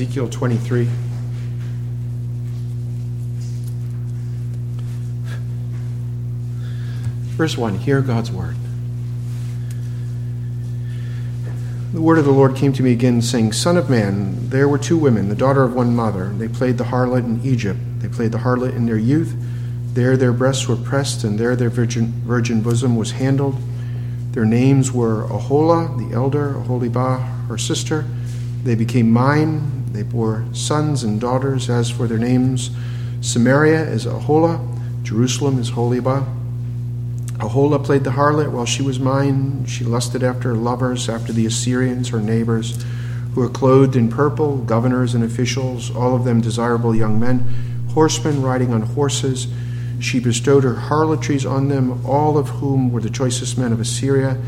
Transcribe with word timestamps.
Ezekiel 0.00 0.30
23. 0.30 0.88
Verse 7.36 7.58
1 7.58 7.74
Hear 7.80 8.00
God's 8.00 8.30
word. 8.30 8.56
The 11.92 12.00
word 12.00 12.16
of 12.16 12.24
the 12.24 12.30
Lord 12.30 12.56
came 12.56 12.72
to 12.72 12.82
me 12.82 12.92
again, 12.92 13.20
saying, 13.20 13.52
Son 13.52 13.76
of 13.76 13.90
man, 13.90 14.48
there 14.48 14.70
were 14.70 14.78
two 14.78 14.96
women, 14.96 15.28
the 15.28 15.34
daughter 15.34 15.64
of 15.64 15.74
one 15.74 15.94
mother. 15.94 16.30
They 16.30 16.48
played 16.48 16.78
the 16.78 16.84
harlot 16.84 17.26
in 17.26 17.42
Egypt. 17.44 17.78
They 17.98 18.08
played 18.08 18.32
the 18.32 18.38
harlot 18.38 18.74
in 18.74 18.86
their 18.86 18.96
youth. 18.96 19.36
There 19.92 20.16
their 20.16 20.32
breasts 20.32 20.66
were 20.66 20.76
pressed, 20.76 21.24
and 21.24 21.38
there 21.38 21.54
their 21.56 21.68
virgin, 21.68 22.06
virgin 22.24 22.62
bosom 22.62 22.96
was 22.96 23.10
handled. 23.10 23.56
Their 24.32 24.46
names 24.46 24.92
were 24.92 25.24
Aholah, 25.24 25.98
the 25.98 26.16
elder, 26.16 26.54
Aholibah, 26.54 27.48
her 27.48 27.58
sister. 27.58 28.06
They 28.64 28.74
became 28.74 29.10
mine. 29.10 29.79
They 29.92 30.02
bore 30.02 30.44
sons 30.52 31.02
and 31.02 31.20
daughters. 31.20 31.68
As 31.68 31.90
for 31.90 32.06
their 32.06 32.18
names, 32.18 32.70
Samaria 33.20 33.82
is 33.82 34.06
Aholah, 34.06 34.66
Jerusalem 35.02 35.58
is 35.58 35.72
Aholibah. 35.72 36.26
Aholah 37.38 37.82
played 37.82 38.04
the 38.04 38.10
harlot 38.10 38.50
while 38.52 38.66
she 38.66 38.82
was 38.82 39.00
mine. 39.00 39.64
She 39.66 39.82
lusted 39.84 40.22
after 40.22 40.54
lovers, 40.54 41.08
after 41.08 41.32
the 41.32 41.46
Assyrians, 41.46 42.10
her 42.10 42.20
neighbors, 42.20 42.82
who 43.34 43.40
were 43.40 43.48
clothed 43.48 43.96
in 43.96 44.10
purple, 44.10 44.58
governors 44.58 45.14
and 45.14 45.24
officials, 45.24 45.94
all 45.94 46.14
of 46.14 46.24
them 46.24 46.40
desirable 46.40 46.94
young 46.94 47.18
men, 47.18 47.40
horsemen 47.94 48.42
riding 48.42 48.72
on 48.72 48.82
horses. 48.82 49.48
She 50.00 50.20
bestowed 50.20 50.64
her 50.64 50.74
harlotries 50.74 51.46
on 51.46 51.68
them, 51.68 52.04
all 52.06 52.38
of 52.38 52.48
whom 52.48 52.92
were 52.92 53.00
the 53.00 53.10
choicest 53.10 53.58
men 53.58 53.72
of 53.72 53.80
Assyria, 53.80 54.38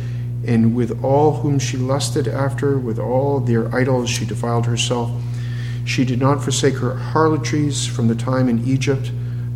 and 0.47 0.75
with 0.75 1.03
all 1.05 1.37
whom 1.37 1.59
she 1.59 1.77
lusted 1.77 2.29
after, 2.29 2.79
with 2.79 2.99
all 2.99 3.41
their 3.41 3.75
idols, 3.75 4.11
she 4.11 4.25
defiled 4.25 4.67
herself. 4.67 5.11
She 5.85 6.05
did 6.05 6.21
not 6.21 6.43
forsake 6.43 6.77
her 6.77 6.97
harlotries 6.97 7.87
from 7.87 8.09
the 8.09 8.15
time 8.15 8.49
in 8.49 8.67
Egypt, 8.67 9.11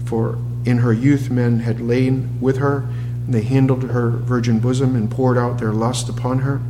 for 0.04 0.38
in 0.64 0.78
her 0.78 0.92
youth 0.92 1.30
men 1.30 1.60
had 1.60 1.80
lain 1.80 2.38
with 2.40 2.58
her 2.58 2.88
and 3.26 3.34
they 3.34 3.42
handled 3.42 3.82
her 3.82 4.10
virgin 4.10 4.60
bosom 4.60 4.94
and 4.94 5.10
poured 5.10 5.36
out 5.36 5.58
their 5.58 5.72
lust 5.72 6.08
upon 6.08 6.38
her. 6.40 6.60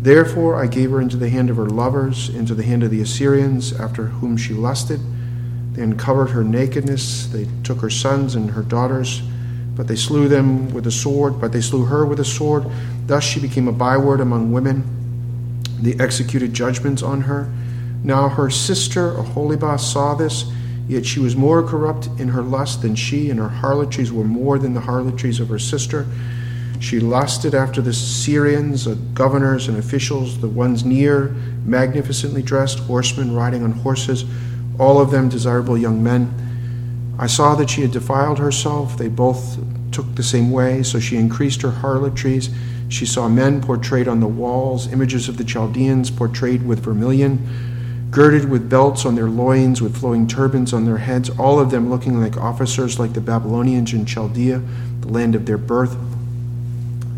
Therefore 0.00 0.56
I 0.56 0.66
gave 0.66 0.90
her 0.90 1.00
into 1.00 1.18
the 1.18 1.28
hand 1.28 1.50
of 1.50 1.56
her 1.56 1.68
lovers, 1.68 2.30
into 2.30 2.54
the 2.54 2.62
hand 2.62 2.82
of 2.82 2.90
the 2.90 3.02
Assyrians, 3.02 3.78
after 3.78 4.06
whom 4.06 4.36
she 4.36 4.54
lusted. 4.54 5.00
They 5.74 5.82
uncovered 5.82 6.30
her 6.30 6.42
nakedness. 6.42 7.26
They 7.26 7.46
took 7.64 7.80
her 7.82 7.90
sons 7.90 8.34
and 8.34 8.50
her 8.50 8.62
daughters, 8.62 9.20
but 9.76 9.88
they 9.88 9.96
slew 9.96 10.26
them 10.26 10.72
with 10.72 10.86
a 10.86 10.90
sword, 10.90 11.38
but 11.38 11.52
they 11.52 11.60
slew 11.60 11.84
her 11.84 12.06
with 12.06 12.18
a 12.18 12.24
sword. 12.24 12.64
Thus 13.06 13.24
she 13.24 13.38
became 13.38 13.68
a 13.68 13.72
byword 13.72 14.20
among 14.20 14.50
women. 14.52 14.84
They 15.82 16.02
executed 16.02 16.54
judgments 16.54 17.02
on 17.02 17.22
her. 17.22 17.52
Now 18.04 18.28
her 18.28 18.50
sister 18.50 19.12
Aholibah 19.12 19.78
saw 19.78 20.14
this 20.14 20.50
Yet 20.88 21.04
she 21.04 21.20
was 21.20 21.36
more 21.36 21.62
corrupt 21.62 22.08
in 22.18 22.28
her 22.28 22.40
lust 22.40 22.80
than 22.80 22.94
she, 22.94 23.28
and 23.28 23.38
her 23.38 23.48
harlotries 23.48 24.10
were 24.10 24.24
more 24.24 24.58
than 24.58 24.72
the 24.72 24.80
harlotries 24.80 25.38
of 25.38 25.48
her 25.48 25.58
sister. 25.58 26.06
She 26.80 26.98
lusted 26.98 27.54
after 27.54 27.82
the 27.82 27.90
Assyrians, 27.90 28.86
the 28.86 28.94
governors 28.94 29.68
and 29.68 29.76
officials, 29.76 30.40
the 30.40 30.48
ones 30.48 30.86
near, 30.86 31.34
magnificently 31.66 32.40
dressed, 32.40 32.78
horsemen 32.78 33.34
riding 33.34 33.62
on 33.62 33.72
horses, 33.72 34.24
all 34.78 34.98
of 34.98 35.10
them 35.10 35.28
desirable 35.28 35.76
young 35.76 36.02
men. 36.02 36.32
I 37.18 37.26
saw 37.26 37.54
that 37.56 37.68
she 37.68 37.82
had 37.82 37.90
defiled 37.90 38.38
herself. 38.38 38.96
They 38.96 39.08
both 39.08 39.58
took 39.92 40.14
the 40.14 40.22
same 40.22 40.50
way, 40.50 40.82
so 40.84 40.98
she 40.98 41.16
increased 41.16 41.60
her 41.60 41.70
harlotries. 41.70 42.48
She 42.88 43.04
saw 43.04 43.28
men 43.28 43.60
portrayed 43.60 44.08
on 44.08 44.20
the 44.20 44.26
walls, 44.26 44.90
images 44.90 45.28
of 45.28 45.36
the 45.36 45.44
Chaldeans 45.44 46.10
portrayed 46.10 46.64
with 46.64 46.78
vermilion 46.78 47.46
girded 48.10 48.48
with 48.48 48.70
belts 48.70 49.04
on 49.04 49.14
their 49.14 49.28
loins, 49.28 49.82
with 49.82 49.96
flowing 49.96 50.26
turbans 50.26 50.72
on 50.72 50.84
their 50.84 50.98
heads, 50.98 51.30
all 51.38 51.60
of 51.60 51.70
them 51.70 51.90
looking 51.90 52.20
like 52.20 52.36
officers 52.36 52.98
like 52.98 53.12
the 53.12 53.20
Babylonians 53.20 53.92
in 53.92 54.06
Chaldea, 54.06 54.62
the 55.00 55.08
land 55.08 55.34
of 55.34 55.46
their 55.46 55.58
birth. 55.58 55.96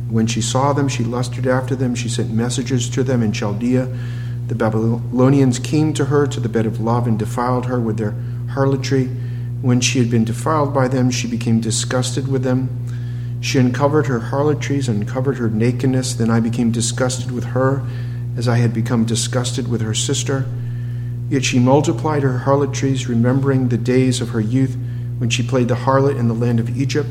When 0.09 0.27
she 0.27 0.43
saw 0.43 0.73
them, 0.73 0.89
she 0.89 1.05
lusted 1.05 1.47
after 1.47 1.77
them. 1.77 1.95
She 1.95 2.09
sent 2.09 2.33
messages 2.33 2.91
to 2.91 3.05
them 3.05 3.23
in 3.23 3.33
Chaldea. 3.33 3.89
The 4.49 4.56
Babylonians 4.56 5.61
came 5.61 5.93
to 5.95 6.06
her 6.06 6.27
to 6.27 6.41
the 6.41 6.49
bed 6.49 6.67
of 6.67 6.81
love 6.81 7.07
and 7.07 7.17
defiled 7.17 7.67
her 7.67 7.78
with 7.78 7.97
their 7.97 8.15
harlotry. 8.51 9.07
When 9.62 9.81
she 9.81 10.01
had 10.01 10.11
been 10.11 10.25
defiled 10.25 10.75
by 10.75 10.89
them, 10.89 11.11
she 11.11 11.28
became 11.28 11.61
disgusted 11.61 12.27
with 12.27 12.43
them. 12.43 12.69
She 13.41 13.59
uncovered 13.59 14.09
her 14.09 14.19
harlotries, 14.19 14.89
uncovered 14.89 15.39
her 15.39 15.49
nakedness. 15.49 16.15
Then 16.15 16.31
I 16.31 16.41
became 16.41 16.72
disgusted 16.72 17.31
with 17.31 17.45
her, 17.45 17.87
as 18.37 18.49
I 18.49 18.57
had 18.57 18.75
become 18.75 19.05
disgusted 19.05 19.69
with 19.69 19.81
her 19.83 19.95
sister. 19.95 20.47
Yet 21.31 21.45
she 21.45 21.61
multiplied 21.61 22.25
her 22.25 22.39
harlotries, 22.39 23.09
remembering 23.09 23.69
the 23.69 23.79
days 23.79 24.21
of 24.21 24.31
her 24.31 24.41
youth 24.41 24.77
when 25.19 25.31
she 25.31 25.45
played 25.45 25.69
the 25.69 25.77
harlot 25.77 26.19
in 26.19 26.27
the 26.27 26.35
land 26.35 26.59
of 26.59 26.77
Egypt. 26.77 27.09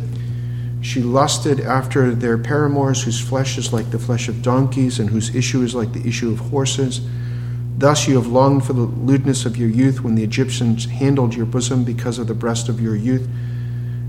She 0.81 1.01
lusted 1.01 1.61
after 1.61 2.13
their 2.13 2.37
paramours, 2.37 3.03
whose 3.03 3.21
flesh 3.21 3.57
is 3.57 3.71
like 3.71 3.91
the 3.91 3.97
flesh 3.97 4.27
of 4.27 4.41
donkeys, 4.41 4.99
and 4.99 5.09
whose 5.09 5.33
issue 5.33 5.63
is 5.63 5.73
like 5.73 5.93
the 5.93 6.05
issue 6.05 6.31
of 6.31 6.39
horses. 6.39 6.99
Thus 7.77 8.09
you 8.09 8.15
have 8.15 8.27
longed 8.27 8.65
for 8.65 8.73
the 8.73 8.81
lewdness 8.81 9.45
of 9.45 9.55
your 9.55 9.69
youth 9.69 10.01
when 10.01 10.15
the 10.15 10.23
Egyptians 10.23 10.83
handled 10.85 11.33
your 11.33 11.45
bosom 11.45 11.85
because 11.85 12.19
of 12.19 12.27
the 12.27 12.33
breast 12.33 12.67
of 12.67 12.81
your 12.81 12.97
youth. 12.97 13.25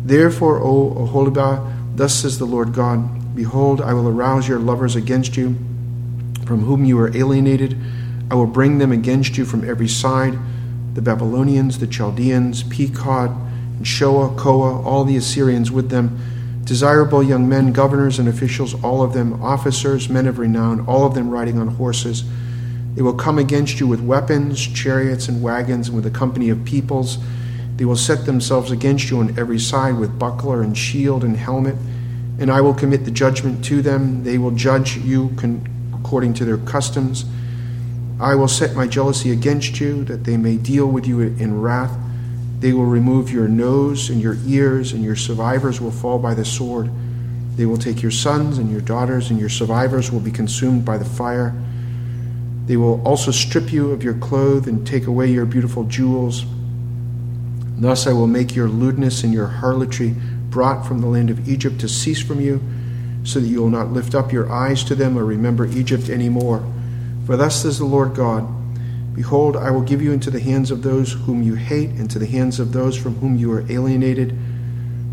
Therefore, 0.04 0.60
O 0.60 0.91
Aholibah, 1.06 1.97
thus 1.97 2.15
says 2.15 2.38
the 2.38 2.47
Lord 2.47 2.75
God 2.75 3.37
Behold, 3.37 3.81
I 3.81 3.94
will 3.94 4.09
arouse 4.09 4.49
your 4.49 4.59
lovers 4.59 4.97
against 4.97 5.37
you, 5.37 5.56
from 6.47 6.65
whom 6.65 6.84
you 6.84 6.99
are 6.99 7.16
alienated 7.16 7.81
I 8.30 8.34
will 8.34 8.46
bring 8.46 8.78
them 8.78 8.92
against 8.92 9.36
you 9.36 9.44
from 9.44 9.68
every 9.68 9.88
side 9.88 10.38
the 10.94 11.02
Babylonians, 11.02 11.78
the 11.78 11.86
Chaldeans, 11.86 12.64
Pekod, 12.64 13.30
and 13.76 13.86
Shoa, 13.86 14.36
Koa, 14.36 14.82
all 14.82 15.04
the 15.04 15.16
Assyrians 15.16 15.70
with 15.70 15.88
them, 15.88 16.18
desirable 16.64 17.22
young 17.22 17.48
men, 17.48 17.72
governors 17.72 18.19
and 18.19 18.28
officials, 18.28 18.74
all 18.82 19.02
of 19.02 19.12
them 19.12 19.40
officers, 19.42 20.08
men 20.08 20.26
of 20.26 20.38
renown, 20.38 20.84
all 20.86 21.06
of 21.06 21.14
them 21.14 21.30
riding 21.30 21.58
on 21.58 21.69
horses. 21.69 22.24
They 22.94 23.02
will 23.02 23.14
come 23.14 23.38
against 23.38 23.78
you 23.78 23.86
with 23.86 24.00
weapons, 24.00 24.60
chariots, 24.66 25.28
and 25.28 25.42
wagons, 25.42 25.88
and 25.88 25.96
with 25.96 26.06
a 26.06 26.10
company 26.10 26.50
of 26.50 26.64
peoples. 26.64 27.19
They 27.76 27.84
will 27.84 27.96
set 27.96 28.26
themselves 28.26 28.70
against 28.70 29.10
you 29.10 29.20
on 29.20 29.38
every 29.38 29.58
side 29.58 29.96
with 29.96 30.19
buckler 30.19 30.60
and 30.60 30.76
shield 30.76 31.24
and 31.24 31.36
helmet, 31.36 31.76
and 32.38 32.50
I 32.50 32.60
will 32.60 32.74
commit 32.74 33.04
the 33.04 33.10
judgment 33.10 33.64
to 33.66 33.80
them. 33.80 34.24
They 34.24 34.38
will 34.38 34.50
judge 34.50 34.96
you 34.98 35.34
according 35.94 36.34
to 36.34 36.44
their 36.44 36.58
customs. 36.58 37.24
I 38.20 38.34
will 38.34 38.48
set 38.48 38.76
my 38.76 38.86
jealousy 38.86 39.32
against 39.32 39.81
you, 39.81 40.04
that 40.04 40.25
they 40.25 40.36
may 40.36 40.58
deal 40.58 40.86
with 40.86 41.06
you 41.06 41.20
in 41.20 41.60
wrath. 41.60 41.97
They 42.58 42.75
will 42.75 42.84
remove 42.84 43.31
your 43.31 43.48
nose 43.48 44.10
and 44.10 44.20
your 44.20 44.36
ears, 44.47 44.92
and 44.92 45.03
your 45.03 45.16
survivors 45.16 45.81
will 45.81 45.91
fall 45.91 46.19
by 46.19 46.34
the 46.34 46.44
sword. 46.44 46.91
They 47.56 47.64
will 47.64 47.78
take 47.78 48.03
your 48.03 48.10
sons 48.10 48.58
and 48.58 48.70
your 48.70 48.82
daughters, 48.82 49.31
and 49.31 49.41
your 49.41 49.48
survivors 49.48 50.12
will 50.12 50.20
be 50.20 50.31
consumed 50.31 50.84
by 50.84 50.98
the 50.98 51.04
fire. 51.06 51.54
They 52.66 52.76
will 52.76 53.03
also 53.06 53.31
strip 53.31 53.72
you 53.72 53.91
of 53.91 54.04
your 54.04 54.14
clothes 54.14 54.66
and 54.66 54.87
take 54.87 55.06
away 55.06 55.31
your 55.31 55.47
beautiful 55.47 55.84
jewels. 55.84 56.44
Thus 57.78 58.06
I 58.06 58.12
will 58.12 58.26
make 58.26 58.54
your 58.54 58.69
lewdness 58.69 59.25
and 59.25 59.32
your 59.32 59.47
harlotry 59.47 60.14
brought 60.50 60.87
from 60.87 61.00
the 61.00 61.06
land 61.06 61.31
of 61.31 61.48
Egypt 61.48 61.81
to 61.81 61.88
cease 61.88 62.22
from 62.22 62.41
you, 62.42 62.62
so 63.25 63.41
that 63.41 63.48
you 63.48 63.62
will 63.62 63.70
not 63.70 63.92
lift 63.92 64.14
up 64.14 64.31
your 64.31 64.52
eyes 64.52 64.84
to 64.84 64.94
them 64.94 65.16
or 65.16 65.25
remember 65.25 65.64
Egypt 65.64 66.10
any 66.10 66.28
more. 66.28 66.62
For 67.30 67.36
thus 67.36 67.62
says 67.62 67.78
the 67.78 67.84
Lord 67.84 68.16
God 68.16 68.44
Behold, 69.14 69.56
I 69.56 69.70
will 69.70 69.82
give 69.82 70.02
you 70.02 70.10
into 70.10 70.32
the 70.32 70.41
hands 70.41 70.72
of 70.72 70.82
those 70.82 71.12
whom 71.12 71.44
you 71.44 71.54
hate, 71.54 71.91
and 71.91 72.10
to 72.10 72.18
the 72.18 72.26
hands 72.26 72.58
of 72.58 72.72
those 72.72 72.96
from 72.96 73.14
whom 73.18 73.36
you 73.36 73.52
are 73.52 73.64
alienated. 73.70 74.36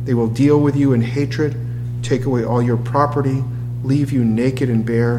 They 0.03 0.16
will 0.16 0.27
deal 0.27 0.59
with 0.59 0.75
you 0.75 0.94
in 0.94 1.01
hatred, 1.03 1.56
take 2.01 2.25
away 2.25 2.44
all 2.44 2.59
your 2.59 2.77
property, 2.77 3.44
leave 3.83 4.12
you 4.12 4.25
naked 4.25 4.68
and 4.68 4.83
bare, 4.83 5.18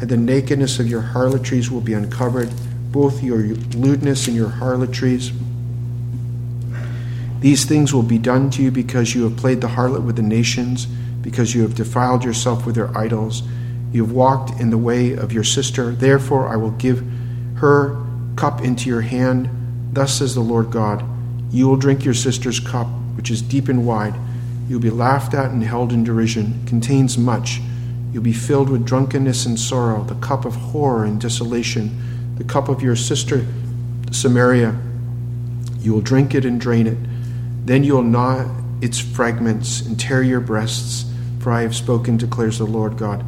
and 0.00 0.08
the 0.08 0.16
nakedness 0.16 0.80
of 0.80 0.88
your 0.88 1.02
harlotries 1.02 1.70
will 1.70 1.82
be 1.82 1.92
uncovered, 1.92 2.50
both 2.90 3.22
your 3.22 3.38
lewdness 3.38 4.26
and 4.26 4.34
your 4.34 4.48
harlotries. 4.48 5.30
These 7.38 7.64
things 7.64 7.94
will 7.94 8.02
be 8.02 8.18
done 8.18 8.50
to 8.50 8.62
you 8.64 8.72
because 8.72 9.14
you 9.14 9.22
have 9.22 9.36
played 9.36 9.60
the 9.60 9.68
harlot 9.68 10.02
with 10.02 10.16
the 10.16 10.22
nations, 10.22 10.86
because 11.22 11.54
you 11.54 11.62
have 11.62 11.76
defiled 11.76 12.24
yourself 12.24 12.66
with 12.66 12.74
their 12.74 12.96
idols 12.98 13.44
you 13.92 14.04
have 14.04 14.12
walked 14.12 14.60
in 14.60 14.70
the 14.70 14.78
way 14.78 15.12
of 15.12 15.32
your 15.32 15.44
sister. 15.44 15.92
Therefore, 15.92 16.48
I 16.48 16.56
will 16.56 16.70
give 16.72 17.04
her 17.56 17.96
cup 18.36 18.60
into 18.62 18.88
your 18.88 19.00
hand. 19.00 19.48
Thus 19.92 20.18
says 20.18 20.34
the 20.34 20.40
Lord 20.40 20.70
God 20.70 21.04
You 21.50 21.68
will 21.68 21.76
drink 21.76 22.04
your 22.04 22.14
sister's 22.14 22.60
cup, 22.60 22.86
which 23.16 23.30
is 23.30 23.42
deep 23.42 23.68
and 23.68 23.86
wide. 23.86 24.14
You'll 24.68 24.80
be 24.80 24.90
laughed 24.90 25.34
at 25.34 25.50
and 25.50 25.62
held 25.64 25.92
in 25.92 26.04
derision, 26.04 26.60
It 26.62 26.68
contains 26.68 27.18
much. 27.18 27.60
You'll 28.12 28.22
be 28.22 28.32
filled 28.32 28.70
with 28.70 28.86
drunkenness 28.86 29.46
and 29.46 29.58
sorrow, 29.58 30.04
the 30.04 30.14
cup 30.16 30.44
of 30.44 30.54
horror 30.54 31.04
and 31.04 31.20
desolation, 31.20 32.34
the 32.36 32.44
cup 32.44 32.68
of 32.68 32.82
your 32.82 32.96
sister 32.96 33.46
Samaria. 34.12 34.76
You 35.80 35.94
will 35.94 36.00
drink 36.00 36.34
it 36.34 36.44
and 36.44 36.60
drain 36.60 36.86
it. 36.86 36.98
Then 37.64 37.84
you 37.84 37.94
will 37.94 38.02
gnaw 38.02 38.48
its 38.80 38.98
fragments 38.98 39.80
and 39.80 39.98
tear 39.98 40.22
your 40.22 40.40
breasts, 40.40 41.04
for 41.38 41.52
I 41.52 41.62
have 41.62 41.76
spoken, 41.76 42.16
declares 42.16 42.58
the 42.58 42.64
Lord 42.64 42.96
God. 42.96 43.24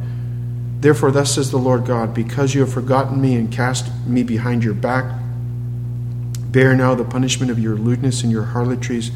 Therefore, 0.83 1.11
thus 1.11 1.35
says 1.35 1.49
the 1.49 1.57
Lord 1.57 1.85
God, 1.85 2.13
because 2.13 2.53
you 2.53 2.59
have 2.59 2.73
forgotten 2.73 3.21
me 3.21 3.35
and 3.35 3.49
cast 3.49 3.89
me 4.05 4.21
behind 4.21 4.65
your 4.65 4.73
back, 4.73 5.05
Bear 6.51 6.75
now 6.75 6.93
the 6.93 7.05
punishment 7.05 7.49
of 7.49 7.57
your 7.57 7.75
lewdness 7.75 8.21
and 8.21 8.29
your 8.29 8.43
harlotries. 8.43 9.09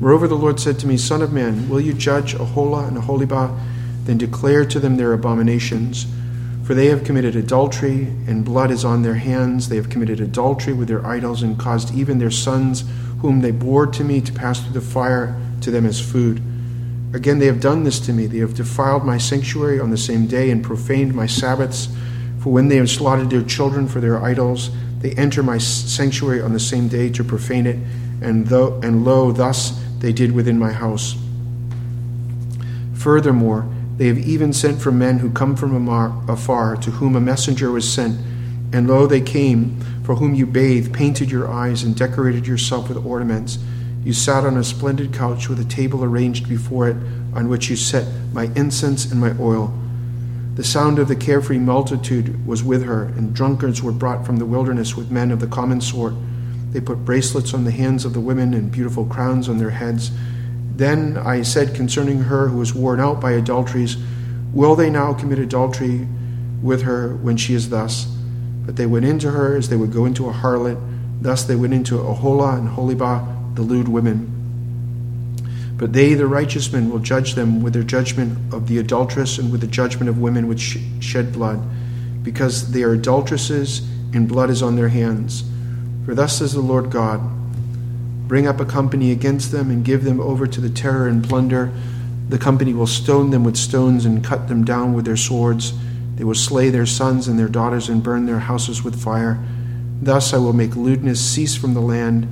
Moreover, 0.00 0.26
the 0.26 0.36
Lord 0.36 0.58
said 0.58 0.78
to 0.78 0.86
me, 0.86 0.96
Son 0.96 1.20
of 1.20 1.34
man, 1.34 1.68
will 1.68 1.82
you 1.82 1.92
judge 1.92 2.34
Aholah 2.34 2.88
and 2.88 2.96
Aholibah? 2.96 3.60
Then 4.04 4.16
declare 4.16 4.64
to 4.64 4.80
them 4.80 4.96
their 4.96 5.12
abominations. 5.12 6.06
For 6.64 6.72
they 6.72 6.86
have 6.86 7.04
committed 7.04 7.36
adultery, 7.36 8.06
and 8.26 8.42
blood 8.42 8.70
is 8.70 8.82
on 8.82 9.02
their 9.02 9.16
hands. 9.16 9.68
They 9.68 9.76
have 9.76 9.90
committed 9.90 10.18
adultery 10.18 10.72
with 10.72 10.88
their 10.88 11.04
idols, 11.04 11.42
and 11.42 11.58
caused 11.58 11.94
even 11.94 12.20
their 12.20 12.30
sons, 12.30 12.84
whom 13.20 13.42
they 13.42 13.50
bore 13.50 13.86
to 13.86 14.02
me, 14.02 14.22
to 14.22 14.32
pass 14.32 14.60
through 14.60 14.72
the 14.72 14.80
fire 14.80 15.38
to 15.60 15.70
them 15.70 15.84
as 15.84 16.00
food. 16.00 16.40
Again, 17.12 17.38
they 17.38 17.46
have 17.46 17.60
done 17.60 17.84
this 17.84 18.00
to 18.00 18.12
me. 18.12 18.26
They 18.26 18.38
have 18.38 18.54
defiled 18.54 19.04
my 19.04 19.18
sanctuary 19.18 19.80
on 19.80 19.90
the 19.90 19.96
same 19.96 20.26
day, 20.26 20.50
and 20.50 20.62
profaned 20.62 21.14
my 21.14 21.26
Sabbaths. 21.26 21.88
For 22.40 22.52
when 22.52 22.68
they 22.68 22.76
have 22.76 22.90
slaughtered 22.90 23.30
their 23.30 23.42
children 23.42 23.88
for 23.88 24.00
their 24.00 24.22
idols, 24.22 24.70
they 25.00 25.12
enter 25.12 25.42
my 25.42 25.58
sanctuary 25.58 26.40
on 26.40 26.52
the 26.52 26.60
same 26.60 26.88
day 26.88 27.10
to 27.10 27.24
profane 27.24 27.66
it, 27.66 27.76
and, 28.20 28.46
though, 28.46 28.80
and 28.82 29.04
lo, 29.04 29.32
thus 29.32 29.82
they 30.00 30.12
did 30.12 30.32
within 30.32 30.58
my 30.58 30.72
house. 30.72 31.16
Furthermore, 32.94 33.68
they 33.96 34.08
have 34.08 34.18
even 34.18 34.52
sent 34.52 34.80
for 34.80 34.92
men 34.92 35.18
who 35.18 35.30
come 35.30 35.56
from 35.56 35.88
afar, 36.28 36.76
to 36.76 36.90
whom 36.90 37.16
a 37.16 37.20
messenger 37.20 37.70
was 37.70 37.90
sent. 37.90 38.18
And 38.72 38.88
lo, 38.88 39.06
they 39.06 39.20
came, 39.20 39.80
for 40.04 40.16
whom 40.16 40.34
you 40.34 40.44
bathed, 40.44 40.92
painted 40.92 41.30
your 41.30 41.48
eyes, 41.48 41.82
and 41.82 41.96
decorated 41.96 42.46
yourself 42.46 42.88
with 42.88 43.04
ornaments. 43.04 43.58
You 44.06 44.12
sat 44.12 44.44
on 44.44 44.56
a 44.56 44.62
splendid 44.62 45.12
couch 45.12 45.48
with 45.48 45.58
a 45.58 45.64
table 45.64 46.04
arranged 46.04 46.48
before 46.48 46.88
it, 46.88 46.96
on 47.34 47.48
which 47.48 47.68
you 47.68 47.74
set 47.74 48.06
my 48.32 48.44
incense 48.54 49.10
and 49.10 49.20
my 49.20 49.34
oil. 49.40 49.76
The 50.54 50.62
sound 50.62 51.00
of 51.00 51.08
the 51.08 51.16
carefree 51.16 51.58
multitude 51.58 52.46
was 52.46 52.62
with 52.62 52.84
her, 52.84 53.06
and 53.16 53.34
drunkards 53.34 53.82
were 53.82 53.90
brought 53.90 54.24
from 54.24 54.36
the 54.36 54.46
wilderness 54.46 54.94
with 54.94 55.10
men 55.10 55.32
of 55.32 55.40
the 55.40 55.48
common 55.48 55.80
sort. 55.80 56.14
They 56.70 56.80
put 56.80 57.04
bracelets 57.04 57.52
on 57.52 57.64
the 57.64 57.72
hands 57.72 58.04
of 58.04 58.12
the 58.12 58.20
women 58.20 58.54
and 58.54 58.70
beautiful 58.70 59.06
crowns 59.06 59.48
on 59.48 59.58
their 59.58 59.70
heads. 59.70 60.12
Then 60.76 61.16
I 61.16 61.42
said 61.42 61.74
concerning 61.74 62.20
her 62.20 62.46
who 62.46 62.58
was 62.58 62.72
worn 62.72 63.00
out 63.00 63.20
by 63.20 63.32
adulteries, 63.32 63.96
Will 64.52 64.76
they 64.76 64.88
now 64.88 65.14
commit 65.14 65.40
adultery 65.40 66.06
with 66.62 66.82
her 66.82 67.16
when 67.16 67.36
she 67.36 67.54
is 67.54 67.70
thus? 67.70 68.04
But 68.66 68.76
they 68.76 68.86
went 68.86 69.04
into 69.04 69.32
her 69.32 69.56
as 69.56 69.68
they 69.68 69.76
would 69.76 69.92
go 69.92 70.04
into 70.04 70.28
a 70.28 70.32
harlot. 70.32 70.80
Thus 71.20 71.42
they 71.42 71.56
went 71.56 71.74
into 71.74 71.96
Aholah 71.96 72.58
and 72.58 72.68
Aholibah, 72.68 73.35
the 73.56 73.62
lewd 73.62 73.88
women. 73.88 74.32
But 75.76 75.92
they, 75.92 76.14
the 76.14 76.26
righteous 76.26 76.72
men, 76.72 76.90
will 76.90 77.00
judge 77.00 77.34
them 77.34 77.62
with 77.62 77.74
their 77.74 77.82
judgment 77.82 78.54
of 78.54 78.68
the 78.68 78.78
adulteress 78.78 79.38
and 79.38 79.52
with 79.52 79.60
the 79.60 79.66
judgment 79.66 80.08
of 80.08 80.18
women 80.18 80.48
which 80.48 80.78
shed 81.00 81.32
blood, 81.32 81.62
because 82.22 82.72
they 82.72 82.82
are 82.82 82.92
adulteresses 82.92 83.86
and 84.14 84.28
blood 84.28 84.48
is 84.48 84.62
on 84.62 84.76
their 84.76 84.88
hands. 84.88 85.44
For 86.04 86.14
thus 86.14 86.38
says 86.38 86.52
the 86.52 86.60
Lord 86.60 86.90
God 86.90 87.20
Bring 88.26 88.48
up 88.48 88.58
a 88.58 88.64
company 88.64 89.12
against 89.12 89.52
them 89.52 89.70
and 89.70 89.84
give 89.84 90.02
them 90.02 90.20
over 90.20 90.48
to 90.48 90.60
the 90.60 90.70
terror 90.70 91.06
and 91.06 91.22
plunder. 91.22 91.72
The 92.28 92.38
company 92.38 92.74
will 92.74 92.88
stone 92.88 93.30
them 93.30 93.44
with 93.44 93.56
stones 93.56 94.04
and 94.04 94.24
cut 94.24 94.48
them 94.48 94.64
down 94.64 94.94
with 94.94 95.04
their 95.04 95.16
swords. 95.16 95.72
They 96.16 96.24
will 96.24 96.34
slay 96.34 96.70
their 96.70 96.86
sons 96.86 97.28
and 97.28 97.38
their 97.38 97.48
daughters 97.48 97.88
and 97.88 98.02
burn 98.02 98.26
their 98.26 98.40
houses 98.40 98.82
with 98.82 99.00
fire. 99.00 99.38
Thus 100.02 100.34
I 100.34 100.38
will 100.38 100.52
make 100.52 100.74
lewdness 100.74 101.24
cease 101.24 101.54
from 101.54 101.74
the 101.74 101.80
land 101.80 102.26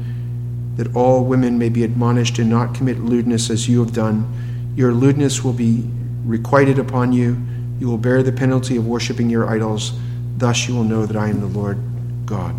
that 0.77 0.95
all 0.95 1.25
women 1.25 1.59
may 1.59 1.69
be 1.69 1.85
admonished 1.85 2.39
and 2.39 2.51
not 2.51 2.75
commit 2.75 2.99
lewdness 2.99 3.51
as 3.51 3.69
you 3.69 3.81
have 3.81 3.93
done. 3.93 4.73
Your 4.77 4.93
lewdness 4.93 5.45
will 5.45 5.53
be 5.53 5.89
requited 6.25 6.79
upon 6.79 7.13
you. 7.13 7.37
You 7.79 7.89
will 7.89 7.99
bear 7.99 8.23
the 8.23 8.33
penalty 8.33 8.77
of 8.77 8.87
worshiping 8.87 9.31
your 9.31 9.49
idols. 9.49 9.93
Thus 10.37 10.67
you 10.67 10.75
will 10.75 10.85
know 10.85 11.07
that 11.07 11.17
I 11.17 11.29
am 11.29 11.41
the 11.41 11.47
Lord 11.47 11.79
God. 12.27 12.55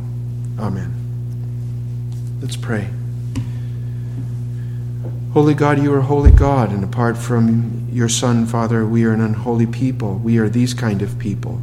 Amen. 0.60 0.94
Let's 2.42 2.56
pray. 2.56 2.90
Holy 5.34 5.54
God, 5.54 5.84
you 5.84 5.94
are 5.94 6.02
holy 6.02 6.32
God, 6.32 6.72
and 6.72 6.84
apart 6.84 7.18
from 7.18 7.90
your 7.92 8.08
Son, 8.08 8.46
Father, 8.46 8.86
we 8.86 9.04
are 9.04 9.12
an 9.12 9.20
unholy 9.20 9.66
people. 9.66 10.16
We 10.16 10.38
are 10.38 10.48
these 10.48 10.74
kind 10.74 11.02
of 11.02 11.20
people. 11.20 11.62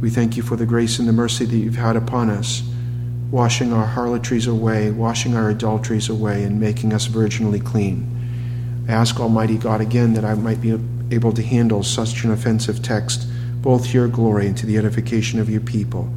We 0.00 0.10
thank 0.10 0.36
you 0.36 0.42
for 0.42 0.56
the 0.56 0.66
grace 0.66 0.98
and 0.98 1.06
the 1.06 1.12
mercy 1.12 1.44
that 1.44 1.56
you've 1.56 1.76
had 1.76 1.94
upon 1.94 2.30
us 2.30 2.62
washing 3.30 3.72
our 3.72 3.86
harlotries 3.86 4.46
away, 4.46 4.90
washing 4.90 5.36
our 5.36 5.50
adulteries 5.50 6.08
away, 6.08 6.44
and 6.44 6.58
making 6.58 6.92
us 6.92 7.06
virginally 7.06 7.60
clean. 7.60 8.86
I 8.88 8.92
ask 8.92 9.20
Almighty 9.20 9.58
God 9.58 9.80
again 9.80 10.14
that 10.14 10.24
I 10.24 10.34
might 10.34 10.60
be 10.60 10.78
able 11.10 11.32
to 11.32 11.42
handle 11.42 11.82
such 11.82 12.24
an 12.24 12.30
offensive 12.30 12.82
text, 12.82 13.26
both 13.60 13.86
to 13.86 13.92
your 13.92 14.08
glory 14.08 14.46
and 14.46 14.56
to 14.58 14.66
the 14.66 14.78
edification 14.78 15.40
of 15.40 15.50
your 15.50 15.60
people. 15.60 16.10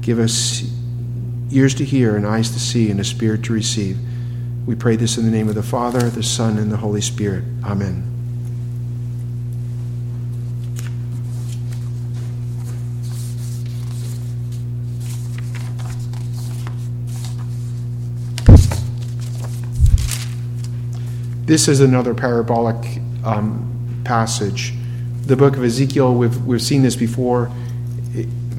Give 0.00 0.18
us 0.18 0.64
ears 1.50 1.74
to 1.74 1.84
hear 1.84 2.16
and 2.16 2.26
eyes 2.26 2.50
to 2.50 2.58
see 2.58 2.90
and 2.90 3.00
a 3.00 3.04
spirit 3.04 3.44
to 3.44 3.52
receive. 3.52 3.98
We 4.66 4.74
pray 4.74 4.96
this 4.96 5.18
in 5.18 5.24
the 5.24 5.30
name 5.30 5.48
of 5.48 5.54
the 5.54 5.62
Father, 5.62 6.08
the 6.10 6.22
Son, 6.22 6.56
and 6.56 6.72
the 6.72 6.78
Holy 6.78 7.02
Spirit. 7.02 7.44
Amen. 7.64 8.13
This 21.46 21.68
is 21.68 21.80
another 21.80 22.14
parabolic 22.14 23.02
um, 23.22 24.00
passage. 24.02 24.72
The 25.26 25.36
book 25.36 25.58
of 25.58 25.62
Ezekiel, 25.62 26.14
we've, 26.14 26.34
we've 26.46 26.62
seen 26.62 26.80
this 26.80 26.96
before. 26.96 27.50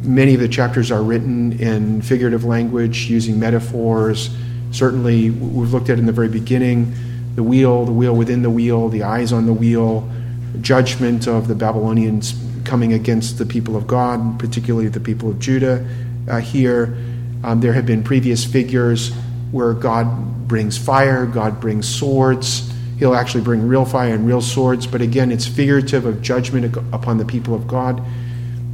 Many 0.04 0.36
of 0.36 0.40
the 0.40 0.48
chapters 0.48 0.92
are 0.92 1.02
written 1.02 1.54
in 1.54 2.04
figurative 2.04 2.44
language 2.44 3.10
using 3.10 3.40
metaphors. 3.40 4.30
Certainly, 4.70 5.32
we've 5.32 5.74
looked 5.74 5.90
at 5.90 5.98
in 5.98 6.06
the 6.06 6.12
very 6.12 6.30
beginning 6.30 6.94
the 7.34 7.42
wheel, 7.42 7.86
the 7.86 7.92
wheel 7.92 8.16
within 8.16 8.44
the 8.44 8.52
wheel, 8.52 8.88
the 8.88 9.02
eyes 9.02 9.34
on 9.34 9.48
the 9.48 9.54
wheel, 9.54 10.08
judgment 10.62 11.28
of 11.28 11.48
the 11.48 11.56
Babylonians 11.56 12.36
coming 12.66 12.94
against 12.94 13.40
the 13.40 13.48
people 13.48 13.76
of 13.76 13.88
God, 13.88 14.38
particularly 14.38 14.90
the 14.90 15.00
people 15.00 15.32
of 15.32 15.40
Judah. 15.40 15.84
Uh, 16.30 16.38
here, 16.38 16.96
um, 17.44 17.62
there 17.62 17.74
have 17.74 17.88
been 17.88 18.04
previous 18.04 18.46
figures 18.46 19.12
where 19.52 19.74
God 19.74 20.48
brings 20.48 20.78
fire, 20.78 21.26
God 21.26 21.60
brings 21.60 21.90
swords. 21.90 22.72
He'll 22.98 23.16
actually 23.16 23.44
bring 23.44 23.68
real 23.68 23.86
fire 23.86 24.14
and 24.14 24.26
real 24.26 24.42
swords, 24.42 24.88
but 24.88 25.02
again, 25.02 25.32
it's 25.32 25.46
figurative 25.46 26.06
of 26.06 26.22
judgment 26.22 26.78
upon 26.94 27.18
the 27.18 27.26
people 27.26 27.54
of 27.54 27.68
God. 27.68 28.02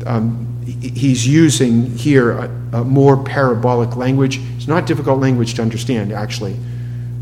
Um, 0.05 0.47
he's 0.63 1.27
using 1.27 1.85
here 1.97 2.31
a, 2.31 2.45
a, 2.73 2.83
more 2.83 3.21
parabolic 3.23 3.95
language. 3.95 4.39
It's 4.55 4.67
not 4.67 4.85
difficult 4.85 5.19
language 5.19 5.55
to 5.55 5.61
understand, 5.61 6.11
actually. 6.11 6.55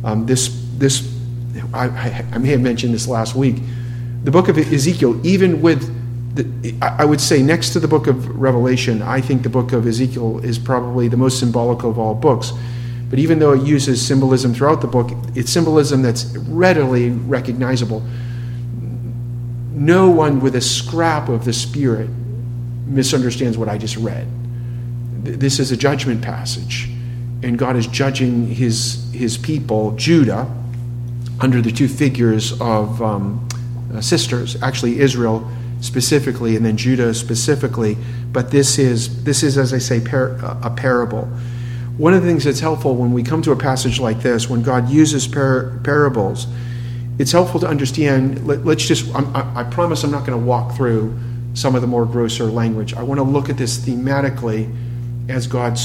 Um, 0.03 0.25
this, 0.25 0.65
this 0.77 1.13
I, 1.73 2.25
I, 2.33 2.37
may 2.37 2.49
have 2.49 2.61
mentioned 2.61 2.93
this 2.93 3.07
last 3.07 3.35
week. 3.35 3.55
The 4.23 4.31
book 4.31 4.49
of 4.49 4.57
Ezekiel, 4.57 5.25
even 5.25 5.61
with, 5.61 5.95
the, 6.35 6.75
I 6.81 7.05
would 7.05 7.21
say 7.21 7.41
next 7.41 7.71
to 7.73 7.79
the 7.79 7.87
book 7.87 8.07
of 8.07 8.27
Revelation, 8.39 9.01
I 9.01 9.21
think 9.21 9.43
the 9.43 9.49
book 9.49 9.71
of 9.71 9.87
Ezekiel 9.87 10.39
is 10.39 10.59
probably 10.59 11.07
the 11.07 11.17
most 11.17 11.39
symbolic 11.39 11.83
of 11.83 11.97
all 11.97 12.13
books 12.13 12.51
but 13.09 13.17
even 13.17 13.39
though 13.39 13.53
it 13.53 13.63
uses 13.63 14.05
symbolism 14.05 14.53
throughout 14.53 14.81
the 14.81 14.87
book, 14.87 15.09
it's 15.35 15.51
symbolism 15.51 16.01
that's 16.03 16.25
readily 16.37 17.09
recognizable. 17.09 18.03
No 19.73 20.09
one 20.09 20.41
with 20.41 20.55
a 20.55 20.61
scrap 20.61 21.27
of 21.27 21.43
the 21.45 21.53
Spirit 21.53 22.09
misunderstands 22.85 23.57
what 23.57 23.67
I 23.67 23.77
just 23.77 23.97
read. 23.97 24.27
This 25.23 25.59
is 25.59 25.71
a 25.71 25.77
judgment 25.77 26.21
passage, 26.21 26.89
and 27.41 27.57
God 27.57 27.75
is 27.75 27.87
judging 27.87 28.47
his, 28.47 29.11
his 29.11 29.37
people, 29.37 29.91
Judah, 29.95 30.47
under 31.39 31.61
the 31.61 31.71
two 31.71 31.87
figures 31.87 32.51
of 32.61 33.01
um, 33.01 33.47
uh, 33.93 34.01
sisters, 34.01 34.61
actually, 34.61 34.99
Israel 34.99 35.49
specifically, 35.81 36.55
and 36.55 36.65
then 36.65 36.77
Judah 36.77 37.13
specifically. 37.13 37.97
But 38.31 38.51
this 38.51 38.77
is, 38.77 39.23
this 39.23 39.41
is 39.41 39.57
as 39.57 39.73
I 39.73 39.77
say, 39.79 39.99
par- 39.99 40.37
a 40.61 40.69
parable 40.69 41.27
one 41.99 42.13
of 42.13 42.21
the 42.21 42.27
things 42.29 42.45
that's 42.45 42.61
helpful 42.61 42.95
when 42.95 43.11
we 43.11 43.23
come 43.23 43.41
to 43.41 43.51
a 43.51 43.57
passage 43.57 43.99
like 43.99 44.21
this, 44.21 44.49
when 44.49 44.63
God 44.63 44.89
uses 44.89 45.27
par- 45.27 45.81
parables, 45.83 46.47
it's 47.17 47.33
helpful 47.33 47.59
to 47.59 47.67
understand. 47.67 48.47
Let, 48.47 48.65
us 48.65 48.87
just, 48.87 49.13
i 49.13 49.51
I 49.53 49.63
promise 49.65 50.05
I'm 50.05 50.11
not 50.11 50.25
going 50.25 50.39
to 50.39 50.45
walk 50.45 50.77
through 50.77 51.19
some 51.55 51.75
of 51.75 51.81
the 51.81 51.87
more 51.87 52.05
grosser 52.05 52.45
language. 52.45 52.93
I 52.93 53.03
want 53.03 53.17
to 53.17 53.23
look 53.23 53.49
at 53.49 53.57
this 53.57 53.79
thematically 53.79 54.73
as 55.27 55.45
God 55.45 55.77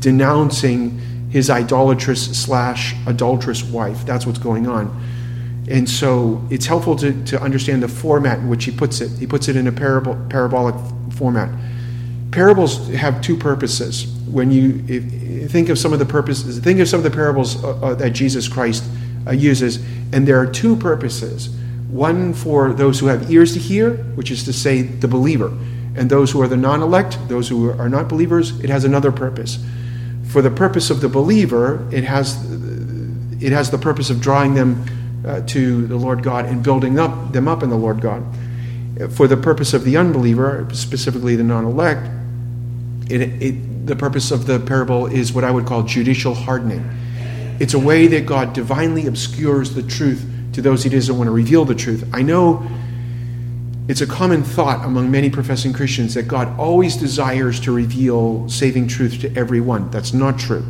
denouncing 0.00 0.98
his 1.28 1.50
idolatrous 1.50 2.42
slash 2.42 2.94
adulterous 3.06 3.62
wife. 3.62 4.06
That's 4.06 4.24
what's 4.24 4.38
going 4.38 4.66
on. 4.66 4.88
And 5.68 5.88
so 5.88 6.42
it's 6.50 6.64
helpful 6.64 6.96
to, 6.96 7.24
to 7.26 7.38
understand 7.42 7.82
the 7.82 7.88
format 7.88 8.38
in 8.38 8.48
which 8.48 8.64
he 8.64 8.70
puts 8.70 9.02
it. 9.02 9.10
He 9.18 9.26
puts 9.26 9.48
it 9.48 9.56
in 9.56 9.66
a 9.66 9.72
parable, 9.72 10.18
parabolic 10.30 10.74
format. 11.12 11.50
Parables 12.32 12.88
have 12.88 13.20
two 13.20 13.36
purposes. 13.36 14.06
When 14.26 14.50
you 14.50 14.82
if, 14.88 15.50
think 15.50 15.68
of 15.68 15.78
some 15.78 15.92
of 15.92 15.98
the 15.98 16.06
purposes, 16.06 16.58
think 16.58 16.80
of 16.80 16.88
some 16.88 16.98
of 16.98 17.04
the 17.04 17.10
parables 17.10 17.62
uh, 17.62 17.76
uh, 17.76 17.94
that 17.94 18.10
Jesus 18.10 18.48
Christ 18.48 18.82
uh, 19.26 19.32
uses, 19.32 19.76
and 20.12 20.26
there 20.26 20.40
are 20.40 20.46
two 20.46 20.74
purposes. 20.74 21.54
One 21.90 22.32
for 22.32 22.72
those 22.72 22.98
who 22.98 23.06
have 23.06 23.30
ears 23.30 23.52
to 23.52 23.58
hear, 23.58 23.96
which 24.14 24.30
is 24.30 24.44
to 24.44 24.52
say, 24.52 24.80
the 24.80 25.08
believer, 25.08 25.48
and 25.94 26.08
those 26.08 26.30
who 26.30 26.40
are 26.40 26.48
the 26.48 26.56
non 26.56 26.82
elect, 26.82 27.18
those 27.28 27.48
who 27.48 27.70
are 27.70 27.88
not 27.90 28.08
believers, 28.08 28.58
it 28.60 28.70
has 28.70 28.84
another 28.84 29.12
purpose. 29.12 29.62
For 30.28 30.40
the 30.40 30.50
purpose 30.50 30.88
of 30.88 31.02
the 31.02 31.10
believer, 31.10 31.86
it 31.92 32.04
has, 32.04 32.42
it 33.42 33.52
has 33.52 33.70
the 33.70 33.76
purpose 33.76 34.08
of 34.08 34.22
drawing 34.22 34.54
them 34.54 34.86
uh, 35.26 35.42
to 35.48 35.86
the 35.86 35.96
Lord 35.96 36.22
God 36.22 36.46
and 36.46 36.62
building 36.62 36.98
up 36.98 37.32
them 37.32 37.46
up 37.46 37.62
in 37.62 37.68
the 37.68 37.76
Lord 37.76 38.00
God. 38.00 38.24
For 39.10 39.28
the 39.28 39.36
purpose 39.36 39.74
of 39.74 39.84
the 39.84 39.98
unbeliever, 39.98 40.66
specifically 40.72 41.36
the 41.36 41.44
non-elect, 41.44 42.08
it, 43.12 43.42
it, 43.42 43.86
the 43.86 43.96
purpose 43.96 44.30
of 44.30 44.46
the 44.46 44.58
parable 44.60 45.06
is 45.06 45.32
what 45.32 45.44
I 45.44 45.50
would 45.50 45.66
call 45.66 45.82
judicial 45.82 46.34
hardening. 46.34 46.88
It's 47.60 47.74
a 47.74 47.78
way 47.78 48.06
that 48.08 48.26
God 48.26 48.54
divinely 48.54 49.06
obscures 49.06 49.74
the 49.74 49.82
truth 49.82 50.24
to 50.54 50.62
those 50.62 50.82
He 50.82 50.90
doesn't 50.90 51.16
want 51.16 51.28
to 51.28 51.32
reveal 51.32 51.64
the 51.64 51.74
truth. 51.74 52.08
I 52.12 52.22
know 52.22 52.66
it's 53.88 54.00
a 54.00 54.06
common 54.06 54.42
thought 54.42 54.84
among 54.84 55.10
many 55.10 55.28
professing 55.28 55.72
Christians 55.72 56.14
that 56.14 56.28
God 56.28 56.58
always 56.58 56.96
desires 56.96 57.60
to 57.60 57.72
reveal 57.72 58.48
saving 58.48 58.88
truth 58.88 59.20
to 59.20 59.36
everyone. 59.36 59.90
That's 59.90 60.12
not 60.12 60.38
true. 60.38 60.64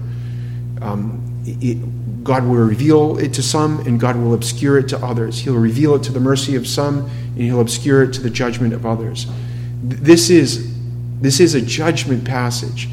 Um, 0.81 1.43
it, 1.45 2.25
God 2.25 2.45
will 2.45 2.55
reveal 2.55 3.19
it 3.19 3.35
to 3.35 3.43
some, 3.43 3.81
and 3.81 3.99
God 3.99 4.17
will 4.17 4.35
obscure 4.35 4.79
it 4.79 4.89
to 4.89 4.99
others. 4.99 5.39
He'll 5.39 5.57
reveal 5.57 5.95
it 5.97 6.03
to 6.05 6.13
the 6.13 6.21
mercy 6.21 6.57
of 6.57 6.67
some, 6.67 7.01
and 7.01 7.39
He'll 7.39 7.61
obscure 7.61 8.05
it 8.05 8.13
to 8.15 8.21
the 8.21 8.31
judgment 8.31 8.73
of 8.75 8.87
others. 8.87 9.27
This 9.83 10.31
is, 10.31 10.72
this 11.23 11.39
is 11.39 11.55
a 11.55 11.63
judgment 11.63 12.25
passage. 12.25 12.89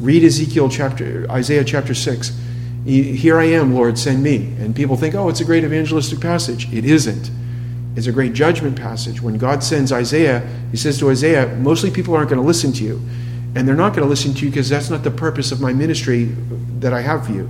Read 0.00 0.22
Ezekiel 0.22 0.68
chapter, 0.68 1.26
Isaiah 1.30 1.64
chapter 1.64 1.94
6. 1.94 2.38
Here 2.84 3.38
I 3.38 3.44
am, 3.44 3.74
Lord, 3.74 3.98
send 3.98 4.22
me. 4.22 4.54
And 4.58 4.76
people 4.76 4.96
think, 4.96 5.14
oh, 5.14 5.30
it's 5.30 5.40
a 5.40 5.46
great 5.46 5.64
evangelistic 5.64 6.20
passage. 6.20 6.70
It 6.74 6.84
isn't. 6.84 7.30
It's 7.96 8.06
a 8.06 8.12
great 8.12 8.34
judgment 8.34 8.76
passage. 8.76 9.22
When 9.22 9.38
God 9.38 9.64
sends 9.64 9.92
Isaiah, 9.92 10.46
He 10.70 10.76
says 10.76 10.98
to 10.98 11.10
Isaiah, 11.10 11.46
mostly 11.56 11.90
people 11.90 12.14
aren't 12.14 12.28
going 12.28 12.40
to 12.40 12.46
listen 12.46 12.70
to 12.74 12.84
you. 12.84 13.00
And 13.54 13.66
they're 13.66 13.74
not 13.74 13.94
going 13.94 14.04
to 14.04 14.08
listen 14.08 14.34
to 14.34 14.44
you 14.44 14.50
because 14.50 14.68
that's 14.68 14.90
not 14.90 15.02
the 15.02 15.10
purpose 15.10 15.50
of 15.50 15.62
my 15.62 15.72
ministry 15.72 16.24
that 16.80 16.92
I 16.92 17.00
have 17.00 17.26
for 17.26 17.32
you. 17.32 17.48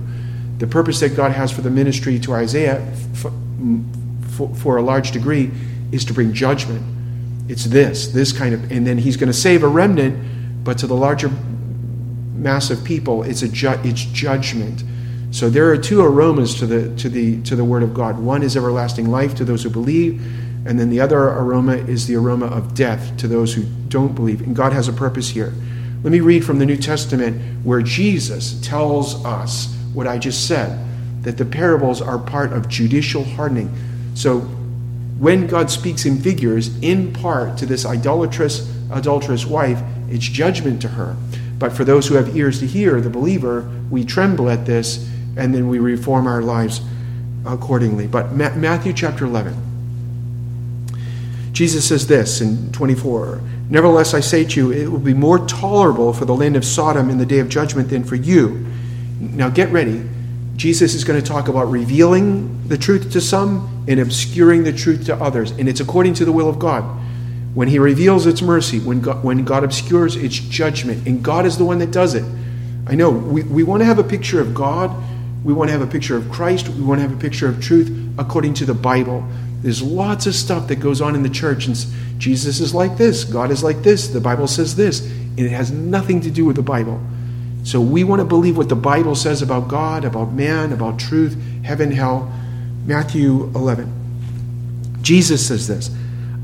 The 0.59 0.67
purpose 0.67 1.01
that 1.01 1.15
God 1.15 1.33
has 1.33 1.51
for 1.51 1.61
the 1.61 1.69
ministry 1.69 2.19
to 2.19 2.33
Isaiah, 2.33 2.79
for, 3.15 3.33
for, 4.29 4.55
for 4.55 4.77
a 4.77 4.81
large 4.81 5.11
degree, 5.11 5.51
is 5.91 6.05
to 6.05 6.13
bring 6.13 6.33
judgment. 6.33 7.00
It's 7.51 7.65
this, 7.65 8.07
this 8.07 8.31
kind 8.31 8.53
of, 8.53 8.71
and 8.71 8.87
then 8.87 8.97
He's 8.97 9.17
going 9.17 9.27
to 9.27 9.37
save 9.37 9.63
a 9.63 9.67
remnant, 9.67 10.63
but 10.63 10.77
to 10.77 10.87
the 10.87 10.95
larger 10.95 11.29
mass 12.33 12.69
of 12.69 12.81
people, 12.85 13.23
it's 13.23 13.41
a 13.41 13.49
ju- 13.49 13.79
it's 13.83 14.05
judgment. 14.05 14.85
So 15.31 15.49
there 15.49 15.69
are 15.69 15.77
two 15.77 16.01
aromas 16.01 16.55
to 16.59 16.65
the 16.65 16.95
to 16.95 17.09
the 17.09 17.41
to 17.43 17.57
the 17.57 17.65
word 17.65 17.83
of 17.83 17.93
God. 17.93 18.17
One 18.17 18.41
is 18.41 18.55
everlasting 18.55 19.11
life 19.11 19.35
to 19.35 19.43
those 19.43 19.63
who 19.63 19.69
believe, 19.69 20.21
and 20.65 20.79
then 20.79 20.89
the 20.89 21.01
other 21.01 21.17
aroma 21.17 21.75
is 21.75 22.07
the 22.07 22.15
aroma 22.15 22.45
of 22.45 22.73
death 22.73 23.17
to 23.17 23.27
those 23.27 23.53
who 23.53 23.63
don't 23.89 24.15
believe. 24.15 24.39
And 24.39 24.55
God 24.55 24.71
has 24.71 24.87
a 24.87 24.93
purpose 24.93 25.27
here. 25.27 25.53
Let 26.03 26.11
me 26.11 26.21
read 26.21 26.45
from 26.45 26.57
the 26.57 26.65
New 26.65 26.77
Testament 26.77 27.65
where 27.65 27.81
Jesus 27.81 28.61
tells 28.61 29.25
us 29.25 29.75
what 29.93 30.07
I 30.07 30.17
just 30.17 30.47
said 30.47 30.79
that 31.23 31.37
the 31.37 31.45
parables 31.45 32.01
are 32.01 32.17
part 32.17 32.53
of 32.53 32.69
judicial 32.69 33.25
hardening. 33.25 33.75
So 34.13 34.39
when 35.21 35.45
God 35.45 35.69
speaks 35.69 36.07
in 36.07 36.19
figures, 36.19 36.75
in 36.81 37.13
part 37.13 37.55
to 37.59 37.67
this 37.67 37.85
idolatrous, 37.85 38.67
adulterous 38.91 39.45
wife, 39.45 39.79
it's 40.09 40.25
judgment 40.25 40.81
to 40.81 40.87
her. 40.87 41.15
But 41.59 41.73
for 41.73 41.83
those 41.85 42.07
who 42.07 42.15
have 42.15 42.35
ears 42.35 42.59
to 42.61 42.65
hear, 42.65 42.99
the 42.99 43.11
believer, 43.11 43.69
we 43.91 44.03
tremble 44.03 44.49
at 44.49 44.65
this 44.65 45.07
and 45.37 45.53
then 45.53 45.67
we 45.67 45.77
reform 45.77 46.25
our 46.25 46.41
lives 46.41 46.81
accordingly. 47.45 48.07
But 48.07 48.33
Matthew 48.33 48.93
chapter 48.93 49.25
11. 49.25 49.55
Jesus 51.51 51.87
says 51.87 52.07
this 52.07 52.41
in 52.41 52.71
24 52.71 53.41
Nevertheless, 53.69 54.15
I 54.15 54.21
say 54.21 54.43
to 54.43 54.59
you, 54.59 54.71
it 54.71 54.87
will 54.87 54.97
be 54.97 55.13
more 55.13 55.37
tolerable 55.45 56.13
for 56.13 56.25
the 56.25 56.35
land 56.35 56.55
of 56.55 56.65
Sodom 56.65 57.11
in 57.11 57.19
the 57.19 57.27
day 57.27 57.37
of 57.37 57.47
judgment 57.47 57.89
than 57.89 58.03
for 58.03 58.15
you. 58.15 58.65
Now 59.19 59.49
get 59.49 59.69
ready. 59.69 60.03
Jesus 60.55 60.93
is 60.93 61.03
going 61.03 61.19
to 61.21 61.25
talk 61.25 61.47
about 61.47 61.69
revealing 61.69 62.67
the 62.67 62.77
truth 62.77 63.11
to 63.13 63.21
some 63.21 63.85
and 63.87 63.99
obscuring 63.99 64.63
the 64.63 64.73
truth 64.73 65.05
to 65.05 65.15
others. 65.15 65.51
And 65.51 65.67
it's 65.67 65.79
according 65.79 66.13
to 66.15 66.25
the 66.25 66.31
will 66.31 66.49
of 66.49 66.59
God. 66.59 66.83
When 67.53 67.67
He 67.67 67.79
reveals, 67.79 68.25
it's 68.25 68.41
mercy. 68.41 68.79
When 68.79 69.01
God, 69.01 69.23
when 69.23 69.43
God 69.43 69.63
obscures, 69.63 70.15
it's 70.15 70.35
judgment. 70.35 71.07
And 71.07 71.23
God 71.23 71.45
is 71.45 71.57
the 71.57 71.65
one 71.65 71.79
that 71.79 71.91
does 71.91 72.13
it. 72.13 72.23
I 72.87 72.95
know 72.95 73.09
we, 73.09 73.43
we 73.43 73.63
want 73.63 73.81
to 73.81 73.85
have 73.85 73.99
a 73.99 74.03
picture 74.03 74.39
of 74.39 74.53
God 74.53 74.91
we 75.43 75.53
want 75.53 75.69
to 75.69 75.71
have 75.71 75.81
a 75.81 75.91
picture 75.91 76.15
of 76.15 76.29
Christ. 76.31 76.69
We 76.69 76.83
want 76.83 76.99
to 76.99 77.07
have 77.07 77.17
a 77.17 77.19
picture 77.19 77.47
of 77.47 77.61
truth 77.61 77.91
according 78.17 78.53
to 78.55 78.65
the 78.65 78.73
Bible. 78.73 79.27
There's 79.61 79.81
lots 79.81 80.27
of 80.27 80.35
stuff 80.35 80.67
that 80.67 80.77
goes 80.77 81.01
on 81.01 81.15
in 81.15 81.23
the 81.23 81.29
church, 81.29 81.67
and 81.67 81.75
Jesus 82.17 82.59
is 82.59 82.73
like 82.73 82.97
this, 82.97 83.23
God 83.23 83.51
is 83.51 83.63
like 83.63 83.77
this, 83.83 84.07
the 84.07 84.21
Bible 84.21 84.47
says 84.47 84.75
this, 84.75 85.01
and 85.01 85.39
it 85.39 85.51
has 85.51 85.71
nothing 85.71 86.21
to 86.21 86.31
do 86.31 86.45
with 86.45 86.55
the 86.55 86.63
Bible. 86.63 86.99
So 87.63 87.79
we 87.79 88.03
want 88.03 88.19
to 88.19 88.25
believe 88.25 88.57
what 88.57 88.69
the 88.69 88.75
Bible 88.75 89.15
says 89.15 89.41
about 89.41 89.67
God, 89.67 90.03
about 90.03 90.33
man, 90.33 90.73
about 90.73 90.99
truth, 90.99 91.37
heaven, 91.63 91.91
hell. 91.91 92.31
Matthew 92.85 93.51
11. 93.55 94.99
Jesus 95.01 95.47
says 95.47 95.67
this 95.67 95.91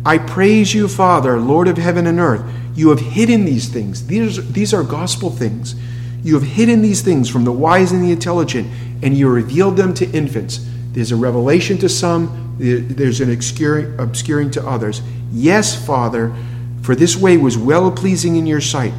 I 0.05 0.17
praise 0.17 0.73
you, 0.73 0.87
Father, 0.87 1.39
Lord 1.39 1.67
of 1.67 1.77
heaven 1.77 2.07
and 2.07 2.19
earth. 2.19 2.43
You 2.75 2.89
have 2.89 2.99
hidden 2.99 3.45
these 3.45 3.69
things. 3.69 4.05
These, 4.05 4.51
these 4.51 4.73
are 4.73 4.83
gospel 4.83 5.31
things. 5.31 5.75
You 6.23 6.35
have 6.35 6.43
hidden 6.43 6.81
these 6.81 7.01
things 7.01 7.29
from 7.29 7.43
the 7.43 7.51
wise 7.51 7.91
and 7.91 8.03
the 8.03 8.11
intelligent 8.11 8.67
and 9.01 9.15
you 9.17 9.29
revealed 9.29 9.77
them 9.77 9.93
to 9.95 10.09
infants. 10.11 10.65
There's 10.91 11.11
a 11.11 11.15
revelation 11.15 11.77
to 11.79 11.89
some, 11.89 12.55
there's 12.57 13.21
an 13.21 13.31
obscuring, 13.31 13.99
obscuring 13.99 14.51
to 14.51 14.67
others. 14.67 15.01
Yes, 15.31 15.85
Father, 15.85 16.33
for 16.81 16.95
this 16.95 17.15
way 17.15 17.37
was 17.37 17.57
well 17.57 17.91
pleasing 17.91 18.35
in 18.35 18.45
your 18.45 18.61
sight. 18.61 18.93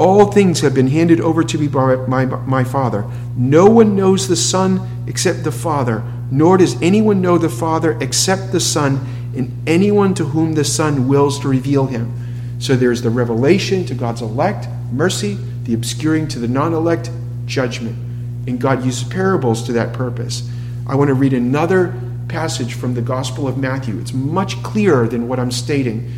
All 0.00 0.32
things 0.32 0.60
have 0.60 0.74
been 0.74 0.88
handed 0.88 1.20
over 1.20 1.44
to 1.44 1.58
me 1.58 1.68
by 1.68 1.94
my, 2.06 2.24
my 2.24 2.64
Father. 2.64 3.04
No 3.36 3.66
one 3.66 3.94
knows 3.94 4.26
the 4.26 4.36
Son 4.36 5.04
except 5.06 5.44
the 5.44 5.52
Father, 5.52 6.02
nor 6.30 6.56
does 6.56 6.80
anyone 6.80 7.20
know 7.20 7.38
the 7.38 7.48
Father 7.48 7.98
except 8.00 8.50
the 8.50 8.60
Son, 8.60 8.98
and 9.36 9.52
anyone 9.68 10.14
to 10.14 10.24
whom 10.24 10.54
the 10.54 10.64
Son 10.64 11.06
wills 11.06 11.38
to 11.40 11.48
reveal 11.48 11.86
him. 11.86 12.12
So 12.58 12.76
there's 12.76 13.02
the 13.02 13.10
revelation 13.10 13.84
to 13.86 13.94
God's 13.94 14.22
elect, 14.22 14.68
mercy, 14.90 15.34
the 15.64 15.74
obscuring 15.74 16.28
to 16.28 16.38
the 16.38 16.48
non 16.48 16.72
elect, 16.72 17.10
judgment 17.46 18.10
and 18.46 18.60
God 18.60 18.84
uses 18.84 19.04
parables 19.04 19.62
to 19.64 19.72
that 19.72 19.92
purpose. 19.92 20.48
I 20.86 20.94
want 20.94 21.08
to 21.08 21.14
read 21.14 21.32
another 21.32 21.94
passage 22.28 22.74
from 22.74 22.94
the 22.94 23.02
Gospel 23.02 23.46
of 23.46 23.58
Matthew. 23.58 23.98
It's 23.98 24.12
much 24.12 24.62
clearer 24.62 25.06
than 25.06 25.28
what 25.28 25.38
I'm 25.38 25.50
stating. 25.50 26.12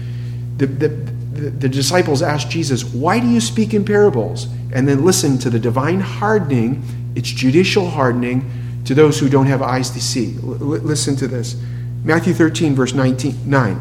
The, 0.56 0.66
the, 0.66 0.88
the, 1.32 1.50
the 1.50 1.68
disciples 1.68 2.22
asked 2.22 2.50
Jesus, 2.50 2.84
Why 2.84 3.20
do 3.20 3.26
you 3.26 3.40
speak 3.40 3.74
in 3.74 3.84
parables? 3.84 4.46
And 4.72 4.86
then 4.86 5.04
listen 5.04 5.38
to 5.38 5.50
the 5.50 5.58
divine 5.58 6.00
hardening, 6.00 6.82
it's 7.14 7.28
judicial 7.28 7.90
hardening 7.90 8.50
to 8.84 8.94
those 8.94 9.18
who 9.18 9.28
don't 9.28 9.46
have 9.46 9.62
eyes 9.62 9.90
to 9.90 10.00
see. 10.00 10.36
L- 10.36 10.48
listen 10.48 11.16
to 11.16 11.28
this 11.28 11.56
Matthew 12.04 12.34
13, 12.34 12.74
verse 12.74 12.94
19, 12.94 13.48
9. 13.48 13.80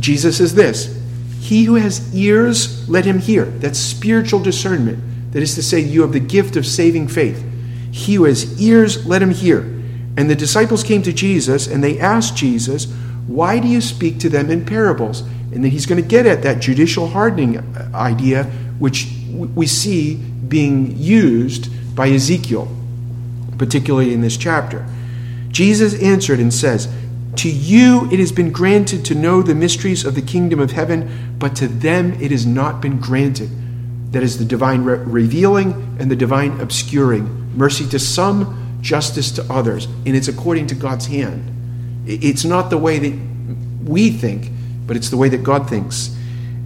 Jesus 0.00 0.38
says 0.38 0.54
this 0.54 1.02
He 1.40 1.64
who 1.64 1.74
has 1.74 2.14
ears, 2.14 2.88
let 2.88 3.04
him 3.04 3.18
hear. 3.18 3.44
That's 3.44 3.78
spiritual 3.78 4.40
discernment. 4.40 5.32
That 5.32 5.42
is 5.42 5.54
to 5.56 5.62
say, 5.62 5.80
you 5.80 6.02
have 6.02 6.12
the 6.12 6.20
gift 6.20 6.56
of 6.56 6.64
saving 6.66 7.08
faith. 7.08 7.44
He 7.90 8.14
who 8.14 8.24
has 8.24 8.60
ears, 8.60 9.04
let 9.06 9.22
him 9.22 9.30
hear. 9.30 9.60
And 10.16 10.30
the 10.30 10.36
disciples 10.36 10.84
came 10.84 11.02
to 11.02 11.12
Jesus 11.12 11.66
and 11.66 11.82
they 11.82 11.98
asked 11.98 12.36
Jesus, 12.36 12.86
Why 13.26 13.58
do 13.58 13.66
you 13.66 13.80
speak 13.80 14.18
to 14.20 14.28
them 14.28 14.50
in 14.50 14.64
parables? 14.64 15.22
And 15.54 15.62
then 15.62 15.70
he's 15.70 15.86
going 15.86 16.02
to 16.02 16.08
get 16.08 16.26
at 16.26 16.42
that 16.42 16.60
judicial 16.60 17.08
hardening 17.08 17.58
uh, 17.58 17.90
idea, 17.94 18.44
which 18.78 19.08
we 19.32 19.66
see 19.66 20.16
being 20.16 20.96
used 20.96 21.70
by 21.94 22.08
Ezekiel, 22.08 22.68
particularly 23.56 24.12
in 24.12 24.20
this 24.20 24.36
chapter. 24.36 24.86
Jesus 25.48 26.00
answered 26.02 26.40
and 26.40 26.52
says, 26.52 26.92
To 27.36 27.48
you 27.48 28.10
it 28.10 28.18
has 28.18 28.32
been 28.32 28.50
granted 28.50 29.04
to 29.06 29.14
know 29.14 29.42
the 29.42 29.54
mysteries 29.54 30.04
of 30.04 30.16
the 30.16 30.22
kingdom 30.22 30.58
of 30.58 30.72
heaven, 30.72 31.36
but 31.38 31.54
to 31.56 31.68
them 31.68 32.12
it 32.20 32.32
has 32.32 32.44
not 32.44 32.80
been 32.80 32.98
granted. 32.98 33.50
That 34.12 34.22
is 34.22 34.38
the 34.38 34.44
divine 34.44 34.82
re- 34.82 34.98
revealing 34.98 35.96
and 35.98 36.10
the 36.10 36.16
divine 36.16 36.60
obscuring. 36.60 37.56
Mercy 37.56 37.88
to 37.88 37.98
some, 37.98 38.78
justice 38.80 39.30
to 39.32 39.52
others. 39.52 39.86
And 40.06 40.16
it's 40.16 40.28
according 40.28 40.66
to 40.68 40.74
God's 40.74 41.06
hand. 41.06 41.50
It's 42.06 42.44
not 42.44 42.70
the 42.70 42.78
way 42.78 42.98
that 42.98 43.18
we 43.84 44.10
think, 44.10 44.50
but 44.86 44.96
it's 44.96 45.10
the 45.10 45.16
way 45.16 45.28
that 45.28 45.42
God 45.42 45.68
thinks. 45.68 46.16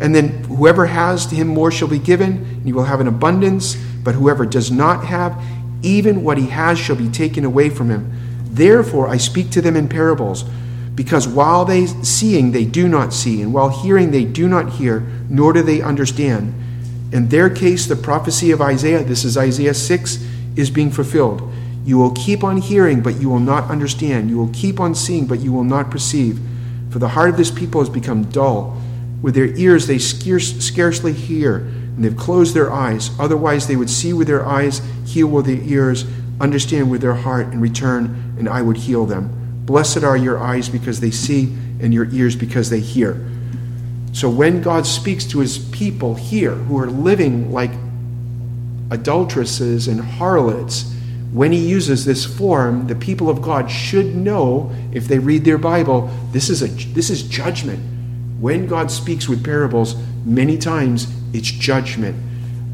And 0.00 0.14
then 0.14 0.44
whoever 0.44 0.87
has 0.87 1.26
to 1.26 1.34
him 1.34 1.48
more 1.48 1.70
shall 1.70 1.88
be 1.88 1.98
given, 1.98 2.32
and 2.32 2.64
he 2.64 2.72
will 2.72 2.84
have 2.84 3.00
an 3.00 3.08
abundance. 3.08 3.76
But 4.04 4.14
whoever 4.14 4.46
does 4.46 4.70
not 4.70 5.04
have, 5.04 5.40
even 5.82 6.22
what 6.22 6.38
he 6.38 6.46
has 6.46 6.78
shall 6.78 6.96
be 6.96 7.08
taken 7.08 7.44
away 7.44 7.68
from 7.68 7.90
him. 7.90 8.12
Therefore 8.44 9.08
I 9.08 9.16
speak 9.16 9.50
to 9.50 9.60
them 9.60 9.76
in 9.76 9.88
parables, 9.88 10.44
because 10.94 11.28
while 11.28 11.64
they 11.64 11.87
seeing 11.87 12.52
they 12.52 12.64
do 12.64 12.88
not 12.88 13.12
see, 13.12 13.42
and 13.42 13.52
while 13.52 13.68
hearing 13.68 14.10
they 14.10 14.25
do 14.25 14.48
not 14.48 14.72
hear, 14.72 15.00
nor 15.28 15.52
do 15.52 15.62
they 15.62 15.82
understand. 15.82 16.54
In 17.12 17.28
their 17.28 17.48
case, 17.48 17.87
the 17.87 17.96
prophecy 17.96 18.50
of 18.50 18.60
Isaiah, 18.60 19.02
this 19.04 19.25
is 19.25 19.38
Isaiah 19.38 19.75
6, 19.75 20.25
is 20.56 20.70
being 20.70 20.90
fulfilled. 20.90 21.42
You 21.84 21.98
will 21.98 22.10
keep 22.10 22.44
on 22.44 22.58
hearing, 22.58 23.00
but 23.00 23.20
you 23.20 23.30
will 23.30 23.38
not 23.38 23.70
understand. 23.70 24.28
You 24.28 24.37
will 24.37 24.50
keep 24.52 24.78
on 24.78 24.94
seeing, 24.94 25.26
but 25.26 25.40
you 25.40 25.52
will 25.52 25.64
not 25.64 25.90
perceive. 25.90 26.38
For 26.90 26.99
the 26.99 27.09
heart 27.09 27.30
of 27.30 27.37
this 27.37 27.50
people 27.50 27.80
has 27.80 27.90
become 27.90 28.25
dull. 28.25 28.80
With 29.21 29.35
their 29.35 29.54
ears 29.57 29.87
they 29.87 29.99
scarce, 29.99 30.59
scarcely 30.59 31.12
hear. 31.12 31.57
and 31.57 32.04
they've 32.04 32.16
closed 32.16 32.54
their 32.54 32.73
eyes. 32.73 33.11
Otherwise, 33.18 33.66
they 33.66 33.76
would 33.76 33.90
see 33.90 34.12
with 34.12 34.28
their 34.28 34.47
eyes, 34.47 34.80
hear 35.04 35.26
with 35.26 35.47
their 35.47 35.61
ears, 35.62 36.04
understand 36.40 36.90
with 36.90 37.00
their 37.00 37.14
heart, 37.14 37.49
and 37.49 37.61
return, 37.61 38.37
and 38.38 38.49
I 38.49 38.62
would 38.62 38.76
heal 38.76 39.04
them. 39.04 39.62
Blessed 39.66 40.04
are 40.04 40.16
your 40.16 40.38
eyes 40.38 40.68
because 40.68 41.00
they 41.00 41.11
see, 41.11 41.57
and 41.80 41.92
your 41.92 42.09
ears 42.12 42.37
because 42.37 42.71
they 42.71 42.80
hear. 42.80 43.28
So 44.12 44.30
when 44.30 44.62
God 44.62 44.87
speaks 44.87 45.25
to 45.26 45.40
his 45.40 45.59
people 45.59 46.14
here 46.14 46.54
who 46.54 46.78
are 46.78 46.87
living 46.87 47.52
like 47.52 47.73
adulteresses 48.90 49.88
and 49.88 50.00
harlots, 50.00 50.95
when 51.32 51.52
he 51.52 51.58
uses 51.58 52.04
this 52.04 52.25
form, 52.25 52.87
the 52.87 52.94
people 52.94 53.28
of 53.28 53.42
God 53.42 53.70
should 53.70 54.14
know, 54.14 54.75
if 54.92 55.08
they 55.08 55.18
read 55.18 55.44
their 55.44 55.58
Bible, 55.58 56.11
this 56.32 56.49
is, 56.49 56.62
a, 56.62 56.68
this 56.94 57.11
is 57.11 57.23
judgment. 57.23 57.80
When 58.40 58.66
God 58.66 58.90
speaks 58.90 59.28
with 59.28 59.44
parables, 59.44 59.94
many 60.25 60.56
times 60.56 61.06
it's 61.35 61.49
judgment. 61.50 62.16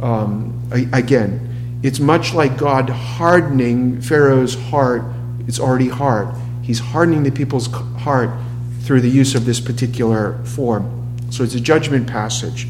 Um, 0.01 0.71
again, 0.93 1.81
it's 1.83 1.99
much 1.99 2.33
like 2.33 2.57
God 2.57 2.91
hardening 2.91 4.01
Pharaoh's 4.01 4.55
heart. 4.55 5.03
It's 5.49 5.59
already 5.59 5.89
hard. 5.89 6.29
He's 6.63 6.79
hardening 6.79 7.25
the 7.25 7.33
people's 7.33 7.67
heart 7.67 8.31
through 8.83 9.01
the 9.01 9.11
use 9.11 9.35
of 9.35 9.47
this 9.47 9.61
particular 9.61 10.43
form. 10.45 11.17
So 11.31 11.43
it's 11.43 11.55
a 11.55 11.61
judgment 11.61 12.07
passage. 12.07 12.69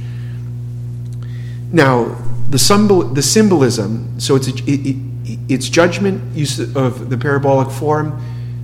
Now, 1.70 2.16
the, 2.48 2.58
symbol, 2.58 3.02
the 3.02 3.22
symbolism, 3.22 4.20
so 4.20 4.36
it's, 4.36 4.48
a, 4.48 4.52
it, 4.66 4.86
it, 4.86 5.38
it's 5.48 5.68
judgment 5.68 6.36
use 6.36 6.58
of 6.76 7.10
the 7.10 7.18
parabolic 7.18 7.70
form. 7.70 8.20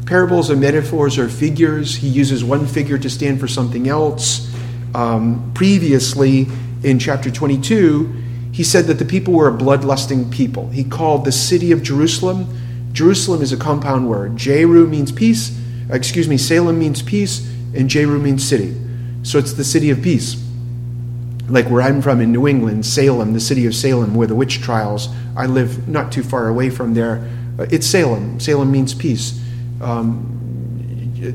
Parables 0.06 0.50
are 0.50 0.56
metaphors 0.56 1.18
or 1.18 1.28
figures. 1.28 1.96
He 1.96 2.08
uses 2.08 2.42
one 2.42 2.66
figure 2.66 2.98
to 2.98 3.08
stand 3.08 3.40
for 3.40 3.48
something 3.48 3.88
else. 3.88 4.52
Um, 4.94 5.52
previously, 5.54 6.46
in 6.82 6.98
chapter 6.98 7.30
22, 7.30 8.12
he 8.52 8.64
said 8.64 8.86
that 8.86 8.94
the 8.94 9.04
people 9.04 9.34
were 9.34 9.48
a 9.48 9.52
bloodlusting 9.52 10.30
people. 10.30 10.68
He 10.68 10.84
called 10.84 11.24
the 11.24 11.32
city 11.32 11.72
of 11.72 11.82
Jerusalem. 11.82 12.46
Jerusalem 12.92 13.42
is 13.42 13.52
a 13.52 13.56
compound 13.56 14.08
word. 14.08 14.36
Jeru 14.36 14.86
means 14.86 15.12
peace, 15.12 15.56
excuse 15.90 16.28
me, 16.28 16.36
Salem 16.36 16.78
means 16.78 17.02
peace, 17.02 17.48
and 17.74 17.88
Jeru 17.88 18.18
means 18.18 18.46
city. 18.46 18.76
So 19.22 19.38
it's 19.38 19.52
the 19.52 19.64
city 19.64 19.90
of 19.90 20.02
peace. 20.02 20.44
Like 21.50 21.68
where 21.68 21.82
I'm 21.82 22.00
from 22.00 22.20
in 22.20 22.30
New 22.32 22.46
England, 22.46 22.86
Salem, 22.86 23.32
the 23.32 23.40
city 23.40 23.66
of 23.66 23.74
Salem, 23.74 24.14
where 24.14 24.28
the 24.28 24.34
witch 24.34 24.60
trials, 24.60 25.08
I 25.36 25.46
live 25.46 25.88
not 25.88 26.12
too 26.12 26.22
far 26.22 26.48
away 26.48 26.70
from 26.70 26.94
there. 26.94 27.28
Uh, 27.58 27.66
it's 27.70 27.86
Salem. 27.86 28.38
Salem 28.38 28.70
means 28.70 28.94
peace. 28.94 29.40
Um, 29.80 30.26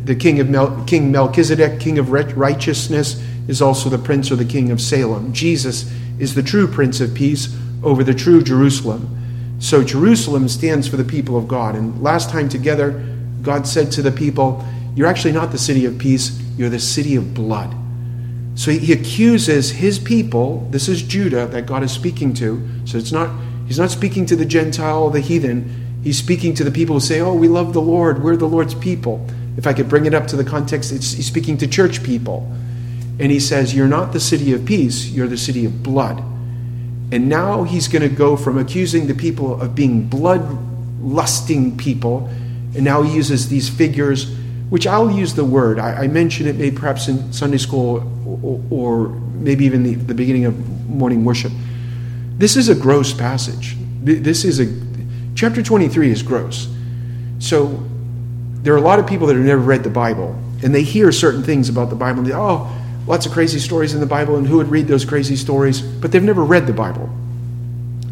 the 0.06 0.16
king 0.16 0.40
of 0.40 0.50
Mel- 0.50 0.84
King 0.86 1.12
Melchizedek, 1.12 1.80
king 1.80 2.00
of 2.00 2.12
righteousness, 2.12 3.22
is 3.48 3.62
also 3.62 3.90
the 3.90 3.98
prince 3.98 4.32
or 4.32 4.36
the 4.36 4.46
king 4.46 4.72
of 4.72 4.82
Salem. 4.82 5.34
Jesus 5.34 5.92
is 6.18 6.34
the 6.34 6.42
true 6.42 6.68
prince 6.68 7.02
of 7.02 7.14
peace 7.14 7.56
over 7.84 8.04
the 8.04 8.14
true 8.14 8.42
Jerusalem. 8.42 9.12
So 9.60 9.84
Jerusalem 9.84 10.48
stands 10.50 10.88
for 10.88 10.98
the 10.98 11.04
people 11.04 11.38
of 11.38 11.48
God. 11.48 11.76
And 11.76 12.02
last 12.02 12.30
time 12.30 12.50
together, 12.50 12.92
God 13.42 13.68
said 13.68 13.92
to 13.94 14.02
the 14.02 14.12
people, 14.12 14.66
You're 14.96 15.08
actually 15.08 15.34
not 15.34 15.52
the 15.52 15.58
city 15.58 15.86
of 15.86 15.98
peace, 15.98 16.42
you're 16.58 16.70
the 16.70 16.80
city 16.80 17.16
of 17.16 17.34
blood. 17.34 17.76
So 18.56 18.72
he 18.72 18.94
accuses 18.94 19.72
his 19.72 20.00
people, 20.00 20.68
this 20.72 20.88
is 20.88 21.02
Judah 21.02 21.46
that 21.48 21.66
God 21.66 21.84
is 21.84 21.92
speaking 21.92 22.34
to. 22.36 22.68
So 22.86 22.98
it's 22.98 23.12
not 23.12 23.30
he's 23.68 23.80
not 23.80 23.92
speaking 23.92 24.26
to 24.28 24.36
the 24.36 24.46
Gentile, 24.46 25.10
the 25.10 25.20
heathen. 25.20 25.84
He's 26.04 26.18
speaking 26.18 26.54
to 26.56 26.64
the 26.64 26.72
people 26.72 26.96
who 26.96 27.00
say, 27.00 27.20
"Oh, 27.20 27.34
we 27.34 27.48
love 27.48 27.74
the 27.74 27.82
Lord. 27.82 28.24
We're 28.24 28.38
the 28.38 28.48
Lord's 28.48 28.76
people." 28.76 29.26
If 29.58 29.68
I 29.68 29.74
could 29.74 29.88
bring 29.88 30.06
it 30.06 30.14
up 30.14 30.28
to 30.28 30.36
the 30.36 30.44
context, 30.44 30.92
he's 30.92 31.26
speaking 31.26 31.58
to 31.60 31.68
church 31.68 32.04
people. 32.04 32.52
And 33.20 33.32
he 33.32 33.40
says, 33.40 33.74
You're 33.74 33.88
not 33.88 34.14
the 34.14 34.20
city 34.20 34.54
of 34.54 34.66
peace, 34.66 35.08
you're 35.08 35.28
the 35.28 35.38
city 35.38 35.66
of 35.66 35.84
blood. 35.84 36.22
And 37.12 37.30
now 37.30 37.64
he's 37.64 37.88
going 37.88 38.02
to 38.02 38.14
go 38.14 38.36
from 38.36 38.58
accusing 38.58 39.08
the 39.08 39.14
people 39.14 39.62
of 39.62 39.76
being 39.76 40.08
blood 40.08 40.58
lusting 41.02 41.78
people, 41.78 42.28
and 42.74 42.84
now 42.84 43.04
he 43.04 43.14
uses 43.14 43.48
these 43.48 43.70
figures 43.70 44.36
which 44.76 44.86
I'll 44.86 45.10
use 45.10 45.34
the 45.34 45.46
word. 45.46 45.80
I, 45.80 46.04
I 46.04 46.08
mentioned 46.08 46.50
it 46.50 46.58
maybe 46.58 46.76
perhaps 46.76 47.08
in 47.08 47.32
Sunday 47.32 47.60
school 47.60 48.04
or, 48.44 48.62
or 48.70 49.08
maybe 49.08 49.64
even 49.64 49.84
the, 49.84 49.96
the 49.96 50.14
beginning 50.14 50.44
of 50.44 50.90
morning 50.90 51.24
worship. 51.24 51.54
This 52.38 52.58
is 52.58 52.68
a 52.68 52.76
gross 52.76 53.14
passage. 53.14 53.78
This 54.04 54.44
is 54.44 54.60
a 54.60 54.68
chapter 55.34 55.64
23 55.64 56.12
is 56.12 56.22
gross. 56.22 56.68
So 57.40 57.86
there 58.64 58.74
are 58.74 58.78
a 58.78 58.82
lot 58.82 59.00
of 59.00 59.08
people 59.08 59.28
that 59.28 59.38
have 59.38 59.46
never 59.46 59.62
read 59.62 59.82
the 59.86 59.90
Bible, 59.90 60.38
and 60.62 60.76
they 60.76 60.84
hear 60.84 61.10
certain 61.14 61.42
things 61.42 61.70
about 61.70 61.90
the 61.90 61.96
Bible, 61.96 62.20
and 62.20 62.28
they, 62.28 62.36
oh, 62.36 62.70
lots 63.08 63.26
of 63.26 63.32
crazy 63.32 63.60
stories 63.60 63.94
in 63.94 64.02
the 64.02 64.06
Bible, 64.06 64.36
and 64.36 64.46
who 64.46 64.58
would 64.58 64.68
read 64.68 64.90
those 64.90 65.06
crazy 65.06 65.38
stories? 65.38 65.82
But 65.82 66.12
they've 66.12 66.22
never 66.22 66.44
read 66.44 66.68
the 66.68 66.74
Bible. 66.74 67.10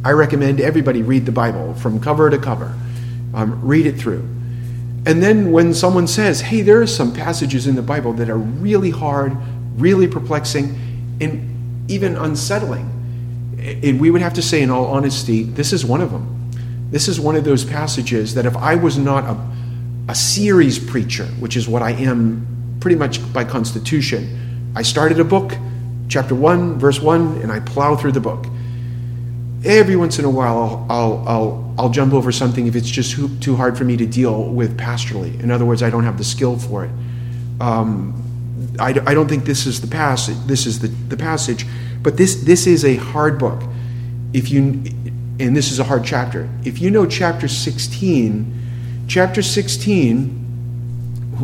I 0.05 0.11
recommend 0.11 0.61
everybody 0.61 1.01
read 1.01 1.25
the 1.25 1.33
Bible 1.33 1.73
from 1.73 1.99
cover 1.99 2.29
to 2.29 2.37
cover. 2.37 2.73
Um, 3.33 3.59
read 3.67 3.85
it 3.85 3.97
through. 3.97 4.25
And 5.05 5.21
then 5.21 5.51
when 5.51 5.73
someone 5.73 6.07
says, 6.07 6.41
hey, 6.41 6.61
there 6.61 6.81
are 6.81 6.87
some 6.87 7.13
passages 7.13 7.67
in 7.67 7.75
the 7.75 7.81
Bible 7.81 8.13
that 8.13 8.29
are 8.29 8.37
really 8.37 8.89
hard, 8.89 9.35
really 9.75 10.07
perplexing, 10.07 11.17
and 11.19 11.89
even 11.89 12.15
unsettling, 12.15 12.89
and 13.57 13.99
we 13.99 14.11
would 14.11 14.21
have 14.21 14.33
to 14.33 14.41
say, 14.41 14.61
in 14.61 14.69
all 14.69 14.87
honesty, 14.87 15.43
this 15.43 15.71
is 15.73 15.85
one 15.85 16.01
of 16.01 16.11
them. 16.11 16.51
This 16.89 17.07
is 17.07 17.19
one 17.19 17.35
of 17.35 17.43
those 17.43 17.63
passages 17.63 18.33
that 18.35 18.45
if 18.45 18.55
I 18.55 18.75
was 18.75 18.97
not 18.97 19.23
a, 19.23 20.11
a 20.11 20.15
series 20.15 20.79
preacher, 20.79 21.25
which 21.39 21.55
is 21.55 21.67
what 21.67 21.81
I 21.81 21.91
am 21.91 22.77
pretty 22.79 22.95
much 22.95 23.33
by 23.33 23.45
constitution, 23.45 24.71
I 24.75 24.81
started 24.81 25.19
a 25.19 25.23
book, 25.23 25.53
chapter 26.09 26.35
1, 26.35 26.77
verse 26.77 27.01
1, 27.01 27.41
and 27.41 27.51
I 27.51 27.61
plow 27.61 27.95
through 27.95 28.11
the 28.11 28.19
book. 28.19 28.45
Every 29.65 29.95
once 29.95 30.19
in 30.19 30.25
a 30.25 30.29
while, 30.29 30.57
I'll, 30.57 30.87
I'll, 30.89 31.27
I'll, 31.27 31.75
I'll 31.79 31.89
jump 31.89 32.13
over 32.13 32.31
something 32.31 32.67
if 32.67 32.75
it's 32.75 32.89
just 32.89 33.15
too 33.41 33.55
hard 33.55 33.77
for 33.77 33.85
me 33.85 33.95
to 33.97 34.05
deal 34.05 34.45
with 34.45 34.77
pastorally. 34.77 35.39
In 35.41 35.51
other 35.51 35.65
words, 35.65 35.81
I 35.81 35.89
don't 35.89 36.03
have 36.03 36.17
the 36.17 36.23
skill 36.23 36.57
for 36.57 36.85
it. 36.85 36.91
Um, 37.61 38.19
I, 38.79 38.89
I 38.89 39.13
don't 39.13 39.27
think 39.27 39.45
this 39.45 39.65
is 39.65 39.79
the 39.79 39.87
passage. 39.87 40.37
This 40.45 40.65
is 40.65 40.79
the, 40.79 40.87
the 40.87 41.17
passage, 41.17 41.65
but 42.01 42.17
this 42.17 42.43
this 42.43 42.67
is 42.67 42.83
a 42.83 42.95
hard 42.95 43.37
book. 43.37 43.63
If 44.33 44.49
you 44.49 44.83
and 45.39 45.55
this 45.55 45.71
is 45.71 45.79
a 45.79 45.83
hard 45.83 46.03
chapter. 46.03 46.49
If 46.63 46.79
you 46.79 46.91
know 46.91 47.05
chapter 47.05 47.47
16, 47.47 49.05
chapter 49.07 49.41
16, 49.41 50.29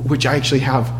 which 0.07 0.25
I 0.25 0.35
actually 0.35 0.59
have 0.59 0.91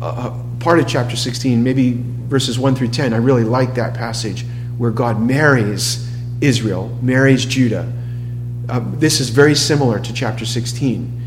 a, 0.00 0.32
part 0.58 0.78
of 0.78 0.88
chapter 0.88 1.16
16, 1.16 1.62
maybe 1.62 2.02
verses 2.28 2.58
1 2.58 2.74
through 2.76 2.88
10, 2.88 3.12
I 3.12 3.18
really 3.18 3.44
like 3.44 3.74
that 3.74 3.94
passage 3.94 4.44
where 4.78 4.90
God 4.90 5.20
marries 5.20 6.09
Israel, 6.40 6.88
marries 7.02 7.44
Judah. 7.44 7.92
Uh, 8.68 8.80
this 8.94 9.20
is 9.20 9.30
very 9.30 9.54
similar 9.54 10.00
to 10.00 10.12
chapter 10.12 10.46
16. 10.46 11.20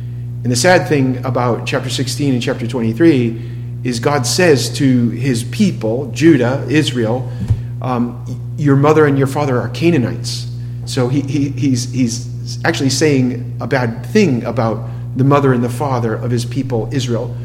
And 0.43 0.51
the 0.51 0.55
sad 0.55 0.87
thing 0.87 1.23
about 1.25 1.65
chapter 1.65 1.89
16 1.89 2.33
and 2.33 2.41
chapter 2.41 2.67
23 2.67 3.51
is 3.83 3.99
God 3.99 4.25
says 4.25 4.69
to 4.77 5.09
his 5.09 5.43
people, 5.43 6.11
Judah, 6.11 6.65
Israel, 6.69 7.31
um, 7.81 8.25
your 8.57 8.75
mother 8.75 9.05
and 9.05 9.17
your 9.17 9.27
father 9.27 9.59
are 9.59 9.69
Canaanites. 9.69 10.49
So 10.85 11.09
he, 11.09 11.21
he, 11.21 11.49
he's, 11.49 11.91
he's 11.91 12.63
actually 12.65 12.89
saying 12.89 13.57
a 13.61 13.67
bad 13.67 14.05
thing 14.07 14.43
about 14.43 14.89
the 15.15 15.23
mother 15.23 15.53
and 15.53 15.63
the 15.63 15.69
father 15.69 16.15
of 16.15 16.31
his 16.31 16.45
people, 16.45 16.89
Israel. 16.91 17.35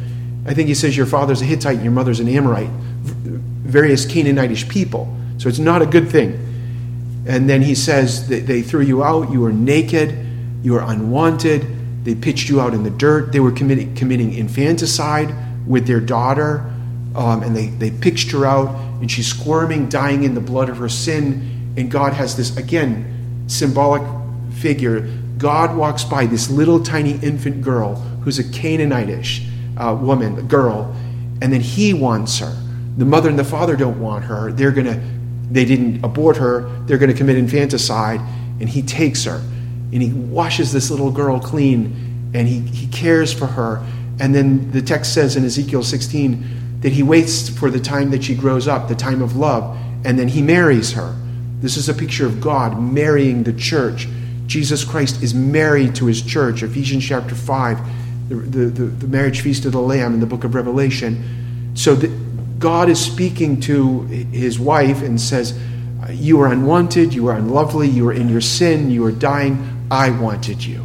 I 0.47 0.55
think 0.55 0.69
he 0.69 0.75
says 0.75 0.97
your 0.97 1.07
father's 1.07 1.43
a 1.43 1.45
Hittite 1.45 1.75
and 1.75 1.85
your 1.85 1.93
mother's 1.93 2.21
an 2.21 2.29
Amorite, 2.29 2.71
various 2.71 4.07
Canaanitish 4.07 4.69
people. 4.69 5.15
So 5.39 5.49
it's 5.49 5.59
not 5.59 5.83
a 5.83 5.87
good 5.87 6.09
thing. 6.09 6.48
And 7.29 7.49
then 7.49 7.61
he 7.61 7.75
says 7.75 8.27
they 8.27 8.63
threw 8.63 8.81
you 8.81 9.05
out, 9.05 9.31
you 9.31 9.41
were 9.41 9.53
naked, 9.53 10.27
you 10.63 10.73
were 10.73 10.81
unwanted, 10.81 12.05
they 12.05 12.15
pitched 12.15 12.49
you 12.49 12.59
out 12.59 12.73
in 12.73 12.85
the 12.85 12.91
dirt, 12.91 13.33
they 13.33 13.41
were 13.41 13.53
committing, 13.53 13.95
committing 13.95 14.33
infanticide 14.33 15.35
with 15.67 15.87
their 15.87 16.01
daughter, 16.01 16.61
um, 17.15 17.43
and 17.43 17.55
they, 17.55 17.67
they 17.67 17.91
pitched 17.91 18.31
her 18.31 18.47
out, 18.47 18.69
and 19.01 19.11
she's 19.11 19.27
squirming, 19.27 19.91
dying 19.91 20.25
in 20.25 20.35
the 20.35 20.41
blood 20.41 20.71
of 20.71 20.79
her 20.79 20.89
sin. 20.89 21.75
And 21.77 21.91
God 21.91 22.15
has 22.15 22.35
this, 22.35 22.57
again, 22.57 23.45
symbolic 23.47 24.03
figure. 24.55 25.01
God 25.37 25.77
walks 25.77 26.05
by 26.05 26.25
this 26.25 26.51
little 26.51 26.83
tiny 26.83 27.19
infant 27.23 27.61
girl 27.61 27.97
who's 28.25 28.39
a 28.39 28.45
Canaanitish 28.45 29.47
uh, 29.77 29.95
woman, 29.95 30.39
a 30.39 30.43
girl, 30.43 30.97
and 31.43 31.53
then 31.53 31.61
he 31.61 31.93
wants 31.93 32.39
her. 32.39 32.57
The 32.97 33.05
mother 33.05 33.29
and 33.29 33.39
the 33.39 33.45
father 33.45 33.77
don't 33.77 34.01
want 34.01 34.25
her. 34.25 34.51
They're 34.51 34.73
going 34.73 34.87
to 34.87 35.01
they 35.51 35.65
didn't 35.65 36.05
abort 36.05 36.37
her, 36.37 36.69
they're 36.87 36.99
going 36.99 37.11
to 37.11 37.17
commit 37.17 37.37
infanticide, 37.37 38.21
and 38.61 38.69
he 38.69 38.83
takes 38.83 39.25
her 39.25 39.43
and 39.93 40.03
he 40.03 40.13
washes 40.13 40.73
this 40.73 40.91
little 40.91 41.11
girl 41.11 41.41
clean 41.41 42.31
and 42.35 42.47
he, 42.47 42.61
he 42.61 42.87
cares 42.89 43.33
for 43.33 43.47
her. 43.47 43.85
And 44.21 44.35
then 44.35 44.71
the 44.71 44.83
text 44.83 45.15
says 45.15 45.37
in 45.37 45.45
Ezekiel 45.45 45.83
16 45.83 46.81
that 46.81 46.93
he 46.93 47.03
waits 47.03 47.49
for 47.49 47.71
the 47.71 47.81
time 47.81 48.11
that 48.11 48.25
she 48.25 48.35
grows 48.35 48.69
up, 48.69 48.89
the 48.89 48.95
time 48.95 49.23
of 49.23 49.37
love, 49.37 49.77
and 50.05 50.19
then 50.19 50.29
he 50.29 50.43
marries 50.43 50.93
her. 50.93 51.17
This 51.61 51.77
is 51.77 51.89
a 51.89 51.95
picture 51.95 52.27
of 52.27 52.41
God 52.41 52.81
marrying 52.81 53.43
the 53.43 53.53
church. 53.53 54.09
Jesus 54.47 54.85
Christ 54.85 55.23
is 55.23 55.35
married 55.35 55.95
to 55.97 56.07
his 56.07 56.23
church. 56.23 56.63
Ephesians 56.63 57.05
chapter 57.07 57.35
5, 57.35 58.29
the, 58.29 58.35
the, 58.35 58.59
the, 58.67 58.85
the 58.85 59.07
marriage 59.09 59.41
feast 59.41 59.65
of 59.65 59.73
the 59.73 59.81
Lamb 59.81 60.15
in 60.15 60.21
the 60.21 60.27
book 60.27 60.45
of 60.45 60.55
Revelation. 60.55 61.73
So 61.75 61.95
the, 61.95 62.09
God 62.59 62.89
is 62.89 63.01
speaking 63.01 63.61
to 63.63 64.03
his 64.03 64.59
wife 64.59 65.03
and 65.03 65.21
says, 65.21 65.59
You 66.11 66.41
are 66.41 66.53
unwanted, 66.53 67.15
you 67.15 67.29
are 67.29 67.35
unlovely, 67.35 67.89
you 67.89 68.09
are 68.09 68.13
in 68.13 68.29
your 68.29 68.41
sin, 68.41 68.91
you 68.91 69.05
are 69.05 69.13
dying. 69.13 69.87
I 69.91 70.11
wanted 70.11 70.65
you. 70.65 70.81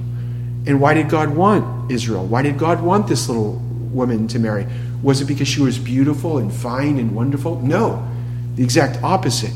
And 0.65 0.79
why 0.79 0.93
did 0.93 1.09
God 1.09 1.29
want 1.29 1.91
Israel? 1.91 2.25
Why 2.25 2.41
did 2.41 2.57
God 2.57 2.81
want 2.81 3.07
this 3.07 3.27
little 3.27 3.53
woman 3.91 4.27
to 4.29 4.39
marry? 4.39 4.65
Was 5.01 5.19
it 5.19 5.25
because 5.25 5.47
she 5.47 5.61
was 5.61 5.77
beautiful 5.77 6.37
and 6.37 6.51
fine 6.53 6.99
and 6.99 7.13
wonderful? 7.13 7.59
No, 7.59 8.07
the 8.55 8.63
exact 8.63 9.03
opposite. 9.03 9.53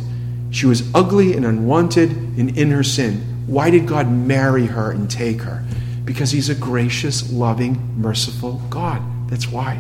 She 0.52 0.66
was 0.66 0.94
ugly 0.94 1.34
and 1.34 1.46
unwanted 1.46 2.12
and 2.12 2.58
in 2.58 2.72
her 2.72 2.84
sin. 2.84 3.22
Why 3.48 3.70
did 3.70 3.88
God 3.88 4.10
marry 4.10 4.66
her 4.66 4.92
and 4.92 5.10
take 5.10 5.42
her? 5.42 5.64
Because 6.04 6.32
He's 6.32 6.50
a 6.50 6.56
gracious, 6.56 7.32
loving, 7.32 8.02
merciful 8.02 8.62
God. 8.70 9.02
That's 9.30 9.48
why. 9.48 9.76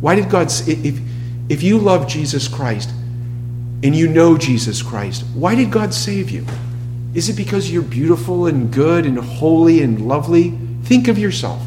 Why 0.00 0.14
did 0.14 0.30
God, 0.30 0.46
if, 0.66 1.00
if 1.48 1.62
you 1.62 1.78
love 1.78 2.06
Jesus 2.08 2.48
Christ 2.48 2.90
and 3.82 3.94
you 3.94 4.08
know 4.08 4.36
Jesus 4.36 4.82
Christ, 4.82 5.24
why 5.34 5.54
did 5.54 5.70
God 5.70 5.94
save 5.94 6.30
you? 6.30 6.44
Is 7.14 7.28
it 7.28 7.36
because 7.36 7.70
you're 7.70 7.82
beautiful 7.82 8.46
and 8.46 8.72
good 8.72 9.06
and 9.06 9.18
holy 9.18 9.82
and 9.82 10.06
lovely? 10.06 10.58
Think 10.82 11.08
of 11.08 11.18
yourself. 11.18 11.60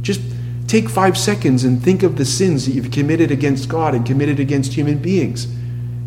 Just 0.00 0.20
take 0.66 0.88
five 0.88 1.18
seconds 1.18 1.64
and 1.64 1.82
think 1.82 2.02
of 2.02 2.16
the 2.16 2.24
sins 2.24 2.66
that 2.66 2.72
you've 2.72 2.90
committed 2.90 3.30
against 3.30 3.68
God 3.68 3.94
and 3.94 4.06
committed 4.06 4.40
against 4.40 4.72
human 4.72 4.98
beings. 4.98 5.46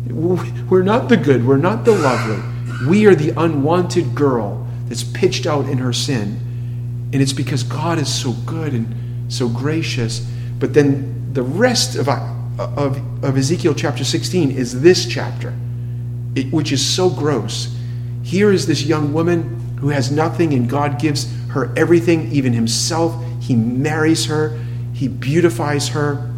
We're 0.08 0.82
not 0.82 1.08
the 1.08 1.16
good, 1.16 1.46
we're 1.46 1.56
not 1.56 1.84
the 1.84 1.92
lovely. 1.92 2.42
We 2.88 3.06
are 3.06 3.14
the 3.14 3.30
unwanted 3.40 4.14
girl 4.14 4.66
that's 4.86 5.04
pitched 5.04 5.46
out 5.46 5.66
in 5.66 5.78
her 5.78 5.92
sin. 5.92 7.08
And 7.12 7.22
it's 7.22 7.32
because 7.32 7.62
God 7.62 7.98
is 7.98 8.12
so 8.12 8.32
good 8.44 8.72
and 8.72 9.32
so 9.32 9.48
gracious. 9.48 10.20
But 10.58 10.74
then 10.74 11.32
the 11.32 11.42
rest 11.42 11.96
of, 11.96 12.08
of, 12.76 13.24
of 13.24 13.36
Ezekiel 13.36 13.74
chapter 13.74 14.04
16 14.04 14.50
is 14.50 14.82
this 14.82 15.06
chapter, 15.06 15.54
it, 16.34 16.52
which 16.52 16.72
is 16.72 16.84
so 16.84 17.08
gross. 17.08 17.74
Here 18.22 18.52
is 18.52 18.66
this 18.66 18.84
young 18.84 19.12
woman 19.12 19.78
who 19.80 19.88
has 19.88 20.10
nothing, 20.10 20.52
and 20.52 20.68
God 20.68 21.00
gives 21.00 21.32
her 21.48 21.72
everything, 21.76 22.30
even 22.32 22.52
Himself. 22.52 23.14
He 23.40 23.56
marries 23.56 24.26
her, 24.26 24.58
He 24.92 25.08
beautifies 25.08 25.88
her, 25.88 26.30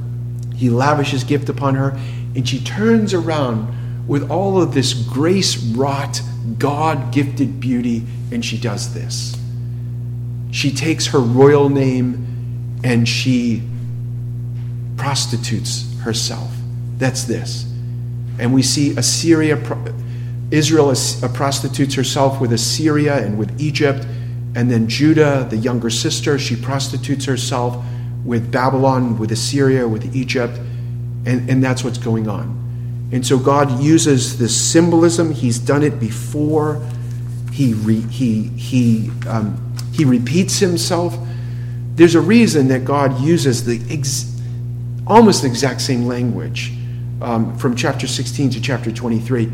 He 0.54 0.70
lavishes 0.70 1.24
gift 1.24 1.48
upon 1.48 1.74
her, 1.74 1.90
and 2.34 2.48
she 2.48 2.60
turns 2.60 3.12
around 3.12 4.06
with 4.08 4.30
all 4.30 4.60
of 4.60 4.74
this 4.74 4.94
grace 4.94 5.56
wrought, 5.56 6.20
God 6.58 7.12
gifted 7.12 7.60
beauty, 7.60 8.04
and 8.30 8.44
she 8.44 8.58
does 8.58 8.94
this. 8.94 9.36
She 10.50 10.70
takes 10.72 11.06
her 11.08 11.18
royal 11.18 11.68
name 11.68 12.80
and 12.84 13.08
she 13.08 13.62
prostitutes 14.96 15.91
herself. 16.02 16.50
That's 16.98 17.24
this. 17.24 17.64
And 18.38 18.54
we 18.54 18.62
see 18.62 18.96
Assyria, 18.96 19.56
Israel 20.50 20.90
uh, 20.90 21.28
prostitutes 21.34 21.94
herself 21.94 22.40
with 22.40 22.52
Assyria 22.52 23.24
and 23.24 23.38
with 23.38 23.60
Egypt. 23.60 24.06
And 24.54 24.70
then 24.70 24.88
Judah, 24.88 25.46
the 25.48 25.56
younger 25.56 25.90
sister, 25.90 26.38
she 26.38 26.56
prostitutes 26.56 27.24
herself 27.24 27.82
with 28.24 28.52
Babylon, 28.52 29.18
with 29.18 29.32
Assyria, 29.32 29.88
with 29.88 30.14
Egypt. 30.14 30.58
And, 31.24 31.48
and 31.48 31.62
that's 31.62 31.82
what's 31.84 31.98
going 31.98 32.28
on. 32.28 32.58
And 33.12 33.26
so 33.26 33.38
God 33.38 33.82
uses 33.82 34.38
this 34.38 34.58
symbolism. 34.58 35.32
He's 35.32 35.58
done 35.58 35.82
it 35.82 36.00
before. 36.00 36.84
He, 37.52 37.74
re, 37.74 38.00
he, 38.00 38.44
he, 38.48 39.10
um, 39.28 39.74
he 39.92 40.04
repeats 40.04 40.58
himself. 40.58 41.16
There's 41.94 42.14
a 42.14 42.20
reason 42.20 42.68
that 42.68 42.84
God 42.86 43.20
uses 43.20 43.64
the 43.64 43.82
almost 45.06 45.42
the 45.42 45.48
exact 45.48 45.80
same 45.80 46.06
language 46.06 46.72
um, 47.20 47.56
from 47.58 47.76
chapter 47.76 48.06
16 48.06 48.50
to 48.50 48.60
chapter 48.60 48.90
23. 48.92 49.50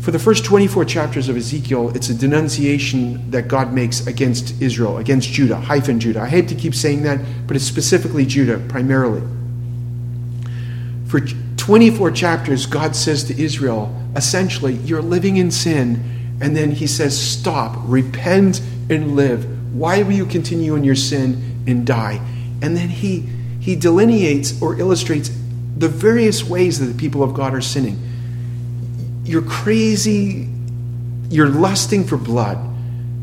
For 0.00 0.10
the 0.10 0.18
first 0.18 0.44
24 0.44 0.84
chapters 0.84 1.30
of 1.30 1.36
Ezekiel, 1.36 1.90
it's 1.96 2.10
a 2.10 2.14
denunciation 2.14 3.30
that 3.30 3.48
God 3.48 3.72
makes 3.72 4.06
against 4.06 4.60
Israel, 4.60 4.98
against 4.98 5.30
Judah, 5.30 5.56
hyphen 5.56 5.98
Judah. 5.98 6.20
I 6.20 6.28
hate 6.28 6.46
to 6.48 6.54
keep 6.54 6.74
saying 6.74 7.04
that, 7.04 7.20
but 7.46 7.56
it's 7.56 7.64
specifically 7.64 8.26
Judah 8.26 8.58
primarily. 8.68 9.22
For 11.06 11.20
24 11.20 12.10
chapters, 12.10 12.66
God 12.66 12.94
says 12.94 13.24
to 13.24 13.42
Israel, 13.42 13.94
essentially, 14.14 14.74
you're 14.74 15.00
living 15.00 15.38
in 15.38 15.50
sin. 15.50 16.36
And 16.42 16.54
then 16.54 16.72
he 16.72 16.86
says, 16.86 17.18
stop, 17.18 17.76
repent, 17.84 18.60
and 18.90 19.16
live. 19.16 19.74
Why 19.74 20.02
will 20.02 20.12
you 20.12 20.26
continue 20.26 20.74
in 20.74 20.84
your 20.84 20.94
sin 20.94 21.62
and 21.66 21.86
die? 21.86 22.20
And 22.60 22.76
then 22.76 22.90
he, 22.90 23.26
he 23.64 23.74
delineates 23.74 24.60
or 24.60 24.78
illustrates 24.78 25.30
the 25.76 25.88
various 25.88 26.44
ways 26.44 26.78
that 26.78 26.86
the 26.86 26.98
people 26.98 27.22
of 27.22 27.34
God 27.34 27.54
are 27.54 27.60
sinning. 27.60 27.98
You're 29.24 29.42
crazy, 29.42 30.48
you're 31.30 31.48
lusting 31.48 32.04
for 32.04 32.16
blood, 32.16 32.58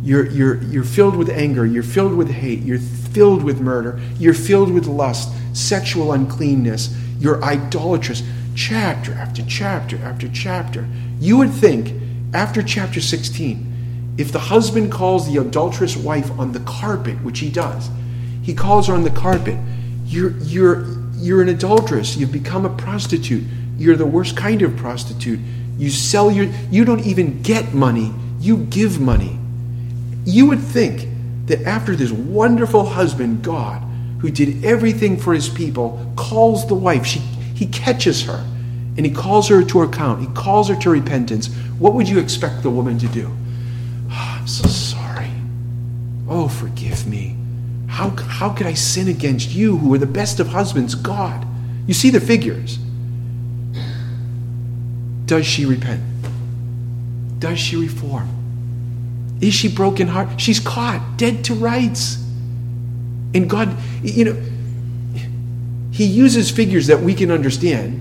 you're, 0.03 0.27
you're, 0.27 0.61
you're 0.63 0.83
filled 0.83 1.15
with 1.15 1.29
anger, 1.29 1.65
you're 1.65 1.83
filled 1.83 2.15
with 2.15 2.29
hate, 2.29 2.59
you're 2.59 2.79
filled 2.79 3.43
with 3.43 3.61
murder, 3.61 4.01
you're 4.17 4.33
filled 4.33 4.73
with 4.73 4.87
lust, 4.87 5.31
sexual 5.53 6.11
uncleanness 6.11 6.93
you're 7.21 7.41
idolatrous. 7.43 8.23
Chapter 8.55 9.13
after 9.13 9.43
chapter 9.47 9.97
after 9.97 10.27
chapter. 10.27 10.87
You 11.19 11.37
would 11.37 11.51
think, 11.51 11.93
after 12.33 12.63
chapter 12.63 12.99
16, 12.99 14.15
if 14.17 14.31
the 14.31 14.39
husband 14.39 14.91
calls 14.91 15.31
the 15.31 15.39
adulterous 15.39 15.95
wife 15.95 16.31
on 16.39 16.51
the 16.51 16.59
carpet, 16.61 17.23
which 17.23 17.39
he 17.39 17.49
does, 17.49 17.89
he 18.41 18.55
calls 18.55 18.87
her 18.87 18.93
on 18.95 19.03
the 19.03 19.11
carpet, 19.11 19.55
you're, 20.11 20.37
you're, 20.39 20.85
you're 21.15 21.41
an 21.41 21.49
adulteress. 21.49 22.17
You've 22.17 22.31
become 22.31 22.65
a 22.65 22.69
prostitute. 22.69 23.43
You're 23.77 23.95
the 23.95 24.05
worst 24.05 24.35
kind 24.35 24.61
of 24.61 24.75
prostitute. 24.75 25.39
You 25.77 25.89
sell 25.89 26.29
your, 26.29 26.45
you 26.69 26.85
don't 26.85 27.05
even 27.05 27.41
get 27.41 27.73
money, 27.73 28.13
you 28.39 28.57
give 28.65 28.99
money. 28.99 29.39
You 30.25 30.47
would 30.47 30.59
think 30.59 31.07
that 31.47 31.63
after 31.63 31.95
this 31.95 32.11
wonderful 32.11 32.85
husband, 32.85 33.43
God, 33.43 33.81
who 34.19 34.29
did 34.29 34.63
everything 34.63 35.17
for 35.17 35.33
his 35.33 35.49
people, 35.49 36.13
calls 36.15 36.67
the 36.67 36.75
wife. 36.75 37.05
She, 37.05 37.19
he 37.19 37.65
catches 37.67 38.21
her 38.23 38.45
and 38.97 39.05
he 39.05 39.11
calls 39.11 39.47
her 39.47 39.63
to 39.63 39.81
account. 39.81 40.21
He 40.21 40.27
calls 40.35 40.67
her 40.69 40.75
to 40.75 40.89
repentance. 40.89 41.47
What 41.79 41.93
would 41.93 42.07
you 42.07 42.19
expect 42.19 42.61
the 42.61 42.69
woman 42.69 42.99
to 42.99 43.07
do? 43.07 43.31
Oh, 44.11 44.37
I'm 44.39 44.47
so 44.47 44.67
sorry. 44.67 45.31
Oh, 46.27 46.47
forgive 46.47 47.07
me. 47.07 47.37
How, 47.91 48.09
how 48.09 48.49
could 48.49 48.67
I 48.67 48.73
sin 48.73 49.09
against 49.09 49.49
you, 49.49 49.75
who 49.75 49.93
are 49.93 49.97
the 49.97 50.05
best 50.05 50.39
of 50.39 50.47
husbands, 50.47 50.95
God? 50.95 51.45
You 51.87 51.93
see 51.93 52.09
the 52.09 52.21
figures. 52.21 52.79
Does 55.25 55.45
she 55.45 55.65
repent? 55.65 56.01
Does 57.39 57.59
she 57.59 57.75
reform? 57.75 58.29
Is 59.41 59.53
she 59.53 59.67
broken 59.67 60.07
heart? 60.07 60.39
She's 60.39 60.59
caught, 60.61 61.17
dead 61.17 61.43
to 61.45 61.53
rights. 61.53 62.15
And 63.33 63.49
God, 63.49 63.75
you 64.01 64.23
know, 64.23 64.41
He 65.91 66.05
uses 66.05 66.49
figures 66.49 66.87
that 66.87 67.01
we 67.01 67.13
can 67.13 67.29
understand. 67.29 67.99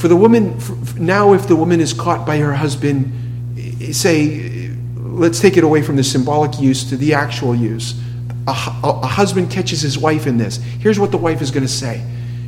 For 0.00 0.08
the 0.08 0.16
woman, 0.16 0.58
now 0.96 1.34
if 1.34 1.46
the 1.46 1.56
woman 1.56 1.80
is 1.80 1.92
caught 1.92 2.26
by 2.26 2.38
her 2.38 2.54
husband, 2.54 3.12
eh, 3.58 3.92
say, 3.92 4.70
let's 4.96 5.38
take 5.38 5.58
it 5.58 5.64
away 5.64 5.82
from 5.82 5.96
the 5.96 6.04
symbolic 6.04 6.58
use 6.58 6.82
to 6.88 6.96
the 6.96 7.12
actual 7.12 7.54
use. 7.54 7.94
A, 8.46 8.50
a, 8.50 9.06
husband 9.06 9.50
catches 9.50 9.80
his 9.80 9.98
wife 9.98 10.26
in 10.26 10.38
this. 10.38 10.56
Here's 10.56 11.00
what 11.00 11.10
the 11.10 11.16
wife 11.16 11.42
is 11.42 11.50
going 11.50 11.64
to 11.64 11.72
say 11.72 12.04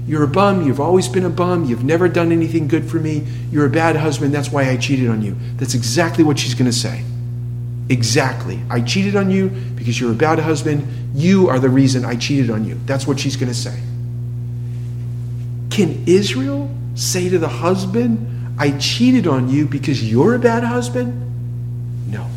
You're 0.07 0.23
a 0.23 0.29
bum. 0.29 0.67
You've 0.67 0.81
always 0.81 1.09
been 1.09 1.25
a 1.25 1.31
bum. 1.31 1.65
You've 1.65 1.85
never 1.85 2.09
done 2.09 2.31
anything 2.33 2.69
good 2.69 2.89
for 2.89 2.99
me. 2.99 3.27
You're 3.51 3.67
a 3.67 3.71
bad 3.71 3.97
husband. 3.97 4.33
That's 4.33 4.51
why 4.51 4.69
I 4.69 4.77
cheated 4.77 5.09
on 5.09 5.23
you. 5.23 5.37
That's 5.57 5.75
exactly 5.75 6.25
what 6.25 6.39
she's 6.39 6.55
going 6.55 6.71
to 6.71 6.77
say. 6.77 7.03
Exactly. 7.89 8.61
I 8.71 8.81
cheated 8.83 9.17
on 9.17 9.31
you 9.31 9.49
because 9.49 9.99
you're 9.99 10.13
a 10.13 10.17
bad 10.17 10.39
husband. 10.39 10.87
You 11.15 11.49
are 11.49 11.59
the 11.59 11.71
reason 11.71 12.05
I 12.05 12.17
cheated 12.17 12.51
on 12.51 12.65
you. 12.65 12.79
That's 12.87 13.07
what 13.07 13.19
she's 13.19 13.37
going 13.37 13.49
to 13.49 13.55
say. 13.55 13.79
Can 15.71 16.05
Israel 16.07 16.71
say 16.95 17.29
to 17.29 17.39
the 17.39 17.49
husband, 17.49 18.57
I 18.59 18.77
cheated 18.79 19.27
on 19.27 19.49
you 19.49 19.67
because 19.67 20.03
you're 20.03 20.35
a 20.35 20.39
bad 20.39 20.65
husband? 20.65 22.11
No. 22.11 22.29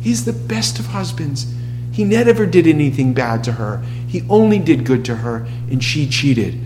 He's 0.00 0.24
the 0.24 0.32
best 0.32 0.78
of 0.78 0.86
husbands. 0.86 1.46
He 1.92 2.04
never 2.04 2.46
did 2.46 2.66
anything 2.66 3.12
bad 3.12 3.44
to 3.44 3.52
her. 3.52 3.82
He 4.08 4.22
only 4.28 4.58
did 4.58 4.84
good 4.84 5.04
to 5.04 5.16
her, 5.16 5.46
and 5.70 5.82
she 5.82 6.08
cheated. 6.08 6.58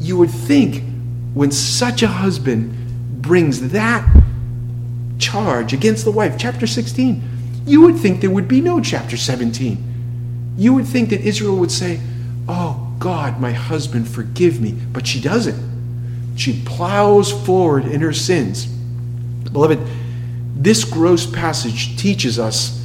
You 0.00 0.18
would 0.18 0.30
think 0.30 0.82
when 1.32 1.50
such 1.50 2.02
a 2.02 2.08
husband 2.08 3.22
brings 3.22 3.70
that 3.70 4.06
charge 5.18 5.72
against 5.72 6.04
the 6.04 6.10
wife, 6.10 6.36
chapter 6.38 6.66
16, 6.66 7.22
you 7.66 7.80
would 7.82 7.96
think 7.96 8.20
there 8.20 8.30
would 8.30 8.48
be 8.48 8.60
no 8.60 8.80
chapter 8.80 9.16
17. 9.16 10.54
You 10.56 10.74
would 10.74 10.86
think 10.86 11.10
that 11.10 11.20
Israel 11.20 11.56
would 11.56 11.72
say, 11.72 12.00
Oh, 12.48 12.92
God, 12.98 13.40
my 13.40 13.52
husband, 13.52 14.08
forgive 14.08 14.60
me. 14.60 14.72
But 14.72 15.06
she 15.06 15.20
doesn't. 15.20 16.36
She 16.36 16.62
plows 16.64 17.32
forward 17.46 17.86
in 17.86 18.00
her 18.00 18.12
sins. 18.12 18.66
Beloved, 18.66 19.78
this 20.56 20.84
gross 20.84 21.26
passage 21.26 21.96
teaches 21.96 22.38
us, 22.38 22.83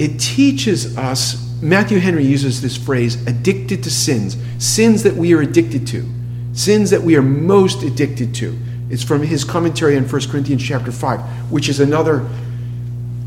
it 0.00 0.18
teaches 0.18 0.96
us, 0.96 1.46
Matthew 1.60 1.98
Henry 1.98 2.24
uses 2.24 2.62
this 2.62 2.74
phrase, 2.74 3.22
addicted 3.26 3.82
to 3.82 3.90
sins, 3.90 4.34
sins 4.58 5.02
that 5.02 5.14
we 5.14 5.34
are 5.34 5.42
addicted 5.42 5.86
to, 5.88 6.08
sins 6.54 6.88
that 6.88 7.02
we 7.02 7.16
are 7.16 7.22
most 7.22 7.82
addicted 7.82 8.34
to. 8.36 8.58
It's 8.88 9.04
from 9.04 9.22
his 9.22 9.44
commentary 9.44 9.98
on 9.98 10.08
1 10.08 10.28
Corinthians 10.30 10.62
chapter 10.62 10.90
5, 10.90 11.52
which 11.52 11.68
is 11.68 11.80
another 11.80 12.26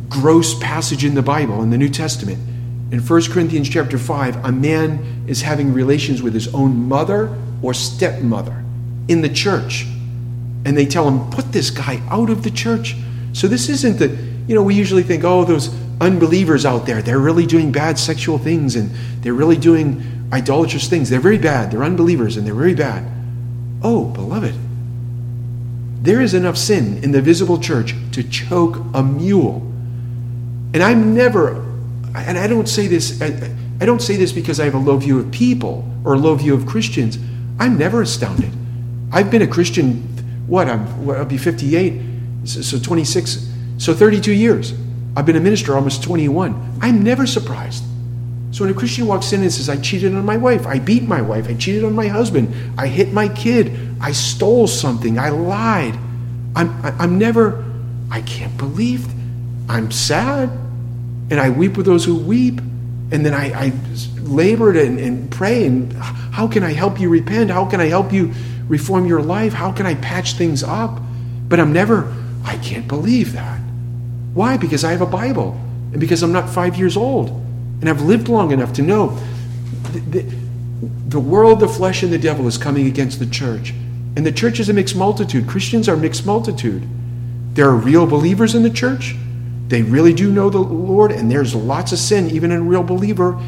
gross 0.10 0.58
passage 0.60 1.06
in 1.06 1.14
the 1.14 1.22
Bible, 1.22 1.62
in 1.62 1.70
the 1.70 1.78
New 1.78 1.90
Testament. 1.90 2.40
In 2.92 3.00
1 3.00 3.22
Corinthians 3.32 3.70
chapter 3.70 4.00
5, 4.00 4.44
a 4.44 4.52
man 4.52 5.26
is 5.28 5.44
having 5.44 5.74
relations 5.74 6.24
with 6.24 6.34
his 6.34 6.52
own 6.56 6.88
mother 6.88 7.38
or 7.62 7.76
stepmother 7.76 8.66
in 9.08 9.22
the 9.22 9.30
church. 9.30 9.86
And 10.66 10.76
they 10.76 10.88
tell 10.88 11.08
him, 11.08 11.30
put 11.30 11.52
this 11.52 11.70
guy 11.70 12.02
out 12.10 12.32
of 12.32 12.42
the 12.42 12.50
church. 12.50 12.96
So 13.34 13.48
this 13.48 13.70
isn't 13.70 14.00
the, 14.00 14.08
you 14.48 14.56
know, 14.56 14.64
we 14.64 14.74
usually 14.74 15.04
think, 15.04 15.24
oh, 15.24 15.46
those 15.46 15.70
unbelievers 16.02 16.66
out 16.66 16.86
there, 16.86 17.02
they're 17.02 17.20
really 17.20 17.46
doing 17.46 17.72
bad 17.72 17.98
sexual 18.00 18.38
things 18.38 18.76
and 18.76 18.92
they're 19.22 19.34
really 19.34 19.58
doing 19.58 20.04
idolatrous 20.34 20.90
things. 20.90 21.10
They're 21.10 21.20
very 21.20 21.38
bad. 21.38 21.72
They're 21.72 21.84
unbelievers 21.84 22.38
and 22.38 22.46
they're 22.46 22.54
very 22.54 22.74
bad. 22.74 23.10
Oh, 23.82 24.06
beloved, 24.06 24.56
there 26.02 26.22
is 26.22 26.34
enough 26.34 26.58
sin 26.58 27.04
in 27.04 27.12
the 27.12 27.22
visible 27.22 27.60
church 27.60 27.96
to 28.12 28.24
choke 28.24 28.78
a 28.94 29.04
mule. 29.04 29.58
And 30.74 30.82
I'm 30.82 31.14
never, 31.14 31.64
and 32.16 32.38
I 32.38 32.48
don't 32.48 32.68
say 32.68 32.88
this, 32.88 33.22
I, 33.22 33.54
I 33.80 33.86
don't 33.86 34.02
say 34.02 34.16
this 34.16 34.32
because 34.32 34.60
I 34.60 34.66
have 34.66 34.76
a 34.76 34.80
low 34.80 34.98
view 34.98 35.20
of 35.20 35.32
people 35.32 35.90
or 36.04 36.14
a 36.14 36.18
low 36.18 36.36
view 36.36 36.54
of 36.54 36.66
Christians. 36.66 37.18
I'm 37.60 37.78
never 37.78 38.02
astounded. 38.02 38.52
I've 39.12 39.30
been 39.30 39.44
a 39.44 39.48
Christian, 39.48 39.96
what, 40.48 40.68
I'm, 40.68 41.10
I'll 41.10 41.26
be 41.26 41.38
58, 41.38 42.02
so 42.46 42.80
26, 42.80 43.50
so 43.78 43.94
32 43.94 44.32
years. 44.32 44.74
I've 45.15 45.26
been 45.26 45.36
a 45.36 45.41
minister 45.41 45.76
almost 45.76 46.04
21. 46.04 46.80
I'm 46.82 47.04
never 47.04 47.28
surprised. 47.28 47.84
So 48.52 48.63
when 48.63 48.73
a 48.73 48.78
Christian 48.78 49.08
walks 49.08 49.34
in 49.34 49.41
and 49.41 49.52
says, 49.52 49.67
I 49.67 49.78
cheated 49.78 50.13
on 50.13 50.26
my 50.26 50.38
wife, 50.38 50.67
I 50.67 50.78
beat 50.78 51.04
my 51.04 51.21
wife, 51.21 51.47
I 51.47 51.56
cheated 51.56 51.84
on 51.84 51.93
my 51.93 52.08
husband, 52.08 52.54
I 52.78 52.86
hit 52.86 53.12
my 53.12 53.28
kid, 53.30 53.95
I 53.99 54.12
stole 54.12 54.67
something, 54.67 55.17
I 55.17 55.30
lied, 55.30 55.97
I'm, 56.56 56.69
I'm 56.99 57.17
never, 57.17 57.65
I 58.12 58.21
can't 58.21 58.56
believe, 58.58 59.08
I'm 59.67 59.91
sad, 59.91 60.49
and 61.32 61.39
I 61.39 61.49
weep 61.49 61.78
with 61.78 61.88
those 61.88 62.06
who 62.06 62.15
weep. 62.15 62.60
And 63.12 63.26
then 63.26 63.34
I, 63.34 63.54
I 63.54 63.73
labor 64.21 64.71
and, 64.71 64.99
and 64.99 65.32
pray, 65.32 65.65
and 65.65 65.93
how 65.93 66.47
can 66.47 66.63
I 66.63 66.73
help 66.73 66.99
you 66.99 67.10
repent? 67.10 67.49
How 67.49 67.65
can 67.65 67.80
I 67.80 67.86
help 67.86 68.13
you 68.13 68.34
reform 68.67 69.06
your 69.06 69.21
life? 69.21 69.54
How 69.54 69.71
can 69.71 69.86
I 69.86 69.95
patch 69.95 70.34
things 70.34 70.63
up? 70.63 70.99
But 71.47 71.60
I'm 71.60 71.73
never, 71.73 72.13
I 72.43 72.58
can't 72.58 72.88
believe 72.88 73.34
that. 73.34 73.62
Why? 74.34 74.58
Because 74.58 74.84
I 74.84 74.91
have 74.91 75.02
a 75.02 75.06
Bible 75.06 75.60
and 75.91 76.00
because 76.00 76.24
I'm 76.24 76.32
not 76.32 76.50
five 76.50 76.76
years 76.78 76.98
old 76.98 77.30
and 77.82 77.89
I've 77.89 78.02
lived 78.02 78.30
long 78.30 78.52
enough 78.52 78.74
to 78.74 78.82
know 78.82 79.19
the, 79.91 80.00
the, 80.00 80.36
the 81.10 81.19
world, 81.19 81.60
the 81.60 81.67
flesh, 81.67 82.02
and 82.02 82.12
the 82.12 82.17
devil 82.17 82.48
is 82.48 82.58
coming 82.58 82.88
against 82.88 83.19
the 83.19 83.26
church. 83.26 83.74
And 84.15 84.26
the 84.26 84.32
church 84.32 84.60
is 84.60 84.69
a 84.69 84.74
mixed 84.74 84.96
multitude. 84.96 85.48
Christians 85.48 85.89
are 85.89 85.96
a 85.96 85.98
mixed 85.98 86.26
multitude. 86.26 86.88
There 87.54 87.67
are 87.67 87.76
real 87.76 88.06
believers 88.08 88.56
in 88.56 88.63
the 88.63 88.69
church. 88.69 89.15
They 89.67 89.82
really 89.82 90.13
do 90.13 90.32
know 90.32 90.50
the 90.50 90.60
Lord, 90.60 91.12
and 91.12 91.32
there's 91.32 91.54
lots 91.54 91.91
of 91.91 92.00
sin, 92.00 92.30
even 92.30 92.52
in 92.52 92.60
a 92.60 92.63
real 92.63 92.84
believer. 92.84 93.39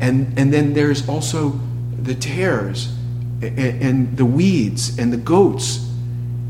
And, 0.00 0.38
and 0.38 0.52
then 0.52 0.74
there's 0.74 1.08
also 1.08 1.58
the 2.00 2.14
tares 2.14 2.92
and, 3.42 3.58
and 3.58 4.16
the 4.16 4.24
weeds 4.24 4.98
and 4.98 5.12
the 5.12 5.16
goats. 5.18 5.88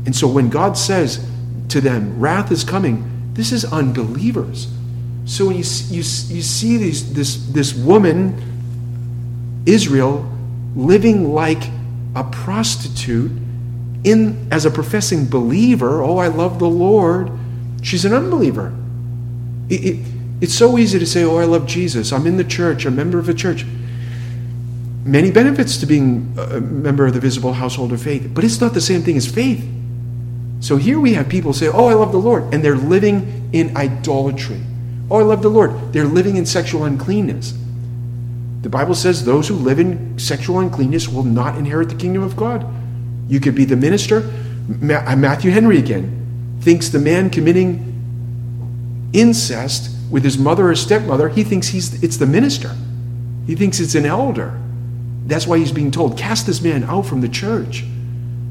And 0.05 0.15
so 0.15 0.27
when 0.27 0.49
God 0.49 0.77
says 0.77 1.25
to 1.69 1.79
them, 1.79 2.19
wrath 2.19 2.51
is 2.51 2.63
coming, 2.63 3.14
this 3.35 3.51
is 3.51 3.65
unbelievers. 3.65 4.67
So 5.25 5.47
when 5.47 5.57
you, 5.57 5.63
you, 5.89 5.97
you 5.97 6.03
see 6.03 6.77
these, 6.77 7.13
this, 7.13 7.35
this 7.47 7.73
woman, 7.73 9.63
Israel, 9.65 10.29
living 10.75 11.33
like 11.33 11.63
a 12.15 12.23
prostitute 12.23 13.31
in, 14.03 14.47
as 14.51 14.65
a 14.65 14.71
professing 14.71 15.27
believer, 15.27 16.01
oh, 16.01 16.17
I 16.17 16.27
love 16.27 16.59
the 16.59 16.69
Lord, 16.69 17.29
she's 17.81 18.05
an 18.05 18.13
unbeliever. 18.13 18.73
It, 19.69 19.85
it, 19.85 19.99
it's 20.41 20.53
so 20.53 20.77
easy 20.77 20.97
to 20.97 21.05
say, 21.05 21.23
oh, 21.23 21.37
I 21.37 21.45
love 21.45 21.65
Jesus. 21.65 22.13
I'm 22.13 22.27
in 22.27 22.37
the 22.37 22.43
church, 22.43 22.85
I'm 22.85 22.93
a 22.93 22.95
member 22.95 23.19
of 23.19 23.27
a 23.27 23.33
church. 23.33 23.65
Many 25.03 25.29
benefits 25.29 25.77
to 25.77 25.85
being 25.85 26.33
a 26.37 26.61
member 26.61 27.05
of 27.05 27.13
the 27.13 27.19
visible 27.19 27.53
household 27.53 27.91
of 27.91 28.01
faith, 28.01 28.31
but 28.33 28.43
it's 28.43 28.61
not 28.61 28.73
the 28.73 28.81
same 28.81 29.01
thing 29.01 29.17
as 29.17 29.29
faith. 29.29 29.67
So 30.65 30.77
here 30.77 30.99
we 30.99 31.13
have 31.13 31.29
people 31.29 31.53
say, 31.53 31.67
Oh, 31.67 31.85
I 31.85 31.93
love 31.93 32.11
the 32.11 32.17
Lord, 32.17 32.51
and 32.51 32.63
they're 32.65 32.75
living 32.75 33.51
in 33.53 33.77
idolatry. 33.77 34.59
Oh, 35.11 35.19
I 35.19 35.21
love 35.21 35.43
the 35.43 35.49
Lord. 35.49 35.93
They're 35.93 36.05
living 36.05 36.37
in 36.37 36.47
sexual 36.47 36.85
uncleanness. 36.85 37.53
The 38.61 38.69
Bible 38.69 38.95
says 38.95 39.23
those 39.23 39.47
who 39.47 39.53
live 39.53 39.77
in 39.77 40.17
sexual 40.17 40.57
uncleanness 40.57 41.07
will 41.07 41.21
not 41.21 41.55
inherit 41.55 41.89
the 41.89 41.95
kingdom 41.95 42.23
of 42.23 42.35
God. 42.35 42.65
You 43.27 43.39
could 43.39 43.53
be 43.53 43.65
the 43.65 43.75
minister. 43.75 44.27
Uh, 44.67 45.15
Matthew 45.15 45.51
Henry 45.51 45.77
again 45.77 46.57
thinks 46.61 46.89
the 46.89 46.97
man 46.97 47.29
committing 47.29 49.11
incest 49.13 49.95
with 50.09 50.23
his 50.23 50.39
mother 50.39 50.71
or 50.71 50.75
stepmother, 50.75 51.29
he 51.29 51.43
thinks 51.43 51.67
he's, 51.67 52.01
it's 52.01 52.17
the 52.17 52.25
minister. 52.25 52.75
He 53.45 53.53
thinks 53.53 53.79
it's 53.79 53.93
an 53.93 54.07
elder. 54.07 54.59
That's 55.27 55.45
why 55.45 55.59
he's 55.59 55.71
being 55.71 55.91
told, 55.91 56.17
cast 56.17 56.47
this 56.47 56.59
man 56.59 56.85
out 56.85 57.05
from 57.05 57.21
the 57.21 57.29
church. 57.29 57.83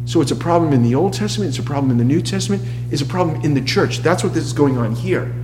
So 0.06 0.20
it's 0.20 0.30
a 0.30 0.36
problem 0.36 0.72
in 0.72 0.82
the 0.82 0.94
Old 0.94 1.14
Testament, 1.14 1.48
it's 1.48 1.58
a 1.58 1.62
problem 1.62 1.90
in 1.90 1.96
the 1.96 2.04
New 2.04 2.20
Testament, 2.20 2.62
it's 2.90 3.02
a 3.02 3.06
problem 3.06 3.40
in 3.42 3.54
the 3.54 3.62
church. 3.62 3.98
That's 3.98 4.22
what 4.22 4.36
is 4.36 4.52
going 4.52 4.76
on 4.76 4.94
here. 4.94 5.34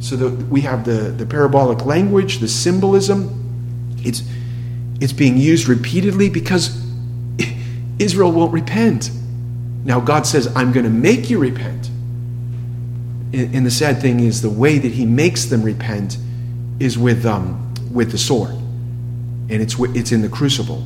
So 0.00 0.16
the, 0.16 0.44
we 0.46 0.62
have 0.62 0.84
the, 0.84 1.12
the 1.16 1.24
parabolic 1.24 1.86
language, 1.86 2.38
the 2.38 2.48
symbolism. 2.48 3.96
It's, 4.04 4.22
it's 5.00 5.12
being 5.12 5.36
used 5.36 5.68
repeatedly 5.68 6.28
because 6.28 6.84
Israel 7.98 8.32
won't 8.32 8.52
repent. 8.52 9.10
Now 9.84 10.00
God 10.00 10.26
says, 10.26 10.54
I'm 10.56 10.72
going 10.72 10.84
to 10.84 10.90
make 10.90 11.30
you 11.30 11.38
repent. 11.38 11.86
And, 13.32 13.54
and, 13.54 13.66
the 13.66 13.70
sad 13.70 14.00
thing 14.00 14.20
is, 14.20 14.42
the 14.42 14.50
way 14.50 14.78
that 14.78 14.92
He 14.92 15.06
makes 15.06 15.46
them 15.46 15.62
repent 15.62 16.18
is 16.78 16.98
with, 16.98 17.26
um, 17.26 17.74
with 17.92 18.12
the 18.12 18.18
sword, 18.18 18.50
and 18.52 19.52
it's, 19.52 19.78
it's 19.78 20.12
in 20.12 20.22
the 20.22 20.28
crucible. 20.28 20.84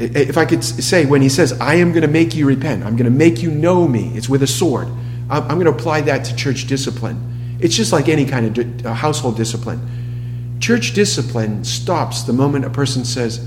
If 0.00 0.38
I 0.38 0.44
could 0.44 0.62
say, 0.62 1.06
when 1.06 1.22
he 1.22 1.28
says, 1.28 1.60
I 1.60 1.74
am 1.74 1.90
going 1.90 2.02
to 2.02 2.08
make 2.08 2.34
you 2.36 2.46
repent, 2.46 2.84
I'm 2.84 2.94
going 2.94 3.10
to 3.10 3.16
make 3.16 3.42
you 3.42 3.50
know 3.50 3.88
me, 3.88 4.12
it's 4.16 4.28
with 4.28 4.44
a 4.44 4.46
sword. 4.46 4.88
I'm 5.28 5.58
going 5.58 5.64
to 5.64 5.72
apply 5.72 6.02
that 6.02 6.24
to 6.26 6.36
church 6.36 6.68
discipline. 6.68 7.58
It's 7.60 7.74
just 7.74 7.92
like 7.92 8.08
any 8.08 8.24
kind 8.24 8.58
of 8.58 8.86
uh, 8.86 8.94
household 8.94 9.36
discipline. 9.36 10.56
Church 10.60 10.94
discipline 10.94 11.64
stops 11.64 12.22
the 12.22 12.32
moment 12.32 12.64
a 12.64 12.70
person 12.70 13.04
says, 13.04 13.44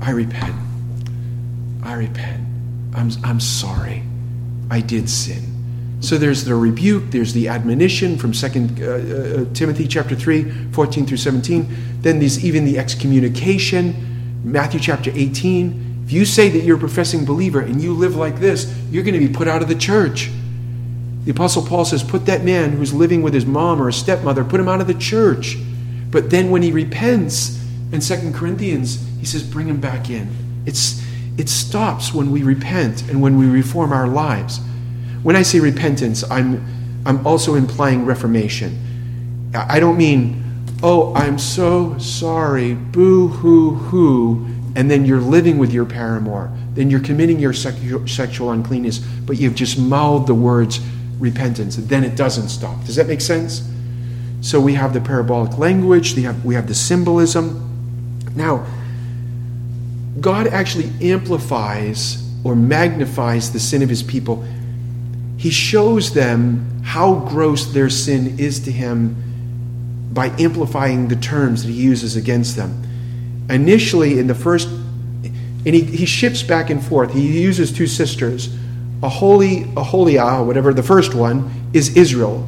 I 0.00 0.10
repent. 0.10 0.54
I 1.82 1.94
repent. 1.94 2.42
I'm, 2.94 3.10
I'm 3.22 3.40
sorry. 3.40 4.02
I 4.70 4.80
did 4.80 5.10
sin. 5.10 5.52
So 6.00 6.18
there's 6.18 6.44
the 6.44 6.54
rebuke, 6.54 7.10
there's 7.10 7.32
the 7.32 7.48
admonition 7.48 8.18
from 8.18 8.32
2 8.32 8.46
uh, 8.46 8.50
uh, 8.50 9.54
Timothy 9.54 9.86
chapter 9.86 10.16
3, 10.16 10.72
14 10.72 11.06
through 11.06 11.18
17. 11.18 12.00
Then 12.00 12.18
there's 12.18 12.44
even 12.44 12.64
the 12.64 12.78
excommunication 12.78 14.11
Matthew 14.44 14.80
chapter 14.80 15.10
18. 15.14 16.02
If 16.04 16.12
you 16.12 16.24
say 16.24 16.48
that 16.48 16.60
you're 16.60 16.76
a 16.76 16.80
professing 16.80 17.24
believer 17.24 17.60
and 17.60 17.80
you 17.80 17.92
live 17.92 18.16
like 18.16 18.38
this, 18.38 18.72
you're 18.90 19.04
going 19.04 19.18
to 19.18 19.26
be 19.26 19.32
put 19.32 19.48
out 19.48 19.62
of 19.62 19.68
the 19.68 19.74
church. 19.74 20.30
The 21.24 21.30
Apostle 21.30 21.64
Paul 21.64 21.84
says, 21.84 22.02
Put 22.02 22.26
that 22.26 22.42
man 22.42 22.72
who's 22.72 22.92
living 22.92 23.22
with 23.22 23.32
his 23.32 23.46
mom 23.46 23.80
or 23.80 23.86
his 23.86 23.96
stepmother, 23.96 24.44
put 24.44 24.58
him 24.58 24.68
out 24.68 24.80
of 24.80 24.88
the 24.88 24.94
church. 24.94 25.56
But 26.10 26.30
then 26.30 26.50
when 26.50 26.62
he 26.62 26.72
repents 26.72 27.64
in 27.92 28.00
Second 28.00 28.34
Corinthians, 28.34 29.06
he 29.20 29.26
says, 29.26 29.42
Bring 29.42 29.68
him 29.68 29.80
back 29.80 30.10
in. 30.10 30.28
It's, 30.66 31.00
it 31.38 31.48
stops 31.48 32.12
when 32.12 32.32
we 32.32 32.42
repent 32.42 33.08
and 33.08 33.22
when 33.22 33.38
we 33.38 33.46
reform 33.46 33.92
our 33.92 34.08
lives. 34.08 34.60
When 35.22 35.36
I 35.36 35.42
say 35.42 35.60
repentance, 35.60 36.28
I'm, 36.28 36.64
I'm 37.06 37.24
also 37.24 37.54
implying 37.54 38.04
reformation. 38.04 38.78
I 39.54 39.78
don't 39.78 39.96
mean 39.96 40.41
oh, 40.82 41.14
I'm 41.14 41.38
so 41.38 41.96
sorry, 41.98 42.74
boo 42.74 43.28
hoo 43.28 43.74
hoo, 43.74 44.46
and 44.74 44.90
then 44.90 45.04
you're 45.04 45.20
living 45.20 45.58
with 45.58 45.72
your 45.72 45.84
paramour, 45.84 46.50
then 46.74 46.90
you're 46.90 47.00
committing 47.00 47.38
your 47.38 47.52
sexual 47.52 48.50
uncleanness, 48.50 48.98
but 48.98 49.36
you've 49.38 49.54
just 49.54 49.78
mouthed 49.78 50.26
the 50.26 50.34
words 50.34 50.80
repentance, 51.18 51.76
and 51.78 51.88
then 51.88 52.04
it 52.04 52.16
doesn't 52.16 52.48
stop. 52.48 52.84
Does 52.84 52.96
that 52.96 53.06
make 53.06 53.20
sense? 53.20 53.62
So 54.40 54.60
we 54.60 54.74
have 54.74 54.92
the 54.92 55.00
parabolic 55.00 55.56
language, 55.58 56.16
we 56.16 56.22
have, 56.22 56.44
we 56.44 56.54
have 56.56 56.66
the 56.66 56.74
symbolism. 56.74 57.68
Now, 58.34 58.66
God 60.20 60.48
actually 60.48 60.90
amplifies 61.00 62.28
or 62.42 62.56
magnifies 62.56 63.52
the 63.52 63.60
sin 63.60 63.82
of 63.82 63.88
his 63.88 64.02
people. 64.02 64.44
He 65.36 65.50
shows 65.50 66.12
them 66.12 66.82
how 66.82 67.14
gross 67.14 67.66
their 67.66 67.88
sin 67.88 68.38
is 68.38 68.58
to 68.60 68.72
him 68.72 69.16
by 70.12 70.28
amplifying 70.38 71.08
the 71.08 71.16
terms 71.16 71.62
that 71.62 71.70
he 71.70 71.80
uses 71.80 72.16
against 72.16 72.56
them. 72.56 72.82
Initially, 73.48 74.18
in 74.18 74.26
the 74.26 74.34
first, 74.34 74.68
and 74.68 75.74
he, 75.74 75.82
he 75.82 76.06
shifts 76.06 76.42
back 76.42 76.70
and 76.70 76.84
forth. 76.84 77.12
He 77.12 77.40
uses 77.40 77.72
two 77.72 77.86
sisters. 77.86 78.54
A 79.02 79.08
holy, 79.08 79.64
Aholiah, 79.74 80.44
whatever 80.46 80.72
the 80.72 80.82
first 80.82 81.14
one, 81.14 81.50
is 81.72 81.96
Israel, 81.96 82.46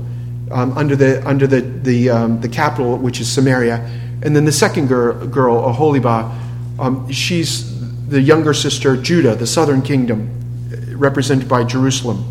um, 0.51 0.77
under 0.77 0.95
the 0.95 1.27
under 1.27 1.47
the 1.47 1.61
the 1.61 2.11
um, 2.11 2.41
the 2.41 2.49
capital, 2.49 2.97
which 2.97 3.21
is 3.21 3.31
Samaria, 3.31 3.77
and 4.23 4.37
then 4.37 4.45
the 4.45 4.53
second 4.53 4.89
girl, 4.89 5.27
girl 5.27 5.63
Aholibah, 5.63 6.33
um, 6.79 7.11
she's 7.11 7.73
the 8.09 8.21
younger 8.21 8.55
sister, 8.55 8.97
Judah, 8.97 9.35
the 9.35 9.47
southern 9.47 9.83
kingdom, 9.83 10.31
represented 10.97 11.49
by 11.49 11.65
Jerusalem. 11.65 12.25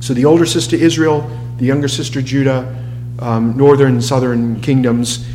So 0.00 0.12
the 0.14 0.24
older 0.24 0.46
sister 0.46 0.76
Israel, 0.76 1.28
the 1.56 1.64
younger 1.64 1.88
sister 1.88 2.20
Judah, 2.20 2.87
um, 3.18 3.56
northern 3.56 3.94
and 3.94 4.04
southern 4.04 4.60
kingdoms. 4.60 5.26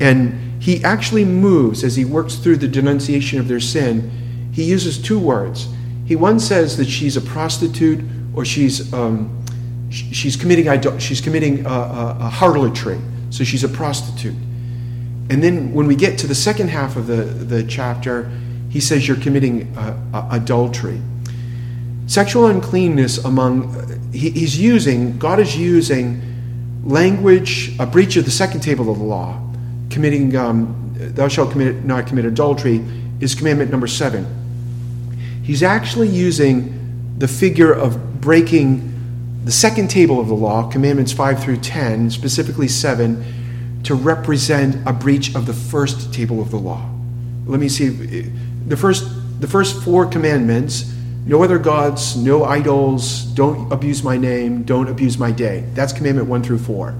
And 0.00 0.62
he 0.62 0.82
actually 0.84 1.24
moves 1.24 1.84
as 1.84 1.96
he 1.96 2.04
works 2.04 2.36
through 2.36 2.56
the 2.56 2.68
denunciation 2.68 3.38
of 3.38 3.48
their 3.48 3.60
sin. 3.60 4.10
He 4.52 4.64
uses 4.64 4.98
two 4.98 5.18
words. 5.18 5.68
He 6.06 6.16
one 6.16 6.40
says 6.40 6.76
that 6.76 6.86
she's 6.86 7.16
a 7.16 7.20
prostitute 7.20 8.04
or 8.34 8.44
she's, 8.44 8.92
um, 8.92 9.44
she's 9.90 10.36
committing, 10.36 10.98
she's 10.98 11.20
committing 11.20 11.64
a, 11.66 11.70
a, 11.70 12.16
a 12.20 12.28
harlotry. 12.28 12.98
So 13.30 13.44
she's 13.44 13.64
a 13.64 13.68
prostitute. 13.68 14.34
And 15.30 15.42
then 15.42 15.72
when 15.72 15.86
we 15.86 15.94
get 15.94 16.18
to 16.18 16.26
the 16.26 16.34
second 16.34 16.68
half 16.68 16.96
of 16.96 17.06
the, 17.06 17.22
the 17.22 17.62
chapter, 17.62 18.30
he 18.68 18.80
says 18.80 19.06
you're 19.06 19.16
committing 19.16 19.72
uh, 19.76 20.28
adultery. 20.32 21.00
Sexual 22.06 22.46
uncleanness 22.46 23.18
among, 23.24 24.10
he, 24.12 24.30
he's 24.30 24.58
using, 24.58 25.16
God 25.18 25.38
is 25.38 25.56
using 25.56 26.29
language, 26.84 27.78
a 27.78 27.86
breach 27.86 28.16
of 28.16 28.24
the 28.24 28.30
second 28.30 28.60
table 28.60 28.90
of 28.90 28.98
the 28.98 29.04
law, 29.04 29.40
committing, 29.90 30.34
um, 30.36 30.94
thou 30.96 31.28
shalt 31.28 31.52
commit, 31.52 31.84
not 31.84 32.06
commit 32.06 32.24
adultery, 32.24 32.84
is 33.20 33.34
commandment 33.34 33.70
number 33.70 33.86
seven. 33.86 34.26
He's 35.42 35.62
actually 35.62 36.08
using 36.08 37.14
the 37.18 37.28
figure 37.28 37.72
of 37.72 38.20
breaking 38.20 38.86
the 39.44 39.52
second 39.52 39.88
table 39.88 40.20
of 40.20 40.28
the 40.28 40.34
law, 40.34 40.70
commandments 40.70 41.12
5 41.12 41.42
through 41.42 41.58
10, 41.58 42.10
specifically 42.10 42.68
7, 42.68 43.80
to 43.84 43.94
represent 43.94 44.76
a 44.86 44.92
breach 44.92 45.34
of 45.34 45.46
the 45.46 45.54
first 45.54 46.12
table 46.12 46.40
of 46.40 46.50
the 46.50 46.58
law. 46.58 46.88
Let 47.46 47.60
me 47.60 47.68
see. 47.68 47.88
The 47.88 48.76
first, 48.76 49.04
the 49.40 49.48
first 49.48 49.82
four 49.82 50.06
commandments 50.06 50.92
no 51.26 51.42
other 51.42 51.58
gods, 51.58 52.16
no 52.16 52.44
idols, 52.44 53.24
don't 53.24 53.70
abuse 53.72 54.02
my 54.02 54.16
name, 54.16 54.62
don't 54.62 54.88
abuse 54.88 55.18
my 55.18 55.30
day. 55.30 55.64
That's 55.74 55.92
commandment 55.92 56.28
1 56.28 56.42
through 56.42 56.58
4. 56.58 56.94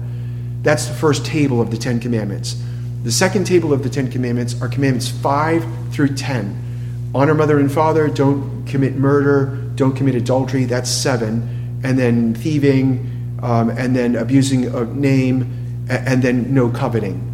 That's 0.61 0.85
the 0.85 0.93
first 0.93 1.25
table 1.25 1.59
of 1.59 1.71
the 1.71 1.77
Ten 1.77 1.99
Commandments. 1.99 2.61
The 3.03 3.11
second 3.11 3.45
table 3.45 3.73
of 3.73 3.81
the 3.81 3.89
Ten 3.89 4.11
Commandments 4.11 4.61
are 4.61 4.67
commandments 4.67 5.09
5 5.09 5.65
through 5.91 6.15
10. 6.15 7.11
Honor 7.15 7.33
mother 7.33 7.59
and 7.59 7.71
father, 7.71 8.07
don't 8.07 8.65
commit 8.67 8.95
murder, 8.95 9.57
don't 9.75 9.95
commit 9.95 10.15
adultery, 10.15 10.65
that's 10.65 10.89
7. 10.89 11.81
And 11.83 11.97
then 11.97 12.35
thieving, 12.35 13.39
um, 13.41 13.71
and 13.71 13.95
then 13.95 14.15
abusing 14.15 14.65
a 14.65 14.85
name, 14.85 15.85
and 15.89 16.21
then 16.21 16.53
no 16.53 16.69
coveting. 16.69 17.27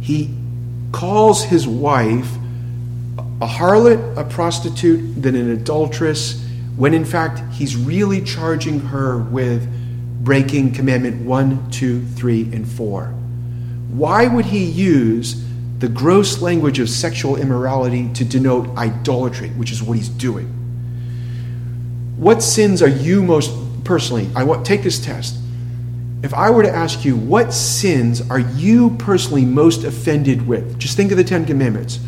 He 0.00 0.34
calls 0.90 1.44
his 1.44 1.68
wife 1.68 2.36
a 3.40 3.46
harlot, 3.46 4.16
a 4.16 4.24
prostitute, 4.24 5.22
then 5.22 5.34
an 5.34 5.50
adulteress, 5.50 6.44
when 6.76 6.94
in 6.94 7.04
fact 7.04 7.40
he's 7.52 7.76
really 7.76 8.20
charging 8.22 8.80
her 8.80 9.18
with 9.18 9.68
breaking 10.24 10.72
commandment 10.72 11.24
1, 11.24 11.70
2, 11.70 12.04
3, 12.04 12.42
and 12.52 12.68
4. 12.68 13.06
Why 13.90 14.26
would 14.26 14.46
he 14.46 14.64
use 14.64 15.44
the 15.78 15.88
gross 15.88 16.42
language 16.42 16.80
of 16.80 16.90
sexual 16.90 17.36
immorality 17.36 18.12
to 18.14 18.24
denote 18.24 18.68
idolatry, 18.76 19.50
which 19.50 19.70
is 19.70 19.82
what 19.82 19.96
he's 19.96 20.08
doing? 20.08 20.46
What 22.16 22.42
sins 22.42 22.82
are 22.82 22.88
you 22.88 23.22
most 23.22 23.52
personally? 23.84 24.28
I 24.34 24.42
want 24.42 24.66
take 24.66 24.82
this 24.82 24.98
test. 24.98 25.38
If 26.24 26.34
I 26.34 26.50
were 26.50 26.64
to 26.64 26.70
ask 26.70 27.04
you, 27.04 27.16
what 27.16 27.52
sins 27.52 28.28
are 28.28 28.40
you 28.40 28.90
personally 28.98 29.44
most 29.44 29.84
offended 29.84 30.46
with? 30.46 30.78
Just 30.80 30.96
think 30.96 31.12
of 31.12 31.16
the 31.16 31.22
Ten 31.22 31.44
Commandments. 31.44 32.00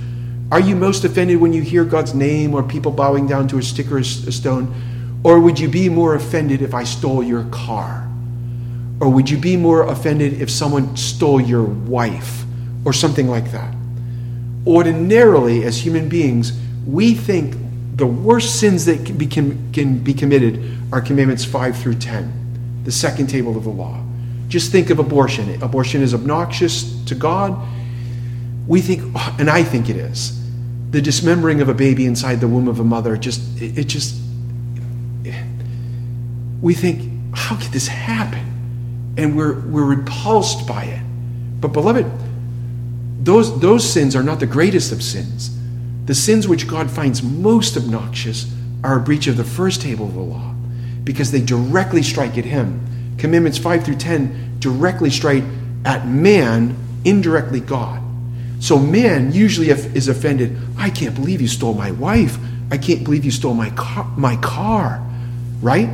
Are 0.52 0.58
you 0.60 0.74
most 0.74 1.04
offended 1.04 1.40
when 1.40 1.52
you 1.52 1.62
hear 1.62 1.84
God's 1.84 2.12
name 2.12 2.54
or 2.54 2.62
people 2.64 2.90
bowing 2.90 3.28
down 3.28 3.46
to 3.48 3.58
a 3.58 3.62
stick 3.62 3.90
or 3.92 3.98
a 3.98 4.04
stone? 4.04 4.74
Or 5.22 5.38
would 5.38 5.60
you 5.60 5.68
be 5.68 5.88
more 5.88 6.16
offended 6.16 6.60
if 6.60 6.74
I 6.74 6.82
stole 6.82 7.22
your 7.22 7.44
car? 7.50 8.08
Or 8.98 9.08
would 9.08 9.30
you 9.30 9.38
be 9.38 9.56
more 9.56 9.86
offended 9.86 10.40
if 10.40 10.50
someone 10.50 10.96
stole 10.96 11.40
your 11.40 11.62
wife 11.62 12.42
or 12.84 12.92
something 12.92 13.28
like 13.28 13.52
that? 13.52 13.72
Ordinarily, 14.66 15.62
as 15.62 15.78
human 15.78 16.08
beings, 16.08 16.58
we 16.84 17.14
think 17.14 17.54
the 17.94 18.06
worst 18.06 18.58
sins 18.58 18.86
that 18.86 19.06
can 19.06 19.16
be, 19.16 19.26
can 19.26 19.98
be 19.98 20.14
committed 20.14 20.76
are 20.92 21.00
commandments 21.00 21.44
5 21.44 21.76
through 21.78 21.94
10, 21.94 22.82
the 22.84 22.92
second 22.92 23.28
table 23.28 23.56
of 23.56 23.62
the 23.62 23.70
law. 23.70 24.02
Just 24.48 24.72
think 24.72 24.90
of 24.90 24.98
abortion. 24.98 25.62
Abortion 25.62 26.02
is 26.02 26.12
obnoxious 26.12 27.04
to 27.04 27.14
God. 27.14 27.56
We 28.66 28.80
think, 28.80 29.14
and 29.38 29.48
I 29.48 29.62
think 29.62 29.88
it 29.88 29.96
is 29.96 30.39
the 30.90 31.00
dismembering 31.00 31.60
of 31.60 31.68
a 31.68 31.74
baby 31.74 32.04
inside 32.04 32.40
the 32.40 32.48
womb 32.48 32.68
of 32.68 32.80
a 32.80 32.84
mother 32.84 33.16
just 33.16 33.40
it, 33.60 33.78
it 33.78 33.84
just 33.84 34.16
we 36.60 36.74
think 36.74 37.10
how 37.34 37.56
could 37.56 37.72
this 37.72 37.88
happen? 37.88 39.14
And 39.16 39.36
we're 39.36 39.60
we're 39.60 39.84
repulsed 39.84 40.66
by 40.66 40.84
it. 40.84 41.02
But 41.60 41.68
beloved 41.68 42.10
those 43.22 43.58
those 43.60 43.90
sins 43.90 44.16
are 44.16 44.22
not 44.22 44.40
the 44.40 44.46
greatest 44.46 44.92
of 44.92 45.02
sins. 45.02 45.56
The 46.06 46.14
sins 46.14 46.48
which 46.48 46.66
god 46.66 46.90
finds 46.90 47.22
most 47.22 47.76
obnoxious 47.76 48.52
are 48.82 48.96
a 48.96 49.00
breach 49.00 49.26
of 49.26 49.36
the 49.36 49.44
first 49.44 49.82
table 49.82 50.06
of 50.06 50.14
the 50.14 50.20
law 50.20 50.54
because 51.04 51.30
they 51.30 51.40
directly 51.40 52.02
strike 52.02 52.36
at 52.38 52.44
him. 52.44 53.14
Commandments 53.18 53.58
5 53.58 53.84
through 53.84 53.96
10 53.96 54.56
directly 54.58 55.10
strike 55.10 55.44
at 55.84 56.06
man 56.06 56.76
indirectly 57.04 57.60
god 57.60 58.02
so 58.60 58.78
man 58.78 59.32
usually 59.32 59.70
is 59.70 60.08
offended. 60.08 60.56
I 60.76 60.90
can't 60.90 61.14
believe 61.14 61.40
you 61.40 61.48
stole 61.48 61.74
my 61.74 61.90
wife. 61.92 62.36
I 62.70 62.76
can't 62.76 63.02
believe 63.02 63.24
you 63.24 63.30
stole 63.30 63.54
my 63.54 63.70
car, 63.70 64.04
my 64.16 64.36
car. 64.36 65.04
Right? 65.62 65.88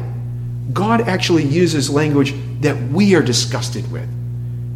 God 0.73 1.03
actually 1.03 1.45
uses 1.45 1.89
language 1.89 2.35
that 2.61 2.77
we 2.91 3.15
are 3.15 3.23
disgusted 3.23 3.91
with. 3.91 4.09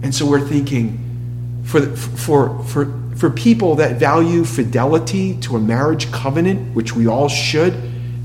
And 0.02 0.14
so 0.14 0.24
we're 0.24 0.46
thinking 0.46 1.62
for, 1.64 1.80
for, 1.96 2.62
for, 2.64 2.94
for 3.16 3.28
people 3.28 3.74
that 3.76 3.96
value 3.96 4.44
fidelity 4.44 5.38
to 5.40 5.56
a 5.56 5.60
marriage 5.60 6.10
covenant, 6.12 6.74
which 6.76 6.94
we 6.94 7.08
all 7.08 7.28
should, 7.28 7.74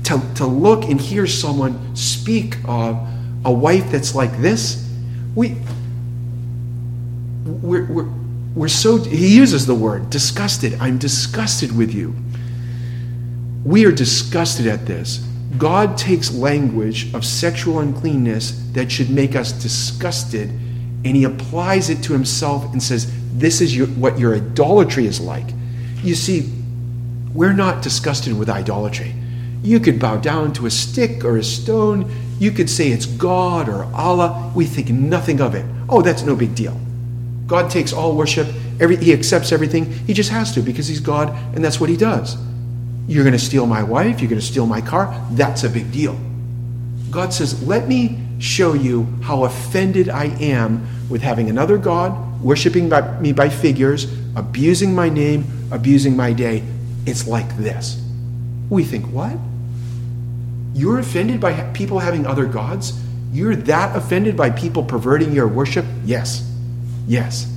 to, 0.04 0.22
to 0.36 0.46
look 0.46 0.84
and 0.84 1.00
hear 1.00 1.26
someone 1.26 1.96
speak 1.96 2.56
of 2.66 2.96
a 3.44 3.52
wife 3.52 3.90
that's 3.90 4.14
like 4.14 4.36
this, 4.38 4.88
we, 5.34 5.56
we're, 7.44 7.84
we're 7.86 8.08
we're 8.56 8.68
so, 8.68 8.96
he 8.96 9.36
uses 9.36 9.66
the 9.66 9.74
word 9.74 10.08
disgusted. 10.08 10.78
I'm 10.80 10.96
disgusted 10.96 11.76
with 11.76 11.92
you. 11.92 12.16
We 13.64 13.84
are 13.84 13.92
disgusted 13.92 14.66
at 14.66 14.86
this. 14.86 15.18
God 15.58 15.98
takes 15.98 16.32
language 16.32 17.12
of 17.14 17.24
sexual 17.24 17.80
uncleanness 17.80 18.52
that 18.72 18.90
should 18.90 19.10
make 19.10 19.36
us 19.36 19.52
disgusted 19.52 20.48
and 20.48 21.14
he 21.14 21.24
applies 21.24 21.90
it 21.90 22.02
to 22.04 22.14
himself 22.14 22.64
and 22.72 22.82
says, 22.82 23.12
This 23.38 23.60
is 23.60 23.76
your, 23.76 23.88
what 23.88 24.18
your 24.18 24.34
idolatry 24.34 25.06
is 25.06 25.20
like. 25.20 25.46
You 26.02 26.14
see, 26.14 26.50
we're 27.34 27.52
not 27.52 27.82
disgusted 27.82 28.36
with 28.36 28.48
idolatry. 28.48 29.14
You 29.62 29.80
could 29.80 30.00
bow 30.00 30.16
down 30.16 30.54
to 30.54 30.66
a 30.66 30.70
stick 30.70 31.24
or 31.24 31.36
a 31.36 31.44
stone. 31.44 32.10
You 32.38 32.50
could 32.50 32.70
say 32.70 32.88
it's 32.88 33.06
God 33.06 33.68
or 33.68 33.84
Allah. 33.94 34.50
We 34.54 34.64
think 34.64 34.88
nothing 34.88 35.42
of 35.42 35.54
it. 35.54 35.66
Oh, 35.88 36.00
that's 36.00 36.22
no 36.22 36.34
big 36.34 36.54
deal. 36.54 36.80
God 37.46 37.70
takes 37.70 37.92
all 37.92 38.16
worship, 38.16 38.48
every, 38.80 38.96
He 38.96 39.12
accepts 39.12 39.52
everything. 39.52 39.90
He 39.90 40.14
just 40.14 40.30
has 40.30 40.52
to 40.54 40.62
because 40.62 40.86
He's 40.86 41.00
God 41.00 41.28
and 41.54 41.64
that's 41.64 41.80
what 41.80 41.88
He 41.88 41.96
does. 41.96 42.36
You're 43.08 43.24
going 43.24 43.32
to 43.32 43.38
steal 43.38 43.66
my 43.66 43.82
wife, 43.82 44.20
you're 44.20 44.28
going 44.30 44.40
to 44.40 44.46
steal 44.46 44.66
my 44.66 44.80
car, 44.80 45.14
that's 45.32 45.62
a 45.64 45.68
big 45.68 45.92
deal. 45.92 46.18
God 47.10 47.32
says, 47.32 47.62
Let 47.62 47.88
me 47.88 48.20
show 48.38 48.74
you 48.74 49.04
how 49.22 49.44
offended 49.44 50.08
I 50.08 50.26
am 50.40 50.86
with 51.08 51.22
having 51.22 51.48
another 51.48 51.78
God, 51.78 52.42
worshiping 52.42 52.88
by, 52.88 53.18
me 53.20 53.32
by 53.32 53.48
figures, 53.48 54.12
abusing 54.34 54.94
my 54.94 55.08
name, 55.08 55.44
abusing 55.70 56.16
my 56.16 56.32
day. 56.32 56.64
It's 57.06 57.26
like 57.26 57.56
this. 57.56 58.02
We 58.68 58.84
think, 58.84 59.06
What? 59.06 59.36
You're 60.74 60.98
offended 60.98 61.40
by 61.40 61.54
people 61.72 62.00
having 62.00 62.26
other 62.26 62.44
gods? 62.44 63.00
You're 63.32 63.56
that 63.56 63.96
offended 63.96 64.36
by 64.36 64.50
people 64.50 64.82
perverting 64.82 65.32
your 65.32 65.48
worship? 65.48 65.86
Yes. 66.04 66.42
Yes. 67.06 67.52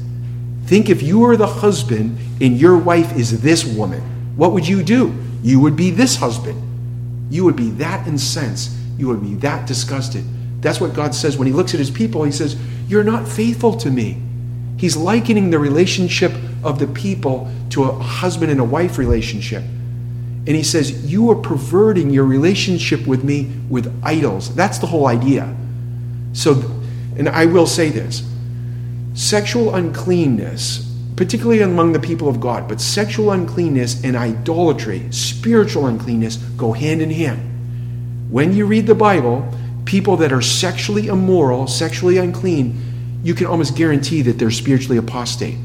Think 0.65 0.89
if 0.89 1.01
you 1.01 1.19
were 1.19 1.35
the 1.35 1.47
husband 1.47 2.17
and 2.39 2.59
your 2.59 2.77
wife 2.77 3.15
is 3.17 3.41
this 3.41 3.65
woman, 3.65 4.01
what 4.35 4.51
would 4.53 4.67
you 4.67 4.83
do? 4.83 5.15
You 5.41 5.59
would 5.59 5.75
be 5.75 5.89
this 5.91 6.15
husband. 6.15 6.61
You 7.31 7.43
would 7.45 7.55
be 7.55 7.71
that 7.71 8.07
incensed. 8.07 8.71
You 8.97 9.07
would 9.07 9.21
be 9.21 9.35
that 9.35 9.67
disgusted. 9.67 10.23
That's 10.61 10.81
what 10.81 10.93
God 10.93 11.15
says 11.15 11.37
when 11.37 11.47
He 11.47 11.53
looks 11.53 11.73
at 11.73 11.79
His 11.79 11.89
people. 11.89 12.23
He 12.23 12.31
says, 12.31 12.55
You're 12.87 13.03
not 13.03 13.27
faithful 13.27 13.75
to 13.77 13.89
me. 13.89 14.21
He's 14.77 14.95
likening 14.95 15.49
the 15.49 15.59
relationship 15.59 16.33
of 16.63 16.79
the 16.79 16.87
people 16.87 17.51
to 17.71 17.85
a 17.85 17.91
husband 17.91 18.51
and 18.51 18.59
a 18.59 18.63
wife 18.63 18.97
relationship. 18.97 19.63
And 19.63 20.49
He 20.49 20.63
says, 20.63 21.11
You 21.11 21.31
are 21.31 21.35
perverting 21.35 22.09
your 22.09 22.25
relationship 22.25 23.07
with 23.07 23.23
me 23.23 23.51
with 23.69 23.93
idols. 24.03 24.53
That's 24.53 24.77
the 24.77 24.87
whole 24.87 25.07
idea. 25.07 25.55
So, 26.33 26.61
and 27.17 27.29
I 27.29 27.45
will 27.45 27.67
say 27.67 27.89
this 27.89 28.28
Sexual 29.13 29.75
uncleanness, 29.75 30.85
particularly 31.15 31.61
among 31.61 31.93
the 31.93 31.99
people 31.99 32.29
of 32.29 32.39
God, 32.39 32.67
but 32.67 32.79
sexual 32.79 33.31
uncleanness 33.31 34.03
and 34.03 34.15
idolatry, 34.15 35.11
spiritual 35.11 35.87
uncleanness, 35.87 36.37
go 36.55 36.71
hand 36.71 37.01
in 37.01 37.11
hand. 37.11 37.41
When 38.29 38.55
you 38.55 38.65
read 38.65 38.87
the 38.87 38.95
Bible, 38.95 39.51
people 39.85 40.17
that 40.17 40.31
are 40.31 40.41
sexually 40.41 41.07
immoral, 41.07 41.67
sexually 41.67 42.17
unclean, 42.17 43.19
you 43.23 43.33
can 43.33 43.47
almost 43.47 43.75
guarantee 43.75 44.21
that 44.21 44.37
they're 44.37 44.51
spiritually 44.51 44.97
apostate, 44.97 45.57